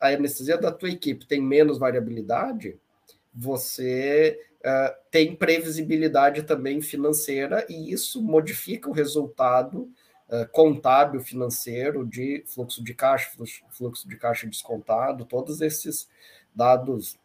a 0.00 0.08
anestesia 0.08 0.58
da 0.58 0.72
tua 0.72 0.90
equipe 0.90 1.26
tem 1.26 1.40
menos 1.40 1.78
variabilidade, 1.78 2.76
você 3.32 4.40
uh, 4.60 4.94
tem 5.10 5.36
previsibilidade 5.36 6.42
também 6.42 6.80
financeira 6.80 7.64
e 7.68 7.92
isso 7.92 8.20
modifica 8.20 8.88
o 8.88 8.92
resultado 8.92 9.88
uh, 10.28 10.48
contábil 10.50 11.20
financeiro 11.20 12.04
de 12.04 12.42
fluxo 12.46 12.82
de 12.82 12.94
caixa, 12.94 13.30
fluxo 13.70 14.08
de 14.08 14.16
caixa 14.16 14.46
descontado, 14.46 15.24
todos 15.24 15.60
esses 15.60 16.08
dados 16.54 17.16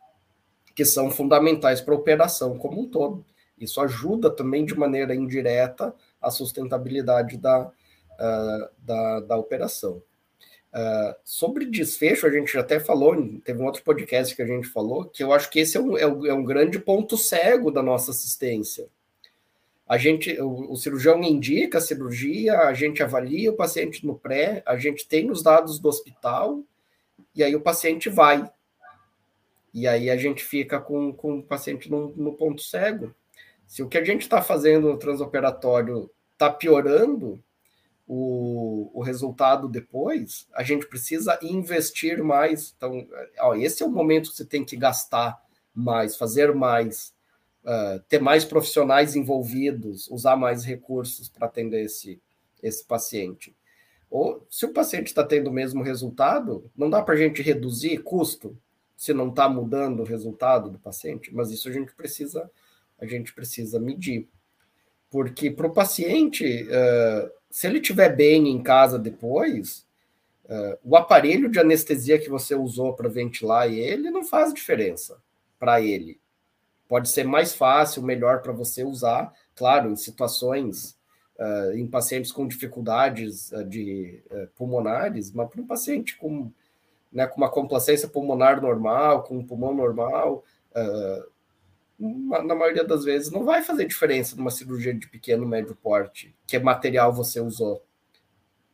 que 0.75 0.85
são 0.85 1.11
fundamentais 1.11 1.81
para 1.81 1.93
a 1.93 1.97
operação 1.97 2.57
como 2.57 2.81
um 2.81 2.89
todo. 2.89 3.25
Isso 3.57 3.79
ajuda 3.81 4.29
também 4.29 4.65
de 4.65 4.77
maneira 4.77 5.13
indireta 5.13 5.93
a 6.21 6.31
sustentabilidade 6.31 7.37
da, 7.37 7.67
uh, 7.67 8.69
da, 8.79 9.19
da 9.21 9.37
operação. 9.37 10.01
Uh, 10.73 11.13
sobre 11.23 11.65
desfecho, 11.65 12.25
a 12.25 12.31
gente 12.31 12.57
até 12.57 12.79
falou, 12.79 13.15
teve 13.43 13.61
um 13.61 13.65
outro 13.65 13.83
podcast 13.83 14.33
que 14.33 14.41
a 14.41 14.47
gente 14.47 14.67
falou, 14.67 15.05
que 15.05 15.21
eu 15.21 15.33
acho 15.33 15.49
que 15.49 15.59
esse 15.59 15.75
é 15.75 15.81
um, 15.81 15.97
é 15.97 16.07
um, 16.07 16.25
é 16.25 16.33
um 16.33 16.43
grande 16.43 16.79
ponto 16.79 17.17
cego 17.17 17.69
da 17.69 17.83
nossa 17.83 18.11
assistência. 18.11 18.87
A 19.85 19.97
gente, 19.97 20.39
o, 20.39 20.71
o, 20.71 20.77
cirurgião 20.77 21.21
indica 21.21 21.77
a 21.77 21.81
cirurgia, 21.81 22.57
a 22.59 22.73
gente 22.73 23.03
avalia 23.03 23.51
o 23.51 23.55
paciente 23.55 24.05
no 24.07 24.17
pré, 24.17 24.63
a 24.65 24.77
gente 24.77 25.05
tem 25.05 25.29
os 25.29 25.43
dados 25.43 25.79
do 25.79 25.89
hospital, 25.89 26.63
e 27.35 27.43
aí 27.43 27.53
o 27.53 27.61
paciente 27.61 28.07
vai. 28.07 28.49
E 29.73 29.87
aí 29.87 30.09
a 30.09 30.17
gente 30.17 30.43
fica 30.43 30.79
com, 30.79 31.13
com 31.13 31.39
o 31.39 31.43
paciente 31.43 31.89
no, 31.89 32.13
no 32.15 32.33
ponto 32.33 32.61
cego. 32.61 33.13
Se 33.67 33.81
o 33.81 33.87
que 33.87 33.97
a 33.97 34.03
gente 34.03 34.21
está 34.21 34.41
fazendo 34.41 34.89
no 34.89 34.97
transoperatório 34.97 36.09
está 36.33 36.49
piorando, 36.49 37.41
o, 38.13 38.91
o 38.93 39.01
resultado 39.01 39.69
depois, 39.69 40.45
a 40.53 40.63
gente 40.63 40.85
precisa 40.85 41.39
investir 41.41 42.21
mais. 42.21 42.73
Então, 42.75 43.07
ó, 43.39 43.55
esse 43.55 43.81
é 43.81 43.85
o 43.85 43.89
momento 43.89 44.29
que 44.29 44.35
você 44.35 44.43
tem 44.43 44.65
que 44.65 44.75
gastar 44.75 45.41
mais, 45.73 46.17
fazer 46.17 46.53
mais, 46.53 47.13
uh, 47.63 48.01
ter 48.09 48.19
mais 48.19 48.43
profissionais 48.43 49.15
envolvidos, 49.15 50.09
usar 50.09 50.35
mais 50.35 50.65
recursos 50.65 51.29
para 51.29 51.47
atender 51.47 51.85
esse, 51.85 52.21
esse 52.61 52.83
paciente. 52.83 53.55
Ou 54.09 54.45
se 54.49 54.65
o 54.65 54.73
paciente 54.73 55.07
está 55.07 55.23
tendo 55.23 55.49
o 55.49 55.53
mesmo 55.53 55.81
resultado, 55.81 56.69
não 56.75 56.89
dá 56.89 57.01
para 57.01 57.13
a 57.13 57.17
gente 57.17 57.41
reduzir 57.41 57.99
custo 57.99 58.57
se 59.01 59.15
não 59.15 59.29
está 59.29 59.49
mudando 59.49 60.01
o 60.01 60.05
resultado 60.05 60.69
do 60.69 60.77
paciente, 60.77 61.33
mas 61.33 61.49
isso 61.49 61.67
a 61.67 61.71
gente 61.71 61.91
precisa, 61.95 62.47
a 62.99 63.05
gente 63.07 63.33
precisa 63.33 63.79
medir. 63.79 64.29
Porque 65.09 65.49
para 65.49 65.65
o 65.65 65.73
paciente, 65.73 66.45
uh, 66.65 67.31
se 67.49 67.65
ele 67.65 67.79
estiver 67.79 68.15
bem 68.15 68.47
em 68.47 68.61
casa 68.61 68.99
depois, 68.99 69.87
uh, 70.45 70.77
o 70.83 70.95
aparelho 70.95 71.49
de 71.49 71.59
anestesia 71.59 72.19
que 72.19 72.29
você 72.29 72.53
usou 72.53 72.93
para 72.93 73.09
ventilar 73.09 73.67
ele 73.73 74.11
não 74.11 74.23
faz 74.23 74.53
diferença 74.53 75.17
para 75.57 75.81
ele. 75.81 76.21
Pode 76.87 77.09
ser 77.09 77.23
mais 77.23 77.55
fácil, 77.55 78.03
melhor 78.03 78.43
para 78.43 78.53
você 78.53 78.83
usar, 78.83 79.33
claro, 79.55 79.89
em 79.89 79.95
situações, 79.95 80.95
uh, 81.39 81.75
em 81.75 81.87
pacientes 81.87 82.31
com 82.31 82.47
dificuldades 82.47 83.51
uh, 83.51 83.65
de 83.65 84.23
pulmonares, 84.55 85.31
mas 85.31 85.49
para 85.49 85.59
um 85.59 85.65
paciente 85.65 86.15
com, 86.17 86.51
né, 87.11 87.27
com 87.27 87.37
uma 87.37 87.49
complacência 87.49 88.07
pulmonar 88.07 88.61
normal, 88.61 89.23
com 89.23 89.37
um 89.37 89.45
pulmão 89.45 89.73
normal, 89.73 90.43
na 92.01 92.55
maioria 92.55 92.83
das 92.83 93.03
vezes, 93.03 93.31
não 93.31 93.43
vai 93.43 93.61
fazer 93.61 93.85
diferença 93.85 94.35
numa 94.35 94.49
cirurgia 94.49 94.93
de 94.93 95.07
pequeno, 95.07 95.47
médio 95.47 95.75
porte, 95.75 96.33
que 96.47 96.57
material 96.57 97.13
você 97.13 97.39
usou, 97.39 97.83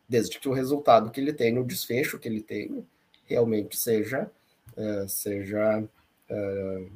desde 0.08 0.40
que 0.40 0.48
o 0.48 0.54
resultado 0.54 1.12
que 1.12 1.20
ele 1.20 1.34
tem, 1.34 1.58
o 1.58 1.66
desfecho 1.66 2.18
que 2.18 2.28
ele 2.28 2.42
tem, 2.42 2.86
realmente 3.26 3.76
seja, 3.76 4.32
uh, 4.78 5.10
seja, 5.10 5.84
uh, 6.30 6.92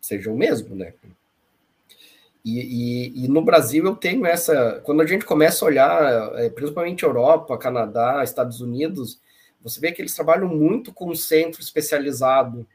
seja 0.00 0.30
o 0.30 0.36
mesmo, 0.36 0.74
né? 0.74 0.94
E, 2.42 2.60
e, 2.60 3.24
e, 3.24 3.28
no 3.28 3.42
Brasil 3.42 3.84
eu 3.84 3.96
tenho 3.96 4.24
essa. 4.24 4.80
Quando 4.84 5.02
a 5.02 5.06
gente 5.06 5.24
começa 5.24 5.64
a 5.64 5.68
olhar, 5.68 6.32
é, 6.36 6.48
principalmente 6.48 7.02
Europa, 7.02 7.58
Canadá, 7.58 8.22
Estados 8.22 8.60
Unidos, 8.60 9.20
você 9.66 9.80
vê 9.80 9.92
que 9.92 10.00
eles 10.00 10.14
trabalham 10.14 10.48
muito 10.48 10.92
com 10.92 11.14
centro 11.14 11.60
especializado 11.60 12.66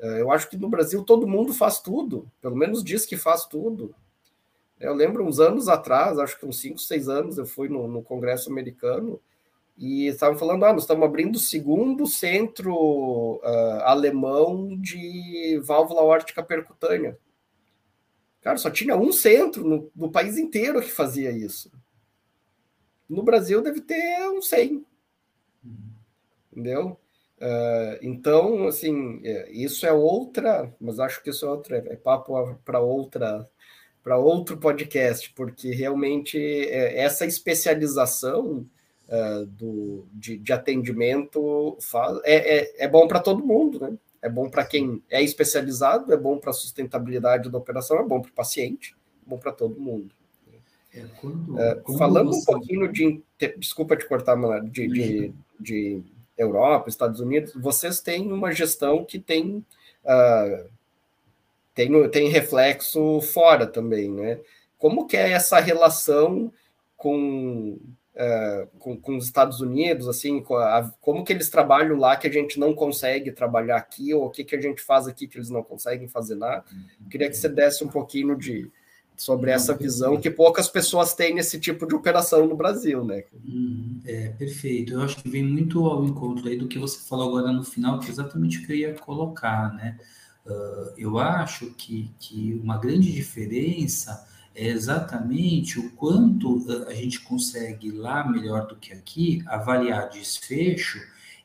é, 0.00 0.20
eu 0.20 0.30
acho 0.32 0.48
que 0.48 0.56
no 0.56 0.68
Brasil 0.68 1.04
todo 1.04 1.28
mundo 1.28 1.52
faz 1.52 1.78
tudo, 1.78 2.30
pelo 2.40 2.56
menos 2.56 2.82
diz 2.82 3.04
que 3.04 3.16
faz 3.16 3.44
tudo. 3.44 3.94
Eu 4.78 4.94
lembro 4.94 5.26
uns 5.26 5.38
anos 5.38 5.68
atrás, 5.68 6.18
acho 6.18 6.38
que 6.38 6.46
uns 6.46 6.58
5, 6.58 6.78
6 6.78 7.08
anos, 7.08 7.36
eu 7.36 7.44
fui 7.44 7.68
no, 7.68 7.86
no 7.86 8.02
Congresso 8.02 8.50
americano 8.50 9.20
e 9.76 10.06
estavam 10.06 10.38
falando: 10.38 10.64
ah, 10.64 10.72
nós 10.72 10.84
estamos 10.84 11.04
abrindo 11.04 11.36
o 11.36 11.40
segundo 11.40 12.06
centro 12.06 12.74
uh, 12.74 13.82
alemão 13.82 14.74
de 14.80 15.60
válvula 15.62 16.00
órtica 16.00 16.42
percutânea. 16.42 17.18
Cara, 18.40 18.56
só 18.56 18.70
tinha 18.70 18.96
um 18.96 19.12
centro 19.12 19.68
no, 19.68 19.90
no 19.94 20.10
país 20.10 20.38
inteiro 20.38 20.80
que 20.80 20.90
fazia 20.90 21.30
isso. 21.30 21.70
No 23.06 23.22
Brasil 23.22 23.60
deve 23.60 23.82
ter 23.82 24.26
uns 24.30 24.48
100. 24.48 24.82
Entendeu? 26.52 26.98
Uh, 27.40 27.96
então, 28.02 28.68
assim, 28.68 29.20
é, 29.24 29.50
isso 29.50 29.86
é 29.86 29.92
outra, 29.92 30.70
mas 30.78 31.00
acho 31.00 31.22
que 31.22 31.30
isso 31.30 31.46
é 31.46 31.48
outra, 31.48 31.78
é 31.78 31.96
papo 31.96 32.54
para 32.64 32.80
outra, 32.80 33.48
para 34.02 34.18
outro 34.18 34.58
podcast, 34.58 35.32
porque 35.32 35.70
realmente 35.70 36.38
é, 36.38 37.00
essa 37.00 37.24
especialização 37.24 38.66
uh, 39.08 39.46
do, 39.46 40.06
de, 40.12 40.36
de 40.36 40.52
atendimento 40.52 41.78
faz, 41.80 42.20
é, 42.24 42.58
é, 42.58 42.84
é 42.84 42.88
bom 42.88 43.08
para 43.08 43.20
todo 43.20 43.44
mundo, 43.44 43.80
né? 43.80 43.96
É 44.20 44.28
bom 44.28 44.50
para 44.50 44.66
quem 44.66 45.02
é 45.08 45.22
especializado, 45.22 46.12
é 46.12 46.16
bom 46.18 46.36
para 46.36 46.50
a 46.50 46.54
sustentabilidade 46.54 47.48
da 47.48 47.56
operação, 47.56 47.98
é 47.98 48.04
bom 48.04 48.20
para 48.20 48.30
o 48.30 48.34
paciente, 48.34 48.94
é 49.26 49.30
bom 49.30 49.38
para 49.38 49.50
todo 49.50 49.80
mundo. 49.80 50.14
É, 50.92 51.04
quando, 51.18 51.54
uh, 51.54 51.96
falando 51.96 52.34
você... 52.34 52.40
um 52.40 52.44
pouquinho 52.44 52.92
de. 52.92 53.22
Desculpa 53.56 53.96
te 53.96 54.06
cortar, 54.06 54.36
Manuel, 54.36 54.64
de, 54.64 54.88
de, 54.88 55.32
de 55.58 56.02
Europa, 56.40 56.88
Estados 56.88 57.20
Unidos, 57.20 57.52
vocês 57.54 58.00
têm 58.00 58.32
uma 58.32 58.52
gestão 58.52 59.04
que 59.04 59.18
tem, 59.18 59.64
uh, 60.04 60.70
tem, 61.74 62.08
tem 62.10 62.28
reflexo 62.28 63.20
fora 63.20 63.66
também, 63.66 64.10
né? 64.10 64.40
Como 64.78 65.06
que 65.06 65.16
é 65.16 65.32
essa 65.32 65.60
relação 65.60 66.52
com, 66.96 67.78
uh, 68.14 68.66
com, 68.78 68.96
com, 68.96 69.16
os 69.16 69.26
Estados 69.26 69.60
Unidos, 69.60 70.08
assim, 70.08 70.42
a, 70.50 70.90
como 71.00 71.24
que 71.24 71.32
eles 71.32 71.50
trabalham 71.50 71.98
lá 71.98 72.16
que 72.16 72.26
a 72.26 72.32
gente 72.32 72.58
não 72.58 72.74
consegue 72.74 73.30
trabalhar 73.30 73.76
aqui, 73.76 74.14
ou 74.14 74.26
o 74.26 74.30
que, 74.30 74.44
que 74.44 74.56
a 74.56 74.60
gente 74.60 74.80
faz 74.80 75.06
aqui 75.06 75.28
que 75.28 75.36
eles 75.36 75.50
não 75.50 75.62
conseguem 75.62 76.08
fazer 76.08 76.36
lá? 76.36 76.64
Queria 77.10 77.28
que 77.28 77.36
você 77.36 77.48
desse 77.48 77.84
um 77.84 77.88
pouquinho 77.88 78.36
de, 78.36 78.70
sobre 79.20 79.50
essa 79.50 79.74
visão 79.74 80.18
que 80.18 80.30
poucas 80.30 80.66
pessoas 80.66 81.12
têm 81.12 81.34
nesse 81.34 81.60
tipo 81.60 81.86
de 81.86 81.94
operação 81.94 82.46
no 82.46 82.56
Brasil, 82.56 83.04
né? 83.04 83.24
Uhum. 83.44 84.00
É, 84.06 84.28
perfeito. 84.30 84.94
Eu 84.94 85.02
acho 85.02 85.16
que 85.16 85.28
vem 85.28 85.44
muito 85.44 85.84
ao 85.84 86.02
encontro 86.06 86.48
aí 86.48 86.56
do 86.56 86.66
que 86.66 86.78
você 86.78 86.98
falou 87.06 87.28
agora 87.28 87.52
no 87.52 87.62
final, 87.62 88.00
que 88.00 88.06
é 88.06 88.10
exatamente 88.10 88.58
o 88.58 88.66
que 88.66 88.72
eu 88.72 88.76
ia 88.76 88.94
colocar, 88.94 89.74
né? 89.74 89.98
Uh, 90.46 90.94
eu 90.96 91.18
acho 91.18 91.66
que, 91.76 92.10
que 92.18 92.58
uma 92.64 92.78
grande 92.78 93.12
diferença 93.12 94.26
é 94.54 94.68
exatamente 94.68 95.78
o 95.78 95.90
quanto 95.90 96.64
a 96.88 96.94
gente 96.94 97.20
consegue 97.20 97.90
lá, 97.90 98.26
melhor 98.26 98.66
do 98.66 98.76
que 98.76 98.90
aqui, 98.90 99.44
avaliar 99.46 100.08
desfecho 100.08 100.98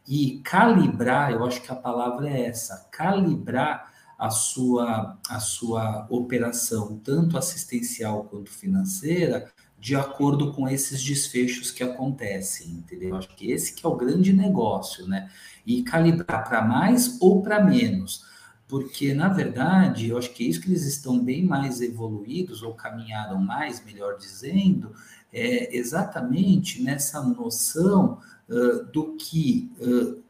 e 0.08 0.40
calibrar, 0.46 1.34
eu 1.34 1.44
acho 1.44 1.62
que 1.62 1.72
a 1.74 1.76
palavra 1.76 2.30
é 2.30 2.46
essa, 2.46 2.88
calibrar 2.90 3.94
a 4.18 4.30
sua, 4.30 5.18
a 5.30 5.40
sua 5.40 6.08
operação, 6.10 7.00
tanto 7.04 7.38
assistencial 7.38 8.24
quanto 8.26 8.52
financeira, 8.52 9.52
de 9.80 9.96
acordo 9.96 10.52
com 10.52 10.68
esses 10.68 11.04
desfechos 11.04 11.70
que 11.70 11.84
acontecem, 11.84 12.72
entendeu? 12.72 13.16
Acho 13.16 13.28
que 13.36 13.52
esse 13.52 13.74
que 13.74 13.86
é 13.86 13.90
o 13.90 13.96
grande 13.96 14.34
negócio, 14.34 15.08
né? 15.08 15.30
E 15.66 15.84
calibrar 15.84 16.44
para 16.48 16.62
mais 16.62 17.18
ou 17.22 17.42
para 17.42 17.64
menos. 17.64 18.26
Porque, 18.68 19.14
na 19.14 19.30
verdade, 19.30 20.10
eu 20.10 20.18
acho 20.18 20.34
que 20.34 20.44
é 20.44 20.48
isso 20.48 20.60
que 20.60 20.70
eles 20.70 20.86
estão 20.86 21.24
bem 21.24 21.46
mais 21.46 21.82
evoluídos, 21.82 22.64
ou 22.64 22.74
caminharam 22.74 23.40
mais, 23.40 23.84
melhor 23.86 24.18
dizendo, 24.18 24.92
é 25.32 25.76
exatamente 25.78 26.82
nessa 26.82 27.22
noção 27.22 28.20
uh, 28.50 28.86
do 28.92 29.16
que 29.18 29.72
uh, 29.80 30.25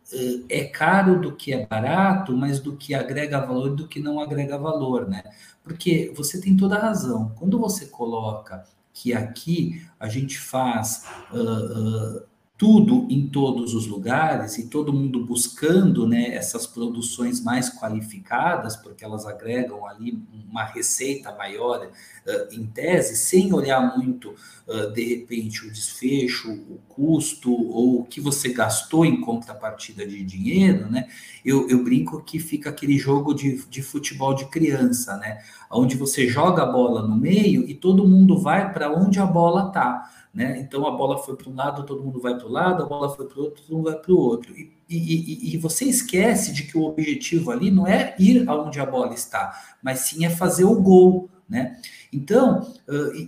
é 0.49 0.65
caro 0.65 1.19
do 1.19 1.35
que 1.35 1.53
é 1.53 1.65
barato, 1.65 2.35
mas 2.35 2.59
do 2.59 2.75
que 2.75 2.93
agrega 2.93 3.45
valor 3.45 3.71
e 3.71 3.75
do 3.75 3.87
que 3.87 3.99
não 3.99 4.19
agrega 4.19 4.57
valor, 4.57 5.07
né? 5.07 5.23
Porque 5.63 6.13
você 6.15 6.39
tem 6.39 6.55
toda 6.55 6.75
a 6.75 6.81
razão. 6.81 7.33
Quando 7.35 7.59
você 7.59 7.87
coloca 7.87 8.63
que 8.93 9.13
aqui 9.13 9.85
a 9.99 10.07
gente 10.07 10.39
faz 10.39 11.05
uh, 11.31 12.19
uh, 12.19 12.23
tudo 12.57 13.05
em 13.09 13.27
todos 13.27 13.73
os 13.73 13.85
lugares 13.85 14.57
e 14.57 14.67
todo 14.67 14.93
mundo 14.93 15.25
buscando 15.25 16.07
né, 16.07 16.33
essas 16.33 16.65
produções 16.65 17.43
mais 17.43 17.69
qualificadas, 17.69 18.77
porque 18.77 19.03
elas 19.03 19.25
agregam 19.25 19.85
ali 19.85 20.17
uma 20.49 20.63
receita 20.63 21.35
maior 21.35 21.85
uh, 21.85 22.53
em 22.53 22.65
tese, 22.65 23.17
sem 23.17 23.53
olhar 23.53 23.97
muito, 23.97 24.33
uh, 24.67 24.89
de 24.93 25.03
repente, 25.03 25.67
o 25.67 25.71
desfecho, 25.71 26.49
o 26.49 26.79
custo 26.87 27.51
ou 27.51 27.99
o 27.99 28.05
que 28.05 28.21
você 28.21 28.53
gastou 28.53 29.05
em 29.05 29.19
contrapartida 29.19 30.07
de 30.07 30.23
dinheiro, 30.23 30.89
né? 30.89 31.09
Eu, 31.43 31.69
eu 31.69 31.83
brinco 31.83 32.23
que 32.23 32.39
fica 32.39 32.69
aquele 32.69 32.97
jogo 32.97 33.33
de, 33.33 33.65
de 33.67 33.83
futebol 33.83 34.33
de 34.33 34.45
criança, 34.45 35.17
né? 35.17 35.39
Onde 35.69 35.97
você 35.97 36.25
joga 36.25 36.63
a 36.63 36.71
bola 36.71 37.05
no 37.05 37.17
meio 37.17 37.67
e 37.67 37.73
todo 37.73 38.07
mundo 38.07 38.39
vai 38.39 38.71
para 38.71 38.89
onde 38.89 39.19
a 39.19 39.25
bola 39.25 39.67
está. 39.67 40.09
Né? 40.35 40.59
Então 40.59 40.85
a 40.85 40.91
bola 40.91 41.17
foi 41.17 41.37
para 41.37 41.49
um 41.49 41.55
lado, 41.55 41.85
todo 41.85 42.03
mundo 42.03 42.19
vai 42.19 42.35
para 42.35 42.45
o 42.45 42.51
lado, 42.51 42.83
a 42.83 42.85
bola 42.85 43.09
foi 43.15 43.25
para 43.25 43.39
o 43.39 43.43
outro, 43.43 43.63
todo 43.63 43.77
mundo 43.77 43.89
vai 43.89 43.97
para 43.97 44.11
o 44.11 44.17
outro. 44.17 44.53
E, 44.53 44.69
e, 44.89 45.53
e, 45.53 45.57
você 45.57 45.85
esquece 45.85 46.51
de 46.51 46.63
que 46.63 46.77
o 46.77 46.83
objetivo 46.83 47.51
ali 47.51 47.71
não 47.71 47.87
é 47.87 48.13
ir 48.19 48.47
aonde 48.47 48.77
a 48.81 48.85
bola 48.85 49.13
está, 49.13 49.77
mas 49.81 49.99
sim 49.99 50.25
é 50.25 50.29
fazer 50.29 50.65
o 50.65 50.75
gol. 50.75 51.29
Né? 51.47 51.79
Então, 52.11 52.73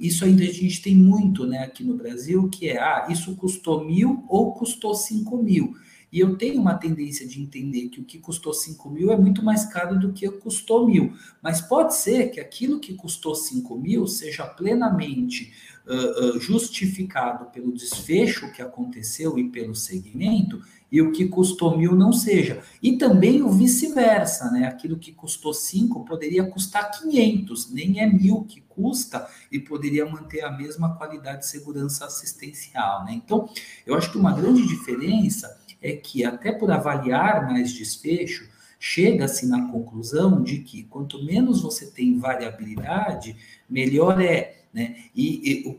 isso 0.01 0.25
ainda 0.25 0.43
a 0.43 0.51
gente 0.51 0.81
tem 0.81 0.95
muito 0.95 1.47
né, 1.47 1.59
aqui 1.59 1.81
no 1.83 1.95
Brasil, 1.95 2.49
que 2.49 2.67
é, 2.67 2.77
ah, 2.77 3.07
isso 3.09 3.35
custou 3.37 3.85
mil 3.85 4.25
ou 4.27 4.53
custou 4.53 4.93
cinco 4.93 5.41
mil. 5.41 5.75
E 6.11 6.19
eu 6.19 6.37
tenho 6.37 6.61
uma 6.61 6.75
tendência 6.75 7.27
de 7.27 7.41
entender 7.41 7.89
que 7.89 7.99
o 7.99 8.03
que 8.03 8.17
custou 8.17 8.53
5 8.53 8.89
mil 8.89 9.11
é 9.11 9.17
muito 9.17 9.43
mais 9.43 9.65
caro 9.65 9.99
do 9.99 10.13
que 10.13 10.29
custou 10.29 10.87
mil. 10.87 11.13
Mas 11.41 11.59
pode 11.59 11.95
ser 11.95 12.29
que 12.29 12.39
aquilo 12.39 12.79
que 12.79 12.93
custou 12.93 13.35
5 13.35 13.77
mil 13.77 14.07
seja 14.07 14.45
plenamente 14.45 15.51
uh, 15.87 16.37
uh, 16.37 16.39
justificado 16.39 17.45
pelo 17.45 17.71
desfecho 17.71 18.51
que 18.51 18.61
aconteceu 18.61 19.37
e 19.37 19.49
pelo 19.49 19.73
segmento, 19.73 20.61
e 20.91 21.01
o 21.01 21.11
que 21.11 21.27
custou 21.27 21.77
mil 21.77 21.95
não 21.95 22.13
seja. 22.13 22.61
E 22.81 22.97
também 22.97 23.41
o 23.41 23.49
vice-versa, 23.49 24.49
né? 24.51 24.67
Aquilo 24.67 24.97
que 24.97 25.11
custou 25.11 25.53
5 25.53 26.05
poderia 26.05 26.45
custar 26.45 26.91
500, 26.91 27.71
nem 27.71 27.99
é 27.99 28.07
mil 28.07 28.43
que 28.43 28.61
custa 28.61 29.27
e 29.51 29.59
poderia 29.59 30.05
manter 30.05 30.45
a 30.45 30.51
mesma 30.51 30.95
qualidade 30.95 31.39
de 31.39 31.47
segurança 31.47 32.05
assistencial, 32.05 33.03
né? 33.03 33.13
Então, 33.13 33.49
eu 33.85 33.95
acho 33.95 34.11
que 34.11 34.17
uma 34.17 34.33
grande 34.33 34.65
diferença 34.65 35.59
é 35.81 35.91
que, 35.93 36.23
até 36.23 36.51
por 36.51 36.71
avaliar 36.71 37.45
mais 37.47 37.73
desfecho, 37.73 38.47
chega-se 38.79 39.47
na 39.47 39.69
conclusão 39.71 40.41
de 40.43 40.59
que 40.59 40.83
quanto 40.83 41.23
menos 41.23 41.61
você 41.61 41.87
tem 41.87 42.17
variabilidade, 42.17 43.35
melhor 43.69 44.21
é. 44.21 44.55
Né? 44.77 44.95
E, 45.15 45.63
e 45.65 45.77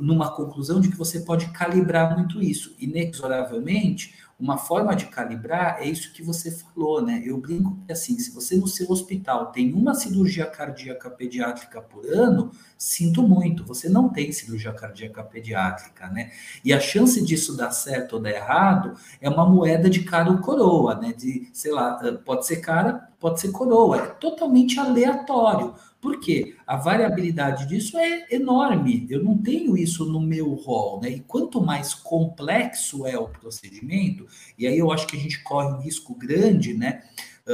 numa 0.00 0.30
conclusão 0.30 0.80
de 0.80 0.88
que 0.88 0.96
você 0.96 1.18
pode 1.18 1.48
calibrar 1.48 2.16
muito 2.16 2.40
isso. 2.40 2.72
Inexoravelmente, 2.78 4.14
uma 4.38 4.56
forma 4.56 4.94
de 4.94 5.06
calibrar 5.06 5.78
é 5.80 5.86
isso 5.86 6.12
que 6.12 6.22
você 6.22 6.52
falou, 6.52 7.02
né? 7.02 7.20
Eu 7.24 7.38
brinco 7.38 7.76
que 7.84 7.90
assim, 7.90 8.16
se 8.20 8.30
você 8.30 8.56
no 8.56 8.68
seu 8.68 8.88
hospital 8.88 9.46
tem 9.46 9.72
uma 9.74 9.92
cirurgia 9.92 10.46
cardíaca 10.46 11.10
pediátrica 11.10 11.82
por 11.82 12.06
ano, 12.06 12.52
sinto 12.76 13.20
muito, 13.20 13.64
você 13.64 13.88
não 13.88 14.08
tem 14.08 14.30
cirurgia 14.30 14.72
cardíaca 14.72 15.24
pediátrica, 15.24 16.06
né? 16.06 16.30
E 16.64 16.72
a 16.72 16.78
chance 16.78 17.20
disso 17.24 17.56
dar 17.56 17.72
certo 17.72 18.12
ou 18.12 18.20
dar 18.20 18.30
errado 18.30 18.94
é 19.20 19.28
uma 19.28 19.44
moeda 19.44 19.90
de 19.90 20.04
cara 20.04 20.30
ou 20.30 20.38
coroa, 20.38 20.94
né? 20.94 21.12
De, 21.12 21.50
sei 21.52 21.72
lá, 21.72 21.98
pode 22.24 22.46
ser 22.46 22.58
cara, 22.58 23.08
pode 23.18 23.40
ser 23.40 23.50
coroa, 23.50 23.96
é 23.96 24.06
totalmente 24.06 24.78
aleatório. 24.78 25.74
Por 26.00 26.20
quê? 26.20 26.54
A 26.66 26.76
variabilidade 26.76 27.66
disso 27.66 27.98
é 27.98 28.26
enorme. 28.30 29.06
Eu 29.10 29.22
não 29.22 29.36
tenho 29.36 29.76
isso 29.76 30.04
no 30.04 30.20
meu 30.20 30.54
rol, 30.54 31.00
né? 31.00 31.10
E 31.10 31.20
quanto 31.20 31.60
mais 31.60 31.92
complexo 31.92 33.06
é 33.06 33.18
o 33.18 33.28
procedimento, 33.28 34.26
e 34.56 34.66
aí 34.66 34.78
eu 34.78 34.92
acho 34.92 35.06
que 35.06 35.16
a 35.16 35.20
gente 35.20 35.42
corre 35.42 35.74
um 35.74 35.80
risco 35.80 36.14
grande, 36.14 36.72
né, 36.74 37.02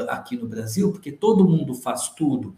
aqui 0.09 0.37
no 0.37 0.49
Brasil, 0.49 0.93
porque 0.93 1.13
todo 1.13 1.49
mundo 1.49 1.75
faz 1.75 2.09
tudo 2.11 2.55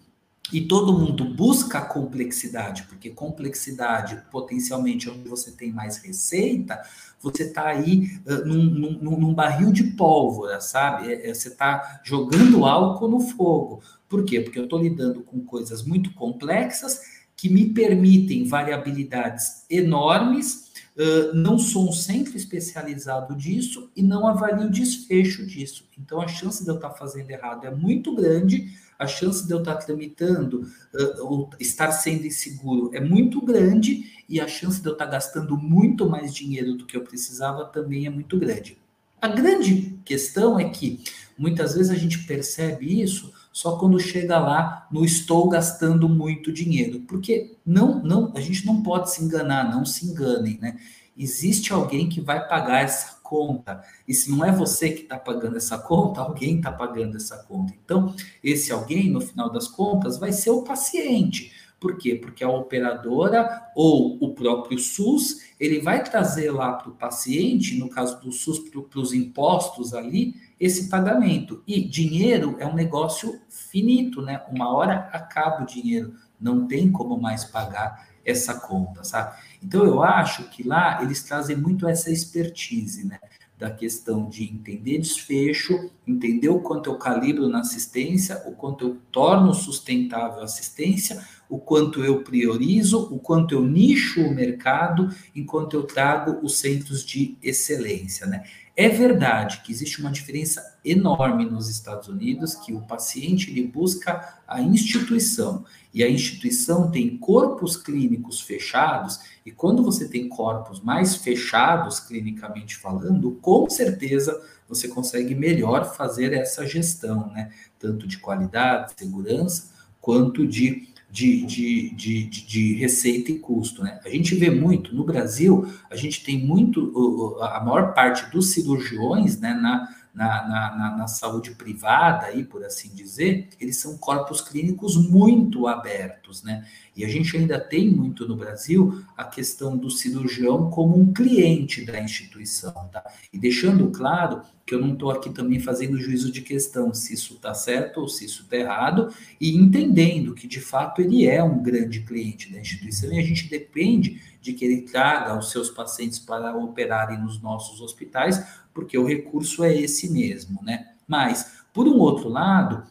e 0.53 0.61
todo 0.61 0.97
mundo 0.97 1.24
busca 1.34 1.80
complexidade, 1.80 2.84
porque 2.84 3.11
complexidade 3.11 4.22
potencialmente 4.30 5.11
onde 5.11 5.28
você 5.28 5.51
tem 5.51 5.72
mais 5.72 5.97
receita, 5.99 6.80
você 7.20 7.45
está 7.45 7.66
aí 7.66 8.20
uh, 8.24 8.47
num, 8.47 8.64
num, 8.64 9.18
num, 9.18 9.34
barril 9.34 9.72
de 9.72 9.82
pólvora, 9.82 10.61
sabe? 10.61 11.12
É, 11.12 11.30
é, 11.30 11.34
você 11.34 11.49
está 11.49 12.01
jogando 12.05 12.64
álcool 12.64 13.09
no 13.09 13.20
fogo. 13.20 13.82
Por 14.09 14.24
quê? 14.24 14.40
Porque 14.40 14.59
eu 14.59 14.64
estou 14.64 14.80
lidando 14.80 15.22
com 15.22 15.40
coisas 15.40 15.82
muito 15.82 16.12
complexas 16.14 17.00
que 17.36 17.48
me 17.48 17.72
permitem 17.72 18.44
variabilidades 18.44 19.64
enormes. 19.68 20.66
Uh, 20.96 21.34
não 21.34 21.59
sou 21.59 21.90
um 21.90 21.92
centro 21.92 22.36
especializado 22.36 23.36
disso 23.36 23.90
e 23.94 24.02
não 24.02 24.26
avalio 24.26 24.66
o 24.66 24.70
desfecho 24.70 25.44
disso. 25.46 25.86
Então, 25.98 26.20
a 26.22 26.28
chance 26.28 26.64
de 26.64 26.70
eu 26.70 26.76
estar 26.76 26.88
tá 26.88 26.94
fazendo 26.94 27.30
errado 27.30 27.66
é 27.66 27.70
muito 27.70 28.14
grande 28.14 28.72
a 28.98 29.07
chance 29.07 29.46
de 29.46 29.52
eu 29.52 29.59
estar 29.59 29.76
tramitando 29.76 30.62
uh, 30.94 31.22
ou 31.24 31.50
estar 31.61 31.92
sendo 31.92 32.26
inseguro 32.26 32.90
é 32.94 33.00
muito 33.00 33.40
grande 33.44 34.11
e 34.28 34.40
a 34.40 34.48
chance 34.48 34.80
de 34.80 34.88
eu 34.88 34.92
estar 34.92 35.07
gastando 35.07 35.57
muito 35.57 36.09
mais 36.09 36.34
dinheiro 36.34 36.74
do 36.74 36.86
que 36.86 36.96
eu 36.96 37.02
precisava 37.02 37.66
também 37.66 38.07
é 38.07 38.11
muito 38.11 38.38
grande. 38.38 38.78
A 39.20 39.28
grande 39.28 39.98
questão 40.04 40.59
é 40.59 40.68
que 40.68 41.02
muitas 41.38 41.74
vezes 41.74 41.90
a 41.90 41.94
gente 41.94 42.24
percebe 42.24 43.02
isso 43.02 43.32
só 43.57 43.78
quando 43.78 43.98
chega 43.98 44.38
lá 44.38 44.86
no 44.92 45.02
estou 45.02 45.48
gastando 45.48 46.11
muito 46.11 46.52
dinheiro, 46.52 47.00
porque 47.09 47.57
não, 47.64 48.02
não, 48.02 48.30
a 48.36 48.40
gente 48.42 48.66
não 48.66 48.82
pode 48.82 49.11
se 49.11 49.24
enganar, 49.24 49.74
não 49.74 49.82
se 49.82 50.04
enganem, 50.04 50.59
né? 50.61 50.78
Existe 51.16 51.72
alguém 51.72 52.07
que 52.07 52.20
vai 52.20 52.46
pagar 52.46 52.82
essa 52.82 53.16
conta. 53.22 53.82
E 54.07 54.12
se 54.12 54.30
não 54.30 54.44
é 54.44 54.52
você 54.52 54.90
que 54.90 55.04
está 55.04 55.18
pagando 55.18 55.57
essa 55.57 55.78
conta, 55.78 56.20
alguém 56.20 56.59
está 56.59 56.70
pagando 56.70 57.16
essa 57.16 57.38
conta. 57.44 57.72
Então, 57.82 58.14
esse 58.44 58.70
alguém, 58.70 59.09
no 59.09 59.22
final 59.22 59.50
das 59.50 59.66
contas, 59.66 60.18
vai 60.18 60.32
ser 60.32 60.50
o 60.50 60.61
paciente. 60.61 61.50
Por 61.80 61.96
quê? 61.96 62.14
Porque 62.14 62.44
a 62.44 62.50
operadora 62.50 63.70
ou 63.74 64.18
o 64.22 64.34
próprio 64.34 64.78
SUS, 64.78 65.40
ele 65.59 65.80
vai 65.80 66.04
trazer 66.04 66.50
lá 66.50 66.74
para 66.74 66.90
o 66.90 66.94
paciente, 66.94 67.78
no 67.78 67.88
caso 67.88 68.20
do 68.20 68.30
SUS, 68.30 68.59
para 68.68 69.00
os 69.00 69.14
impostos 69.14 69.94
ali, 69.94 70.34
esse 70.59 70.88
pagamento. 70.88 71.62
E 71.66 71.80
dinheiro 71.86 72.57
é 72.59 72.66
um 72.66 72.74
negócio 72.74 73.40
finito, 73.48 74.22
né? 74.22 74.42
Uma 74.50 74.72
hora 74.74 75.09
acaba 75.12 75.62
o 75.62 75.66
dinheiro, 75.66 76.14
não 76.40 76.66
tem 76.66 76.90
como 76.90 77.20
mais 77.20 77.44
pagar 77.44 78.09
essa 78.24 78.54
conta, 78.54 79.04
sabe? 79.04 79.36
Então 79.62 79.84
eu 79.84 80.02
acho 80.02 80.44
que 80.50 80.66
lá 80.66 81.02
eles 81.02 81.22
trazem 81.22 81.57
muito 81.57 81.86
essa 81.86 82.11
expertise, 82.11 83.07
né? 83.07 83.18
Da 83.59 83.70
questão 83.70 84.28
de 84.28 84.44
entender 84.44 84.98
desfecho, 84.98 85.90
entender 86.07 86.50
o 86.50 86.61
quanto 86.61 86.90
eu 86.90 86.98
calibro 86.98 87.48
na 87.48 87.61
assistência, 87.61 88.42
o 88.46 88.52
quanto 88.52 88.86
eu 88.86 88.96
torno 89.11 89.54
sustentável 89.54 90.40
a 90.40 90.44
assistência, 90.44 91.24
o 91.48 91.59
quanto 91.59 92.04
eu 92.04 92.22
priorizo, 92.22 93.09
o 93.12 93.18
quanto 93.18 93.54
eu 93.54 93.64
nicho 93.64 94.20
o 94.20 94.34
mercado, 94.34 95.09
enquanto 95.34 95.74
eu 95.74 95.84
trago 95.84 96.44
os 96.44 96.59
centros 96.59 97.04
de 97.04 97.38
excelência, 97.42 98.26
né? 98.26 98.44
É 98.78 98.90
verdade 98.90 99.62
que 99.62 99.72
existe 99.72 100.02
uma 100.02 100.11
diferença 100.11 100.76
enorme 100.84 101.46
nos 101.46 101.70
Estados 101.70 102.09
Unidos, 102.09 102.54
que 102.54 102.74
o 102.74 102.82
paciente 102.82 103.50
ele 103.50 103.66
busca 103.66 104.38
a 104.46 104.61
instituição 104.61 105.64
e 105.94 106.04
a 106.04 106.11
instituição 106.11 106.90
tem 106.90 107.16
corpos 107.16 107.74
clínicos 107.74 108.42
fechados, 108.42 109.18
e 109.47 109.53
quando 109.53 109.80
você 109.80 110.09
tem 110.09 110.28
corpos 110.28 110.80
mais 110.80 111.14
fechados 111.14 112.01
clinicamente 112.01 112.76
falando, 112.76 113.38
com 113.40 113.70
certeza 113.70 114.42
você 114.68 114.88
consegue 114.88 115.36
melhor 115.36 115.94
fazer 115.94 116.32
essa 116.32 116.66
gestão, 116.66 117.28
né? 117.28 117.53
Tanto 117.78 118.09
de 118.09 118.18
qualidade, 118.18 118.94
segurança, 118.97 119.70
quanto 120.01 120.44
de 120.44 120.88
de, 121.09 121.47
de, 121.47 121.94
de, 121.94 122.26
de, 122.26 122.74
receita 122.74 123.30
e 123.30 123.38
custo. 123.38 123.82
Né? 123.82 123.99
A 124.05 124.09
gente 124.11 124.34
vê 124.34 124.51
muito, 124.51 124.94
no 124.94 125.05
Brasil, 125.05 125.66
a 125.88 125.97
gente 125.97 126.22
tem 126.22 126.44
muito, 126.44 127.38
a 127.40 127.64
maior 127.64 127.94
parte 127.94 128.30
dos 128.30 128.51
cirurgiões 128.51 129.40
né, 129.40 129.55
na, 129.55 129.88
na, 130.16 130.48
na, 130.48 130.96
na, 130.96 131.06
saúde 131.06 131.50
privada, 131.50 132.28
aí, 132.28 132.42
por 132.42 132.64
assim 132.64 132.88
dizer, 132.94 133.50
eles 133.60 133.76
são 133.76 133.98
corpos 133.98 134.40
clínicos 134.40 134.96
muito 134.96 135.66
abertos, 135.66 136.42
né? 136.42 136.66
E 136.96 137.04
a 137.04 137.08
gente 137.08 137.36
ainda 137.36 137.60
tem 137.60 137.90
muito 137.90 138.26
no 138.26 138.34
Brasil 138.34 139.04
a 139.14 139.24
questão 139.24 139.76
do 139.76 139.90
cirurgião 139.90 140.70
como 140.70 140.98
um 140.98 141.12
cliente 141.12 141.84
da 141.84 142.00
instituição, 142.00 142.72
tá? 142.90 143.04
E 143.30 143.38
deixando 143.38 143.90
claro 143.90 144.40
que 144.66 144.74
eu 144.74 144.80
não 144.80 144.94
estou 144.94 145.12
aqui 145.12 145.30
também 145.30 145.60
fazendo 145.60 145.96
juízo 145.96 146.32
de 146.32 146.42
questão 146.42 146.92
se 146.92 147.14
isso 147.14 147.34
está 147.34 147.54
certo 147.54 148.00
ou 148.00 148.08
se 148.08 148.24
isso 148.24 148.42
está 148.42 148.56
errado, 148.56 149.14
e 149.40 149.56
entendendo 149.56 150.34
que 150.34 150.48
de 150.48 150.60
fato 150.60 151.00
ele 151.00 151.24
é 151.24 151.42
um 151.42 151.62
grande 151.62 152.00
cliente 152.00 152.52
da 152.52 152.58
instituição 152.58 153.12
e 153.12 153.20
a 153.20 153.22
gente 153.22 153.48
depende 153.48 154.20
de 154.42 154.52
que 154.52 154.64
ele 154.64 154.82
traga 154.82 155.38
os 155.38 155.52
seus 155.52 155.70
pacientes 155.70 156.18
para 156.18 156.56
operarem 156.56 157.18
nos 157.18 157.40
nossos 157.40 157.80
hospitais, 157.80 158.44
porque 158.74 158.98
o 158.98 159.06
recurso 159.06 159.62
é 159.62 159.72
esse 159.72 160.10
mesmo, 160.12 160.60
né? 160.62 160.88
Mas, 161.06 161.62
por 161.72 161.86
um 161.86 161.98
outro 161.98 162.28
lado, 162.28 162.82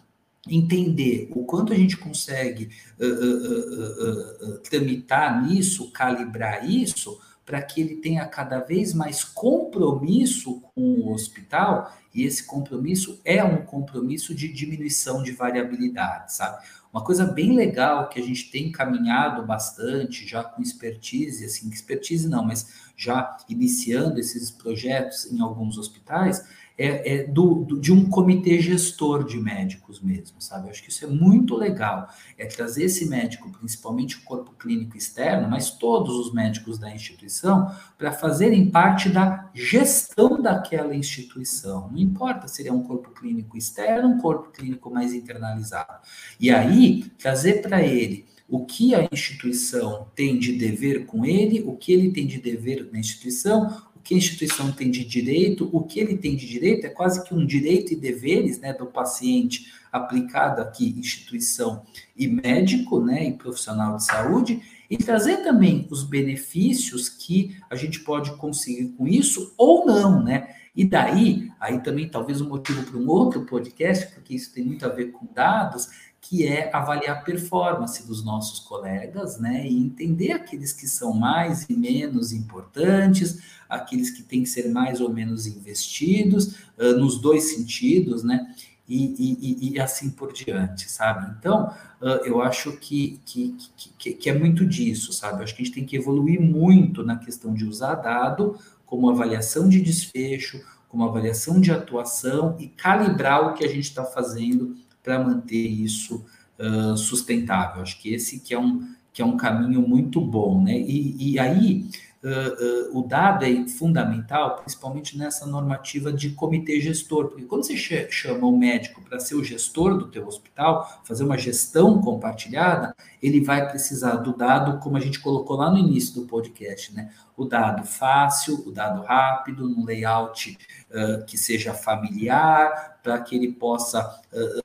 entender 0.50 1.30
o 1.32 1.44
quanto 1.44 1.74
a 1.74 1.76
gente 1.76 1.98
consegue 1.98 2.70
uh, 3.00 3.06
uh, 3.06 4.50
uh, 4.50 4.58
tramitar 4.60 5.46
nisso, 5.46 5.92
calibrar 5.92 6.70
isso, 6.70 7.20
para 7.46 7.62
que 7.62 7.80
ele 7.80 7.98
tenha 7.98 8.26
cada 8.26 8.60
vez 8.60 8.94
mais 8.94 9.24
compromisso 9.24 10.62
com 10.74 10.82
o 10.82 11.14
hospital, 11.14 11.96
e 12.14 12.24
esse 12.24 12.44
compromisso 12.44 13.22
é 13.24 13.44
um 13.44 13.66
compromisso 13.66 14.34
de 14.34 14.52
diminuição 14.52 15.22
de 15.22 15.32
variabilidade, 15.32 16.34
sabe? 16.34 16.66
Uma 16.92 17.04
coisa 17.04 17.26
bem 17.26 17.56
legal 17.56 18.08
que 18.08 18.20
a 18.20 18.24
gente 18.24 18.50
tem 18.50 18.72
caminhado 18.72 19.46
bastante, 19.46 20.26
já 20.26 20.44
com 20.44 20.62
expertise, 20.62 21.44
assim, 21.44 21.70
expertise 21.70 22.28
não, 22.28 22.44
mas 22.44 22.86
já 22.96 23.36
iniciando 23.50 24.20
esses 24.20 24.50
projetos 24.50 25.30
em 25.32 25.42
alguns 25.42 25.78
hospitais, 25.78 26.48
é, 26.78 27.16
é 27.16 27.24
do, 27.24 27.64
do, 27.64 27.80
de 27.80 27.92
um 27.92 28.10
comitê 28.10 28.60
gestor 28.60 29.24
de 29.24 29.38
médicos 29.38 30.02
mesmo, 30.02 30.42
sabe? 30.42 30.68
Eu 30.68 30.72
acho 30.72 30.84
que 30.84 30.90
isso 30.90 31.06
é 31.06 31.08
muito 31.08 31.56
legal. 31.56 32.10
É 32.38 32.46
trazer 32.46 32.86
esse 32.86 33.08
médico, 33.08 33.50
principalmente 33.50 34.18
o 34.18 34.24
corpo 34.24 34.52
clínico 34.52 34.98
externo, 34.98 35.50
mas 35.50 35.72
todos 35.72 36.16
os 36.16 36.34
médicos 36.34 36.78
da 36.78 36.94
instituição, 36.94 37.72
para 37.98 38.12
fazerem 38.12 38.70
parte 38.70 39.10
da 39.10 39.50
gestão 39.54 40.42
daquela 40.42 40.96
instituição. 40.96 41.90
Não 41.90 41.98
importa 41.98 42.48
se 42.48 42.62
ele 42.62 42.70
é 42.70 42.74
um 42.74 42.84
corpo 42.84 43.12
clínico 43.12 43.58
externo, 43.58 44.10
um 44.10 44.18
corpo 44.18 44.52
clínico 44.52 44.92
mais 44.92 45.14
internalizado. 45.14 46.02
E 46.40 46.52
aí, 46.52 47.06
trazer 47.18 47.62
para 47.62 47.82
ele 47.82 48.26
o 48.48 48.66
que 48.66 48.94
a 48.94 49.08
instituição 49.12 50.08
tem 50.14 50.38
de 50.38 50.54
dever 50.54 51.06
com 51.06 51.26
ele, 51.26 51.64
o 51.66 51.76
que 51.76 51.92
ele 51.92 52.12
tem 52.12 52.28
de 52.28 52.40
dever 52.40 52.90
na 52.92 53.00
instituição, 53.00 53.86
que 54.06 54.14
a 54.14 54.18
instituição 54.18 54.72
tem 54.72 54.92
de 54.92 55.04
direito, 55.04 55.68
o 55.74 55.82
que 55.82 56.00
ele 56.00 56.16
tem 56.16 56.36
de 56.36 56.48
direito 56.48 56.86
é 56.86 56.90
quase 56.90 57.24
que 57.24 57.34
um 57.34 57.44
direito 57.44 57.92
e 57.92 57.96
deveres 57.96 58.60
né, 58.60 58.72
do 58.72 58.86
paciente 58.86 59.74
aplicado 59.92 60.62
aqui, 60.62 60.94
instituição 60.96 61.84
e 62.16 62.28
médico, 62.28 63.02
né, 63.02 63.28
e 63.28 63.34
profissional 63.34 63.98
de 63.98 64.06
saúde, 64.06 64.62
e 64.92 64.96
trazer 64.96 65.38
também 65.38 65.88
os 65.90 66.04
benefícios 66.04 67.10
que 67.10 67.58
a 67.68 67.76
gente 67.76 68.02
pode 68.02 68.38
conseguir 68.38 68.90
com 68.90 69.08
isso 69.08 69.56
ou 69.58 69.88
não, 69.88 70.24
né? 70.24 70.56
E 70.76 70.86
daí, 70.86 71.50
aí 71.60 71.82
também 71.82 72.08
talvez 72.08 72.42
um 72.42 72.50
motivo 72.50 72.84
para 72.84 73.00
um 73.00 73.08
outro 73.08 73.46
podcast, 73.46 74.14
porque 74.14 74.36
isso 74.36 74.54
tem 74.54 74.64
muito 74.64 74.86
a 74.86 74.90
ver 74.90 75.12
com 75.12 75.26
dados, 75.34 75.88
que 76.28 76.48
é 76.48 76.76
avaliar 76.76 77.18
a 77.18 77.22
performance 77.22 78.06
dos 78.06 78.26
nossos 78.26 78.60
colegas, 78.60 79.38
né, 79.38 79.68
e 79.68 79.78
entender 79.78 80.32
aqueles 80.32 80.74
que 80.74 80.88
são 80.88 81.14
mais 81.14 81.70
e 81.70 81.76
menos 81.76 82.34
importantes, 82.34 83.40
aqueles 83.70 84.10
que 84.10 84.24
têm 84.24 84.42
que 84.42 84.50
ser 84.50 84.70
mais 84.70 85.00
ou 85.00 85.10
menos 85.10 85.46
investidos, 85.46 86.56
uh, 86.80 86.98
nos 86.98 87.22
dois 87.22 87.54
sentidos, 87.54 88.24
né, 88.24 88.56
e, 88.90 89.06
e, 89.20 89.74
e, 89.74 89.80
assim 89.80 90.10
por 90.10 90.34
diante, 90.34 90.90
sabe? 90.92 91.32
Então, 91.40 91.72
uh, 92.02 92.24
eu 92.24 92.42
acho 92.42 92.72
que, 92.78 93.20
que, 93.26 93.56
que, 93.98 94.14
que, 94.14 94.30
é 94.30 94.38
muito 94.38 94.66
disso, 94.66 95.12
sabe? 95.12 95.40
Eu 95.40 95.44
acho 95.44 95.56
que 95.56 95.62
a 95.62 95.66
gente 95.66 95.74
tem 95.74 95.86
que 95.86 95.96
evoluir 95.96 96.40
muito 96.40 97.04
na 97.04 97.18
questão 97.18 97.54
de 97.54 97.66
usar 97.66 97.96
dado 97.96 98.60
como 98.86 99.10
avaliação 99.10 99.68
de 99.68 99.82
desfecho, 99.82 100.62
como 100.88 101.04
avaliação 101.04 101.60
de 101.60 101.72
atuação 101.72 102.56
e 102.60 102.68
calibrar 102.68 103.48
o 103.48 103.54
que 103.54 103.66
a 103.66 103.68
gente 103.68 103.86
está 103.86 104.06
fazendo 104.06 104.76
para 105.06 105.24
manter 105.24 105.68
isso 105.68 106.26
uh, 106.60 106.98
sustentável. 106.98 107.84
Acho 107.84 108.02
que 108.02 108.12
esse 108.12 108.40
que 108.40 108.56
é 108.56 108.60
um, 108.60 108.92
que 109.14 109.22
é 109.22 109.26
um 109.26 109.38
caminho 109.38 109.88
muito 109.88 110.20
bom, 110.20 110.64
né? 110.64 110.76
E, 110.78 111.34
e 111.34 111.40
aí 111.40 111.88
uh, 112.26 112.92
uh, 112.92 113.00
o 113.00 113.08
dado 113.08 113.46
é 113.46 113.68
fundamental, 113.68 114.56
principalmente 114.58 115.16
nessa 115.16 115.46
normativa 115.46 116.12
de 116.12 116.32
comitê 116.32 116.82
gestor, 116.82 117.28
porque 117.28 117.46
quando 117.46 117.64
você 117.64 117.78
chama 118.10 118.48
o 118.48 118.58
médico 118.58 119.02
para 119.04 119.20
ser 119.20 119.36
o 119.36 119.44
gestor 119.44 119.96
do 119.96 120.08
teu 120.08 120.28
hospital, 120.28 121.02
fazer 121.04 121.24
uma 121.24 121.38
gestão 121.38 122.02
compartilhada, 122.02 122.96
ele 123.22 123.42
vai 123.42 123.70
precisar 123.70 124.16
do 124.16 124.36
dado, 124.36 124.80
como 124.80 124.98
a 124.98 125.00
gente 125.00 125.20
colocou 125.20 125.56
lá 125.56 125.70
no 125.70 125.78
início 125.78 126.16
do 126.16 126.28
podcast, 126.28 126.94
né? 126.94 127.12
O 127.38 127.46
dado 127.46 127.86
fácil, 127.86 128.64
o 128.66 128.72
dado 128.72 129.04
rápido, 129.04 129.68
no 129.68 129.86
layout 129.86 130.58
uh, 130.90 131.26
que 131.26 131.38
seja 131.38 131.74
familiar, 131.74 133.00
para 133.04 133.20
que 133.20 133.36
ele 133.36 133.52
possa 133.52 134.20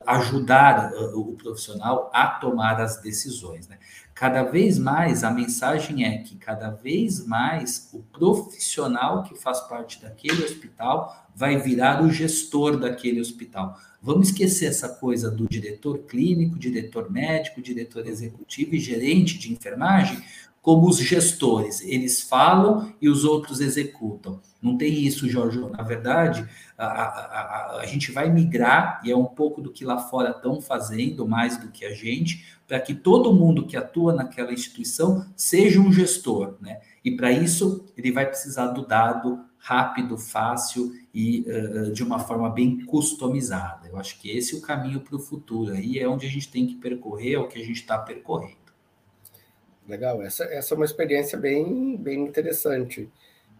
ajudar 0.06 0.92
o 1.14 1.34
profissional 1.34 2.10
a 2.12 2.26
tomar 2.26 2.80
as 2.80 2.98
decisões, 2.98 3.68
né? 3.68 3.76
Cada 4.20 4.42
vez 4.42 4.78
mais 4.78 5.24
a 5.24 5.30
mensagem 5.30 6.04
é 6.04 6.18
que 6.18 6.36
cada 6.36 6.68
vez 6.68 7.26
mais 7.26 7.88
o 7.90 8.02
profissional 8.02 9.22
que 9.22 9.34
faz 9.34 9.60
parte 9.60 10.02
daquele 10.02 10.44
hospital 10.44 11.29
vai 11.40 11.56
virar 11.56 12.04
o 12.04 12.10
gestor 12.10 12.78
daquele 12.78 13.18
hospital. 13.18 13.80
Vamos 14.02 14.28
esquecer 14.28 14.66
essa 14.66 14.90
coisa 14.90 15.30
do 15.30 15.48
diretor 15.48 16.00
clínico, 16.00 16.58
diretor 16.58 17.10
médico, 17.10 17.62
diretor 17.62 18.06
executivo 18.06 18.74
e 18.74 18.78
gerente 18.78 19.38
de 19.38 19.50
enfermagem 19.50 20.22
como 20.60 20.86
os 20.86 20.98
gestores. 20.98 21.80
Eles 21.80 22.20
falam 22.20 22.92
e 23.00 23.08
os 23.08 23.24
outros 23.24 23.62
executam. 23.62 24.38
Não 24.60 24.76
tem 24.76 24.92
isso, 24.92 25.26
Jorge. 25.30 25.58
Na 25.58 25.82
verdade, 25.82 26.46
a, 26.76 26.84
a, 26.84 27.08
a, 27.08 27.80
a 27.80 27.86
gente 27.86 28.12
vai 28.12 28.28
migrar, 28.30 29.00
e 29.02 29.10
é 29.10 29.16
um 29.16 29.24
pouco 29.24 29.62
do 29.62 29.72
que 29.72 29.82
lá 29.82 29.96
fora 29.96 30.32
estão 30.32 30.60
fazendo, 30.60 31.26
mais 31.26 31.56
do 31.56 31.68
que 31.68 31.86
a 31.86 31.94
gente, 31.94 32.44
para 32.68 32.78
que 32.78 32.94
todo 32.94 33.32
mundo 33.32 33.66
que 33.66 33.78
atua 33.78 34.12
naquela 34.12 34.52
instituição 34.52 35.26
seja 35.34 35.80
um 35.80 35.90
gestor, 35.90 36.56
né? 36.60 36.80
E 37.02 37.10
para 37.12 37.32
isso 37.32 37.86
ele 37.96 38.12
vai 38.12 38.26
precisar 38.26 38.66
do 38.66 38.86
dado 38.86 39.48
rápido, 39.60 40.16
fácil 40.16 40.92
e 41.14 41.40
uh, 41.42 41.92
de 41.92 42.02
uma 42.02 42.18
forma 42.18 42.48
bem 42.50 42.84
customizada. 42.84 43.88
Eu 43.88 43.98
acho 43.98 44.18
que 44.18 44.30
esse 44.30 44.54
é 44.54 44.58
o 44.58 44.62
caminho 44.62 45.00
para 45.00 45.14
o 45.14 45.20
futuro. 45.20 45.72
Aí 45.72 45.98
é 45.98 46.08
onde 46.08 46.26
a 46.26 46.30
gente 46.30 46.50
tem 46.50 46.66
que 46.66 46.74
percorrer, 46.76 47.34
é 47.34 47.38
o 47.38 47.46
que 47.46 47.60
a 47.60 47.64
gente 47.64 47.80
está 47.80 47.98
percorrendo. 47.98 48.56
Legal, 49.86 50.22
essa, 50.22 50.44
essa 50.44 50.74
é 50.74 50.76
uma 50.76 50.84
experiência 50.84 51.36
bem, 51.36 51.96
bem 51.96 52.22
interessante, 52.22 53.08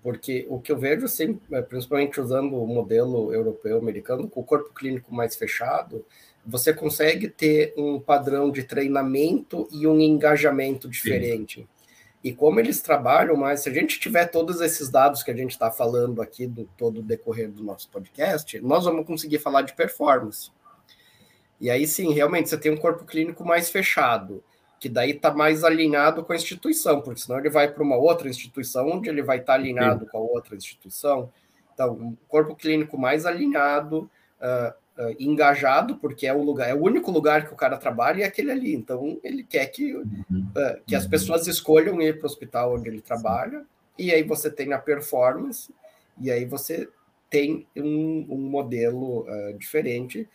porque 0.03 0.47
o 0.49 0.61
que 0.61 0.73
eu 0.73 0.79
vejo, 0.79 1.05
assim, 1.05 1.39
principalmente 1.69 2.21
usando 2.21 2.55
o 2.55 2.67
modelo 2.67 3.35
europeu 3.35 3.77
americano, 3.77 4.29
com 4.29 4.41
o 4.41 4.45
corpo 4.45 4.73
clínico 4.73 5.13
mais 5.13 5.37
fechado, 5.37 6.05
você 6.47 6.73
consegue 6.73 7.29
ter 7.29 7.75
um 7.77 8.01
padrão 8.01 8.51
de 8.51 8.63
treinamento 8.63 9.69
e 9.71 9.87
um 9.87 10.01
engajamento 10.01 10.89
diferente. 10.89 11.61
Sim. 11.61 11.80
E 12.23 12.33
como 12.33 12.61
eles 12.61 12.83
trabalham 12.83 13.35
mais, 13.35 13.61
se 13.61 13.71
a 13.71 13.73
gente 13.73 13.99
tiver 13.99 14.27
todos 14.27 14.61
esses 14.61 14.91
dados 14.91 15.23
que 15.23 15.31
a 15.31 15.37
gente 15.37 15.53
está 15.53 15.71
falando 15.71 16.21
aqui 16.21 16.47
do 16.47 16.69
todo 16.77 17.01
o 17.01 17.03
decorrer 17.03 17.51
do 17.51 17.65
nosso 17.65 17.89
podcast, 17.89 18.61
nós 18.61 18.85
vamos 18.85 19.07
conseguir 19.07 19.39
falar 19.39 19.63
de 19.63 19.73
performance. 19.73 20.51
E 21.59 21.71
aí 21.71 21.87
sim, 21.87 22.13
realmente, 22.13 22.51
você 22.51 22.59
tem 22.59 22.73
um 22.73 22.77
corpo 22.77 23.05
clínico 23.05 23.45
mais 23.45 23.71
fechado, 23.71 24.45
que 24.79 24.89
daí 24.89 25.13
está 25.13 25.33
mais 25.33 25.65
alinhado 25.65 26.23
com 26.23 26.33
a 26.33 26.37
instituição, 26.37 27.01
porque 27.01 27.21
senão 27.21 27.39
ele 27.39 27.51
vai 27.51 27.71
para 27.73 27.83
uma 27.83 27.97
outra 27.97 28.29
instituição 28.29 28.89
onde 28.89 29.09
ele 29.09 29.23
vai 29.23 29.39
estar 29.39 29.55
tá 29.55 29.59
alinhado 29.59 30.05
sim. 30.05 30.11
com 30.11 30.19
a 30.19 30.21
outra 30.21 30.55
instituição. 30.55 31.31
Então, 31.73 31.93
um 31.93 32.17
corpo 32.29 32.55
clínico 32.55 32.99
mais 32.99 33.25
alinhado, 33.25 34.11
uh, 34.41 34.75
uh, 35.01 35.17
engajado, 35.19 35.97
porque 35.97 36.27
é 36.27 36.35
o 36.35 36.43
lugar, 36.43 36.69
é 36.69 36.75
o 36.75 36.83
único 36.83 37.11
lugar 37.11 37.47
que 37.47 37.55
o 37.55 37.57
cara 37.57 37.79
trabalha 37.79 38.21
e 38.21 38.23
é 38.23 38.27
aquele 38.27 38.51
ali. 38.51 38.75
Então 38.75 39.19
ele 39.25 39.43
quer 39.43 39.67
que, 39.67 39.95
uh, 39.97 40.05
que 40.87 40.95
as 40.95 41.05
uhum. 41.05 41.11
pessoas 41.11 41.47
escolham 41.47 42.01
ir 42.03 42.19
para 42.19 42.25
o 42.25 42.31
hospital 42.31 42.75
onde 42.75 42.89
ele 42.89 43.01
trabalha, 43.01 43.65
e 43.99 44.13
aí 44.13 44.23
você 44.23 44.51
tem 44.51 44.73
a 44.73 44.79
performance, 44.79 45.75
e 46.21 46.31
aí 46.31 46.45
você 46.45 46.89
tem 47.31 47.67
um, 47.77 48.27
um 48.29 48.51
modelo 48.51 49.23
uh, 49.23 49.57
diferente. 49.59 50.29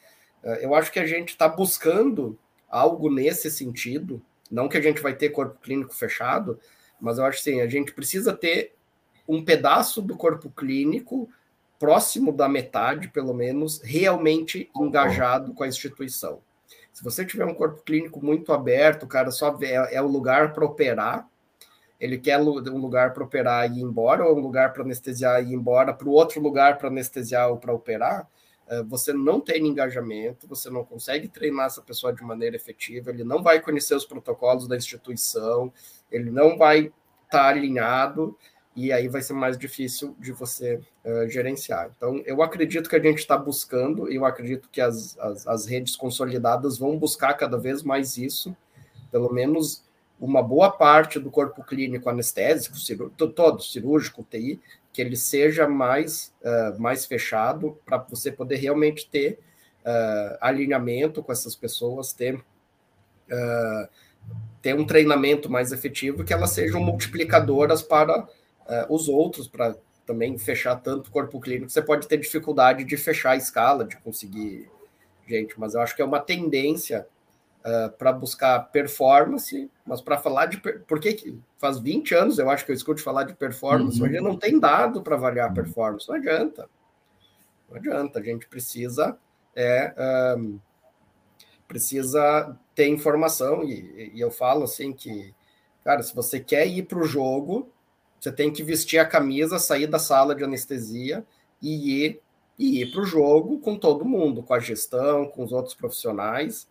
eu 0.62 0.74
acho 0.74 0.92
que 0.92 1.00
a 1.00 1.06
gente 1.06 1.30
está 1.30 1.48
buscando 1.48 2.38
algo 2.70 3.10
nesse 3.14 3.52
sentido, 3.52 4.22
não 4.50 4.70
que 4.70 4.78
a 4.78 4.82
gente 4.82 5.02
vai 5.02 5.14
ter 5.14 5.30
corpo 5.30 5.60
clínico 5.62 5.94
fechado, 5.94 6.60
mas 7.00 7.18
eu 7.18 7.26
acho 7.26 7.40
assim, 7.40 7.62
a 7.62 7.68
gente 7.68 7.94
precisa 7.94 8.34
ter 8.34 8.74
um 9.28 9.44
pedaço 9.44 10.02
do 10.02 10.16
corpo 10.16 10.50
clínico 10.50 11.30
próximo 11.80 12.32
da 12.32 12.48
metade, 12.48 13.10
pelo 13.10 13.34
menos, 13.34 13.82
realmente 13.82 14.70
engajado 14.76 15.54
com 15.54 15.64
a 15.64 15.68
instituição. 15.68 16.42
Se 16.92 17.04
você 17.04 17.26
tiver 17.26 17.46
um 17.46 17.54
corpo 17.54 17.84
clínico 17.84 18.24
muito 18.24 18.54
aberto, 18.54 19.04
o 19.04 19.08
cara 19.08 19.30
só 19.30 19.52
vê, 19.52 19.72
é, 19.72 19.96
é 19.96 20.02
o 20.02 20.08
lugar 20.08 20.54
para 20.54 20.66
operar, 20.66 21.28
ele 22.00 22.18
quer 22.18 22.40
um 22.40 22.78
lugar 22.78 23.14
para 23.14 23.24
operar 23.24 23.70
e 23.70 23.80
ir 23.80 23.82
embora, 23.82 24.26
ou 24.26 24.38
um 24.38 24.42
lugar 24.42 24.74
para 24.74 24.84
anestesiar 24.84 25.44
e 25.44 25.52
ir 25.52 25.54
embora, 25.54 25.94
para 25.94 26.08
o 26.08 26.12
outro 26.12 26.42
lugar 26.42 26.78
para 26.78 26.88
anestesiar 26.88 27.50
ou 27.50 27.58
para 27.58 27.74
operar, 27.74 28.28
eh, 28.68 28.84
você 28.84 29.14
não 29.14 29.40
tem 29.40 29.66
engajamento, 29.66 30.48
você 30.48 30.70
não 30.70 30.84
consegue 30.84 31.28
treinar 31.28 31.68
essa 31.68 31.82
pessoa 31.82 32.14
de 32.14 32.24
maneira 32.24 32.56
efetiva, 32.56 33.12
ele 33.12 33.24
não 33.24 33.42
vai 33.42 33.62
conhecer 33.62 33.96
os 33.96 34.06
protocolos 34.06 34.68
da 34.68 34.76
instituição, 34.76 35.72
ele 36.12 36.30
não 36.30 36.58
vai 36.58 36.80
estar 36.80 36.94
tá 37.30 37.48
alinhado, 37.48 38.38
e 38.76 38.92
aí 38.92 39.08
vai 39.08 39.22
ser 39.22 39.34
mais 39.34 39.58
difícil 39.58 40.16
de 40.20 40.34
você 40.34 40.82
uh, 41.06 41.30
gerenciar. 41.30 41.90
Então, 41.96 42.22
eu 42.26 42.44
acredito 42.44 42.90
que 42.90 42.96
a 42.96 43.02
gente 43.02 43.20
está 43.20 43.38
buscando, 43.38 44.12
e 44.12 44.16
eu 44.16 44.26
acredito 44.26 44.68
que 44.70 44.82
as, 44.82 45.18
as, 45.18 45.48
as, 45.48 45.66
redes 45.66 45.96
consolidadas 45.96 46.78
vão 46.78 46.98
buscar 47.00 47.34
cada 47.36 47.58
vez 47.58 47.82
mais 47.82 48.18
isso, 48.18 48.56
pelo 49.10 49.32
menos 49.32 49.86
uma 50.20 50.44
boa 50.44 50.70
parte 50.70 51.20
do 51.20 51.32
corpo 51.32 51.64
clínico 51.64 52.10
anestésico, 52.10 52.78
cirúrgico, 52.78 53.28
todo 53.30 53.64
cirúrgico, 53.64 54.28
TI, 54.30 54.60
que 54.92 55.02
ele 55.02 55.16
seja 55.16 55.68
mais, 55.68 56.34
uh, 56.42 56.80
mais 56.80 57.06
fechado 57.06 57.80
para 57.86 57.98
você 57.98 58.30
poder 58.30 58.58
realmente 58.58 59.10
ter 59.10 59.40
uh, 59.86 60.38
alinhamento 60.42 61.24
com 61.24 61.32
essas 61.32 61.56
pessoas, 61.56 62.12
ter, 62.12 62.44
ter 64.62 64.76
um 64.76 64.86
treinamento 64.86 65.50
mais 65.50 65.72
efetivo, 65.72 66.24
que 66.26 66.34
elas 66.34 66.52
sejam 66.52 66.82
multiplicadoras 66.82 67.82
para 67.82 68.28
uh, 68.66 68.94
os 68.94 69.08
outros 69.08 69.48
para 69.48 69.76
também 70.06 70.38
fechar 70.38 70.76
tanto 70.76 71.12
corpo 71.12 71.40
clínico. 71.40 71.70
Você 71.70 71.82
pode 71.82 72.08
ter 72.08 72.18
dificuldade 72.18 72.84
de 72.84 72.96
fechar 72.96 73.32
a 73.32 73.36
escala, 73.36 73.84
de 73.86 73.98
conseguir 73.98 74.70
gente, 75.28 75.60
mas 75.60 75.74
eu 75.74 75.82
acho 75.82 75.96
que 75.96 76.02
é 76.02 76.06
uma 76.06 76.20
tendência 76.20 77.08
uh, 77.62 77.92
para 77.98 78.14
buscar 78.14 78.60
performance, 78.72 79.70
mas 79.86 80.02
para 80.02 80.18
falar 80.18 80.46
de. 80.46 80.58
Por 80.58 81.00
que 81.00 81.38
faz 81.58 81.80
20 81.80 82.14
anos 82.14 82.38
eu 82.38 82.50
acho 82.50 82.66
que 82.66 82.72
eu 82.72 82.76
escuto 82.76 83.02
falar 83.02 83.24
de 83.24 83.34
performance, 83.34 84.00
uhum. 84.00 84.08
hoje 84.08 84.20
não 84.20 84.38
tem 84.38 84.60
dado 84.60 85.02
para 85.02 85.16
avaliar 85.16 85.50
uhum. 85.50 85.56
performance, 85.56 86.08
não 86.08 86.16
adianta. 86.16 86.70
Não 87.70 87.78
adianta, 87.78 88.20
a 88.20 88.24
gente 88.24 88.48
precisa. 88.48 89.18
É, 89.56 90.36
um, 90.38 90.60
precisa 91.68 92.56
ter 92.76 92.88
informação, 92.88 93.64
e, 93.64 94.12
e 94.14 94.20
eu 94.20 94.30
falo 94.30 94.66
assim 94.66 94.94
que, 94.94 95.34
cara, 95.84 96.04
se 96.04 96.14
você 96.14 96.40
quer 96.40 96.68
ir 96.68 96.84
para 96.84 97.00
o 97.00 97.06
jogo, 97.06 97.72
você 98.26 98.32
tem 98.32 98.52
que 98.52 98.64
vestir 98.64 98.98
a 98.98 99.06
camisa, 99.06 99.60
sair 99.60 99.86
da 99.86 100.00
sala 100.00 100.34
de 100.34 100.44
anestesia 100.44 101.24
e 101.62 102.06
ir, 102.06 102.22
e 102.58 102.82
ir 102.82 102.92
para 102.92 103.02
o 103.02 103.06
jogo 103.06 103.60
com 103.60 103.78
todo 103.78 104.04
mundo, 104.04 104.42
com 104.42 104.56
a 104.56 104.60
gestão, 104.60 105.28
com 105.28 105.44
os 105.44 105.52
outros 105.52 105.76
profissionais. 105.76 106.68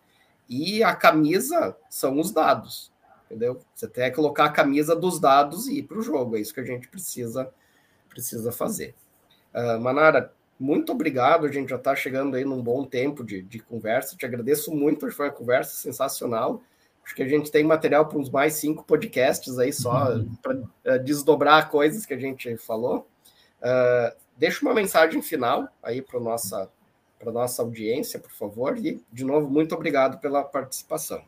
E 0.49 0.83
a 0.83 0.93
camisa 0.93 1.77
são 1.89 2.19
os 2.19 2.29
dados, 2.31 2.91
entendeu? 3.25 3.61
Você 3.73 3.87
tem 3.87 4.09
que 4.09 4.17
colocar 4.17 4.45
a 4.45 4.51
camisa 4.51 4.97
dos 4.97 5.17
dados 5.17 5.69
e 5.69 5.77
ir 5.77 5.83
para 5.83 5.97
o 5.97 6.01
jogo. 6.01 6.35
É 6.35 6.41
isso 6.41 6.53
que 6.53 6.59
a 6.59 6.65
gente 6.65 6.89
precisa, 6.89 7.49
precisa 8.09 8.51
fazer. 8.51 8.93
Uh, 9.53 9.79
Manara, 9.79 10.33
muito 10.59 10.91
obrigado. 10.91 11.45
A 11.45 11.51
gente 11.51 11.69
já 11.69 11.77
está 11.77 11.95
chegando 11.95 12.35
aí 12.35 12.43
num 12.43 12.61
bom 12.61 12.83
tempo 12.83 13.23
de, 13.23 13.41
de 13.41 13.59
conversa. 13.59 14.17
Te 14.17 14.25
agradeço 14.25 14.75
muito, 14.75 15.09
foi 15.09 15.27
uma 15.27 15.33
conversa 15.33 15.73
sensacional. 15.73 16.61
Acho 17.05 17.13
que 17.13 17.21
a 17.21 17.27
gente 17.27 17.51
tem 17.51 17.63
material 17.63 18.07
para 18.07 18.17
uns 18.17 18.31
mais 18.31 18.55
cinco 18.55 18.83
podcasts 18.83 19.59
aí 19.59 19.71
só 19.71 20.11
uhum. 20.11 20.35
para 20.41 20.55
uh, 20.55 20.69
eh, 20.85 20.99
desdobrar 20.99 21.69
coisas 21.69 22.03
que 22.03 22.15
a 22.15 22.17
gente 22.17 22.57
falou. 22.57 23.07
Uh, 23.61 24.15
deixa 24.35 24.65
uma 24.65 24.73
mensagem 24.73 25.21
final 25.21 25.69
aí 25.83 26.01
para 26.01 26.19
nossa 26.19 26.69
para 27.19 27.31
nossa 27.31 27.61
audiência, 27.61 28.19
por 28.19 28.31
favor. 28.31 28.77
E 28.77 29.03
de 29.11 29.23
novo 29.23 29.49
muito 29.49 29.75
obrigado 29.75 30.19
pela 30.19 30.43
participação. 30.43 31.23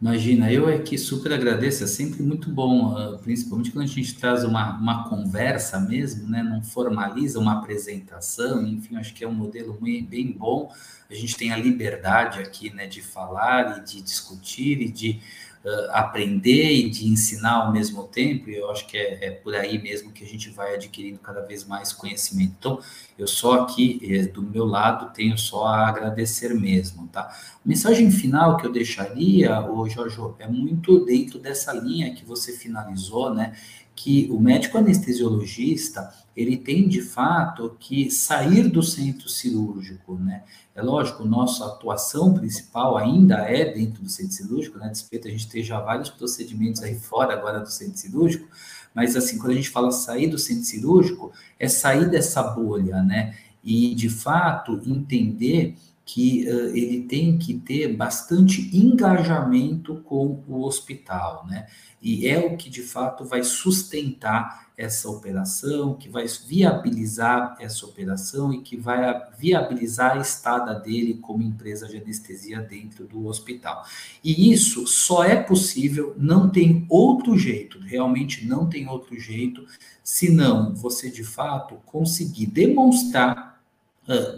Imagina, 0.00 0.52
eu 0.52 0.68
aqui 0.68 0.96
super 0.96 1.32
agradeço, 1.32 1.82
é 1.82 1.86
sempre 1.88 2.22
muito 2.22 2.48
bom, 2.50 2.94
uh, 2.94 3.18
principalmente 3.18 3.72
quando 3.72 3.84
a 3.84 3.88
gente 3.88 4.14
traz 4.14 4.44
uma, 4.44 4.78
uma 4.78 5.08
conversa 5.08 5.80
mesmo, 5.80 6.28
né? 6.28 6.40
Não 6.40 6.62
formaliza 6.62 7.40
uma 7.40 7.58
apresentação, 7.58 8.64
enfim, 8.64 8.94
acho 8.94 9.12
que 9.12 9.24
é 9.24 9.28
um 9.28 9.34
modelo 9.34 9.76
bem 10.08 10.30
bom. 10.30 10.72
A 11.10 11.14
gente 11.14 11.36
tem 11.36 11.50
a 11.50 11.56
liberdade 11.56 12.38
aqui, 12.38 12.72
né, 12.72 12.86
de 12.86 13.02
falar 13.02 13.78
e 13.78 13.84
de 13.84 14.00
discutir 14.00 14.80
e 14.80 14.88
de 14.88 15.20
uh, 15.64 15.90
aprender 15.92 16.72
e 16.72 16.90
de 16.90 17.08
ensinar 17.08 17.64
ao 17.64 17.72
mesmo 17.72 18.04
tempo, 18.04 18.50
e 18.50 18.56
eu 18.56 18.70
acho 18.70 18.86
que 18.86 18.96
é, 18.96 19.26
é, 19.26 19.30
por 19.30 19.54
aí 19.54 19.80
mesmo 19.80 20.12
que 20.12 20.24
a 20.24 20.26
gente 20.26 20.50
vai 20.50 20.74
adquirindo 20.74 21.18
cada 21.18 21.40
vez 21.40 21.64
mais 21.64 21.92
conhecimento. 21.92 22.54
Então, 22.58 22.80
eu 23.18 23.26
só 23.26 23.62
aqui, 23.62 24.00
eh, 24.02 24.26
do 24.26 24.42
meu 24.42 24.64
lado, 24.64 25.12
tenho 25.12 25.36
só 25.36 25.66
a 25.66 25.88
agradecer 25.88 26.54
mesmo, 26.54 27.08
tá? 27.08 27.28
Mensagem 27.64 28.10
final 28.10 28.56
que 28.56 28.66
eu 28.66 28.72
deixaria, 28.72 29.60
ô 29.68 29.88
Jorge, 29.88 30.16
é 30.38 30.46
muito 30.46 31.04
dentro 31.04 31.38
dessa 31.38 31.72
linha 31.72 32.14
que 32.14 32.24
você 32.24 32.52
finalizou, 32.52 33.34
né? 33.34 33.54
que 33.98 34.28
o 34.30 34.38
médico 34.38 34.78
anestesiologista 34.78 36.14
ele 36.38 36.56
tem 36.56 36.86
de 36.86 37.02
fato 37.02 37.76
que 37.80 38.12
sair 38.12 38.68
do 38.68 38.80
centro 38.80 39.28
cirúrgico, 39.28 40.14
né? 40.14 40.44
É 40.72 40.80
lógico, 40.80 41.24
nossa 41.24 41.66
atuação 41.66 42.32
principal 42.32 42.96
ainda 42.96 43.38
é 43.38 43.72
dentro 43.72 44.04
do 44.04 44.08
centro 44.08 44.34
cirúrgico, 44.34 44.78
né? 44.78 44.88
Despeito 44.88 45.26
a 45.26 45.30
gente 45.32 45.48
ter 45.48 45.64
já 45.64 45.80
vários 45.80 46.10
procedimentos 46.10 46.80
aí 46.80 46.94
fora 46.94 47.32
agora 47.32 47.58
do 47.58 47.68
centro 47.68 47.98
cirúrgico, 47.98 48.48
mas 48.94 49.16
assim, 49.16 49.36
quando 49.36 49.50
a 49.50 49.56
gente 49.56 49.68
fala 49.68 49.90
sair 49.90 50.28
do 50.28 50.38
centro 50.38 50.62
cirúrgico, 50.62 51.32
é 51.58 51.66
sair 51.66 52.08
dessa 52.08 52.40
bolha, 52.40 53.02
né? 53.02 53.34
E 53.64 53.92
de 53.96 54.08
fato 54.08 54.80
entender 54.86 55.74
que 56.04 56.48
uh, 56.48 56.68
ele 56.68 57.02
tem 57.02 57.36
que 57.36 57.54
ter 57.54 57.96
bastante 57.96 58.70
engajamento 58.72 59.96
com 60.04 60.44
o 60.46 60.62
hospital, 60.62 61.44
né? 61.48 61.66
E 62.00 62.28
é 62.28 62.38
o 62.38 62.56
que 62.56 62.70
de 62.70 62.82
fato 62.82 63.24
vai 63.24 63.42
sustentar 63.42 64.67
essa 64.78 65.10
operação, 65.10 65.94
que 65.94 66.08
vai 66.08 66.24
viabilizar 66.46 67.56
essa 67.58 67.84
operação 67.84 68.54
e 68.54 68.62
que 68.62 68.76
vai 68.76 69.20
viabilizar 69.36 70.16
a 70.16 70.20
estada 70.20 70.72
dele 70.72 71.14
como 71.14 71.42
empresa 71.42 71.88
de 71.88 71.96
anestesia 71.96 72.60
dentro 72.60 73.04
do 73.04 73.26
hospital. 73.26 73.84
E 74.22 74.52
isso 74.52 74.86
só 74.86 75.24
é 75.24 75.34
possível, 75.34 76.14
não 76.16 76.48
tem 76.48 76.86
outro 76.88 77.36
jeito, 77.36 77.80
realmente 77.80 78.46
não 78.46 78.68
tem 78.68 78.86
outro 78.88 79.18
jeito, 79.18 79.66
senão 80.04 80.72
você 80.72 81.10
de 81.10 81.24
fato 81.24 81.74
conseguir 81.84 82.46
demonstrar 82.46 83.47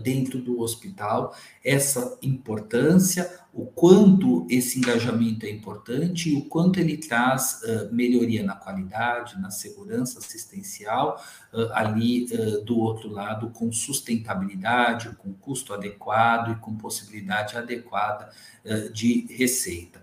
dentro 0.02 0.40
do 0.40 0.60
hospital, 0.60 1.34
essa 1.64 2.18
importância, 2.22 3.30
o 3.52 3.66
quanto 3.66 4.46
esse 4.48 4.78
engajamento 4.78 5.44
é 5.44 5.50
importante 5.50 6.30
e 6.30 6.36
o 6.36 6.44
quanto 6.44 6.78
ele 6.78 6.96
traz 6.96 7.60
uh, 7.64 7.92
melhoria 7.92 8.44
na 8.44 8.54
qualidade, 8.54 9.40
na 9.40 9.50
segurança 9.50 10.20
assistencial, 10.20 11.20
uh, 11.52 11.72
ali 11.72 12.26
uh, 12.26 12.64
do 12.64 12.78
outro 12.78 13.10
lado, 13.10 13.50
com 13.50 13.72
sustentabilidade, 13.72 15.10
com 15.16 15.32
custo 15.32 15.74
adequado 15.74 16.52
e 16.52 16.60
com 16.60 16.76
possibilidade 16.76 17.56
adequada 17.56 18.30
de 18.92 19.26
receita. 19.30 20.02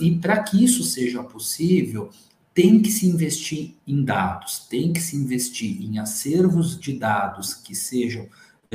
e 0.00 0.18
para 0.18 0.42
que 0.42 0.62
isso 0.62 0.84
seja 0.84 1.22
possível, 1.22 2.10
tem 2.52 2.82
que 2.82 2.90
se 2.90 3.06
investir 3.06 3.74
em 3.86 4.04
dados, 4.04 4.58
tem 4.68 4.92
que 4.92 5.00
se 5.00 5.16
investir 5.16 5.82
em 5.82 5.98
acervos 5.98 6.78
de 6.78 6.92
dados 6.92 7.54
que 7.54 7.74
sejam 7.74 8.28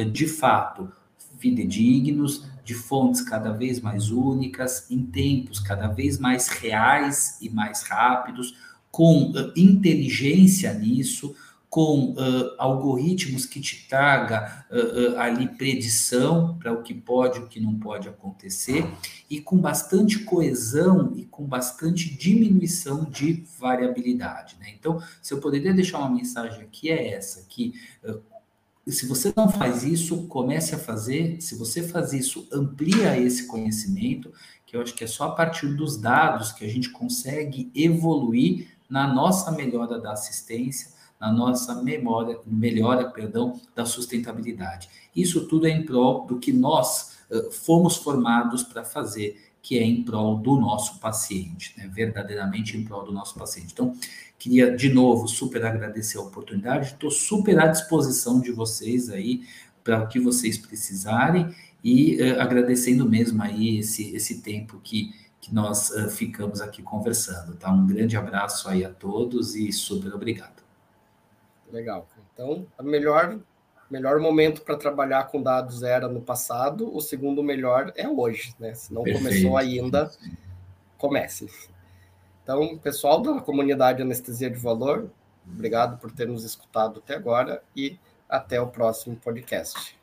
de 0.04 0.28
fato 0.28 0.92
fidedignos, 1.40 2.46
de 2.64 2.76
fontes 2.76 3.22
cada 3.22 3.52
vez 3.52 3.80
mais 3.82 4.12
únicas, 4.12 4.90
em 4.90 5.04
tempos 5.04 5.60
cada 5.60 5.88
vez 5.88 6.20
mais 6.20 6.48
reais 6.48 7.38
e 7.42 7.50
mais 7.50 7.84
rápidos, 7.84 8.56
com 8.92 9.32
uh, 9.32 9.52
inteligência 9.56 10.74
nisso, 10.74 11.36
com 11.70 12.12
uh, 12.12 12.54
algoritmos 12.58 13.46
que 13.46 13.62
te 13.62 13.88
traga 13.88 14.66
uh, 14.70 15.18
ali 15.18 15.48
predição 15.48 16.58
para 16.60 16.74
o 16.74 16.84
que 16.84 16.94
pode 16.94 17.40
e 17.40 17.42
o 17.44 17.48
que 17.48 17.62
não 17.62 17.80
pode 17.80 18.10
acontecer, 18.10 18.86
e 19.30 19.40
com 19.40 19.58
bastante 19.58 20.20
coesão 20.20 21.14
e 21.16 21.24
com 21.24 21.46
bastante 21.46 22.14
diminuição 22.14 23.06
de 23.06 23.46
variabilidade. 23.58 24.58
Né? 24.60 24.68
Então, 24.78 25.02
se 25.22 25.34
eu 25.34 25.40
poderia 25.40 25.74
deixar 25.74 26.00
uma 26.00 26.10
mensagem 26.10 26.62
aqui, 26.62 26.90
é 26.90 27.14
essa, 27.14 27.46
que 27.48 27.74
se 28.92 29.06
você 29.06 29.34
não 29.36 29.50
faz 29.50 29.84
isso, 29.84 30.28
comece 30.28 30.76
a 30.76 30.78
fazer. 30.78 31.42
Se 31.42 31.56
você 31.56 31.84
faz 31.84 32.14
isso, 32.14 32.48
amplia 32.52 33.18
esse 33.18 33.48
conhecimento, 33.48 34.32
que 34.66 34.76
eu 34.76 34.82
acho 34.82 34.94
que 34.94 35.04
é 35.04 35.08
só 35.08 35.26
a 35.26 35.32
partir 35.32 35.68
dos 35.76 35.98
dados 35.98 36.52
que 36.52 36.66
a 36.66 36.68
gente 36.68 36.90
consegue 36.90 37.72
evoluir 37.76 38.68
na 38.90 39.12
nossa 39.12 39.52
melhora 39.52 40.00
da 40.00 40.14
assistência, 40.14 40.92
na 41.20 41.32
nossa 41.32 41.82
memória, 41.82 42.40
melhora, 42.46 43.10
perdão, 43.10 43.60
da 43.76 43.86
sustentabilidade. 43.86 44.90
Isso 45.16 45.48
tudo 45.48 45.68
é 45.68 45.70
em 45.70 45.86
prol 45.86 46.26
do 46.26 46.40
que 46.40 46.52
nós 46.52 47.18
uh, 47.30 47.52
fomos 47.52 47.96
formados 47.96 48.64
para 48.64 48.84
fazer, 48.84 49.51
que 49.62 49.78
é 49.78 49.84
em 49.84 50.04
prol 50.04 50.38
do 50.38 50.56
nosso 50.56 51.00
paciente, 51.00 51.74
né? 51.78 51.90
verdadeiramente 51.94 52.76
em 52.76 52.84
prol 52.84 53.04
do 53.04 53.12
nosso 53.12 53.36
paciente. 53.36 53.74
Então, 53.74 53.96
Queria, 54.42 54.76
de 54.76 54.92
novo, 54.92 55.28
super 55.28 55.64
agradecer 55.64 56.18
a 56.18 56.22
oportunidade. 56.22 56.94
Estou 56.94 57.12
super 57.12 57.60
à 57.60 57.68
disposição 57.68 58.42
de 58.42 58.52
vocês 58.52 59.08
aí 59.08 59.48
para 59.84 60.02
o 60.02 60.08
que 60.08 60.20
vocês 60.20 60.58
precisarem 60.58 61.56
e 61.84 62.18
uh, 62.20 62.42
agradecendo 62.42 63.08
mesmo 63.08 63.44
aí 63.44 63.78
esse, 63.78 64.16
esse 64.16 64.42
tempo 64.42 64.82
que, 64.84 65.14
que 65.40 65.54
nós 65.54 65.92
uh, 65.92 66.10
ficamos 66.10 66.60
aqui 66.60 66.82
conversando. 66.82 67.54
Tá? 67.54 67.72
Um 67.72 67.86
grande 67.86 68.18
abraço 68.18 68.68
aí 68.68 68.84
a 68.84 68.90
todos 68.90 69.56
e 69.56 69.72
super 69.72 70.12
obrigado. 70.12 70.64
Legal. 71.72 72.10
Então, 72.34 72.66
o 72.80 72.84
melhor, 72.84 73.40
melhor 73.92 74.20
momento 74.20 74.62
para 74.62 74.78
trabalhar 74.78 75.26
com 75.26 75.42
dados 75.42 75.84
era 75.84 76.08
no 76.08 76.22
passado, 76.22 76.96
o 76.96 77.02
segundo 77.02 77.44
melhor 77.44 77.92
é 77.96 78.08
hoje, 78.08 78.56
né? 78.60 78.74
Se 78.74 78.94
não 78.94 79.04
Perfeito. 79.04 79.26
começou 79.26 79.58
ainda, 79.58 80.10
comece. 80.98 81.50
Então, 82.44 82.78
pessoal 82.78 83.22
da 83.22 83.42
comunidade 83.42 84.02
Anestesia 84.02 84.50
de 84.50 84.58
Valor, 84.58 85.10
obrigado 85.46 86.00
por 86.00 86.12
ter 86.12 86.28
nos 86.28 86.44
escutado 86.44 87.00
até 87.00 87.16
agora 87.16 87.62
e 87.76 88.00
até 88.28 88.60
o 88.62 88.68
próximo 88.68 89.16
podcast. 89.18 90.01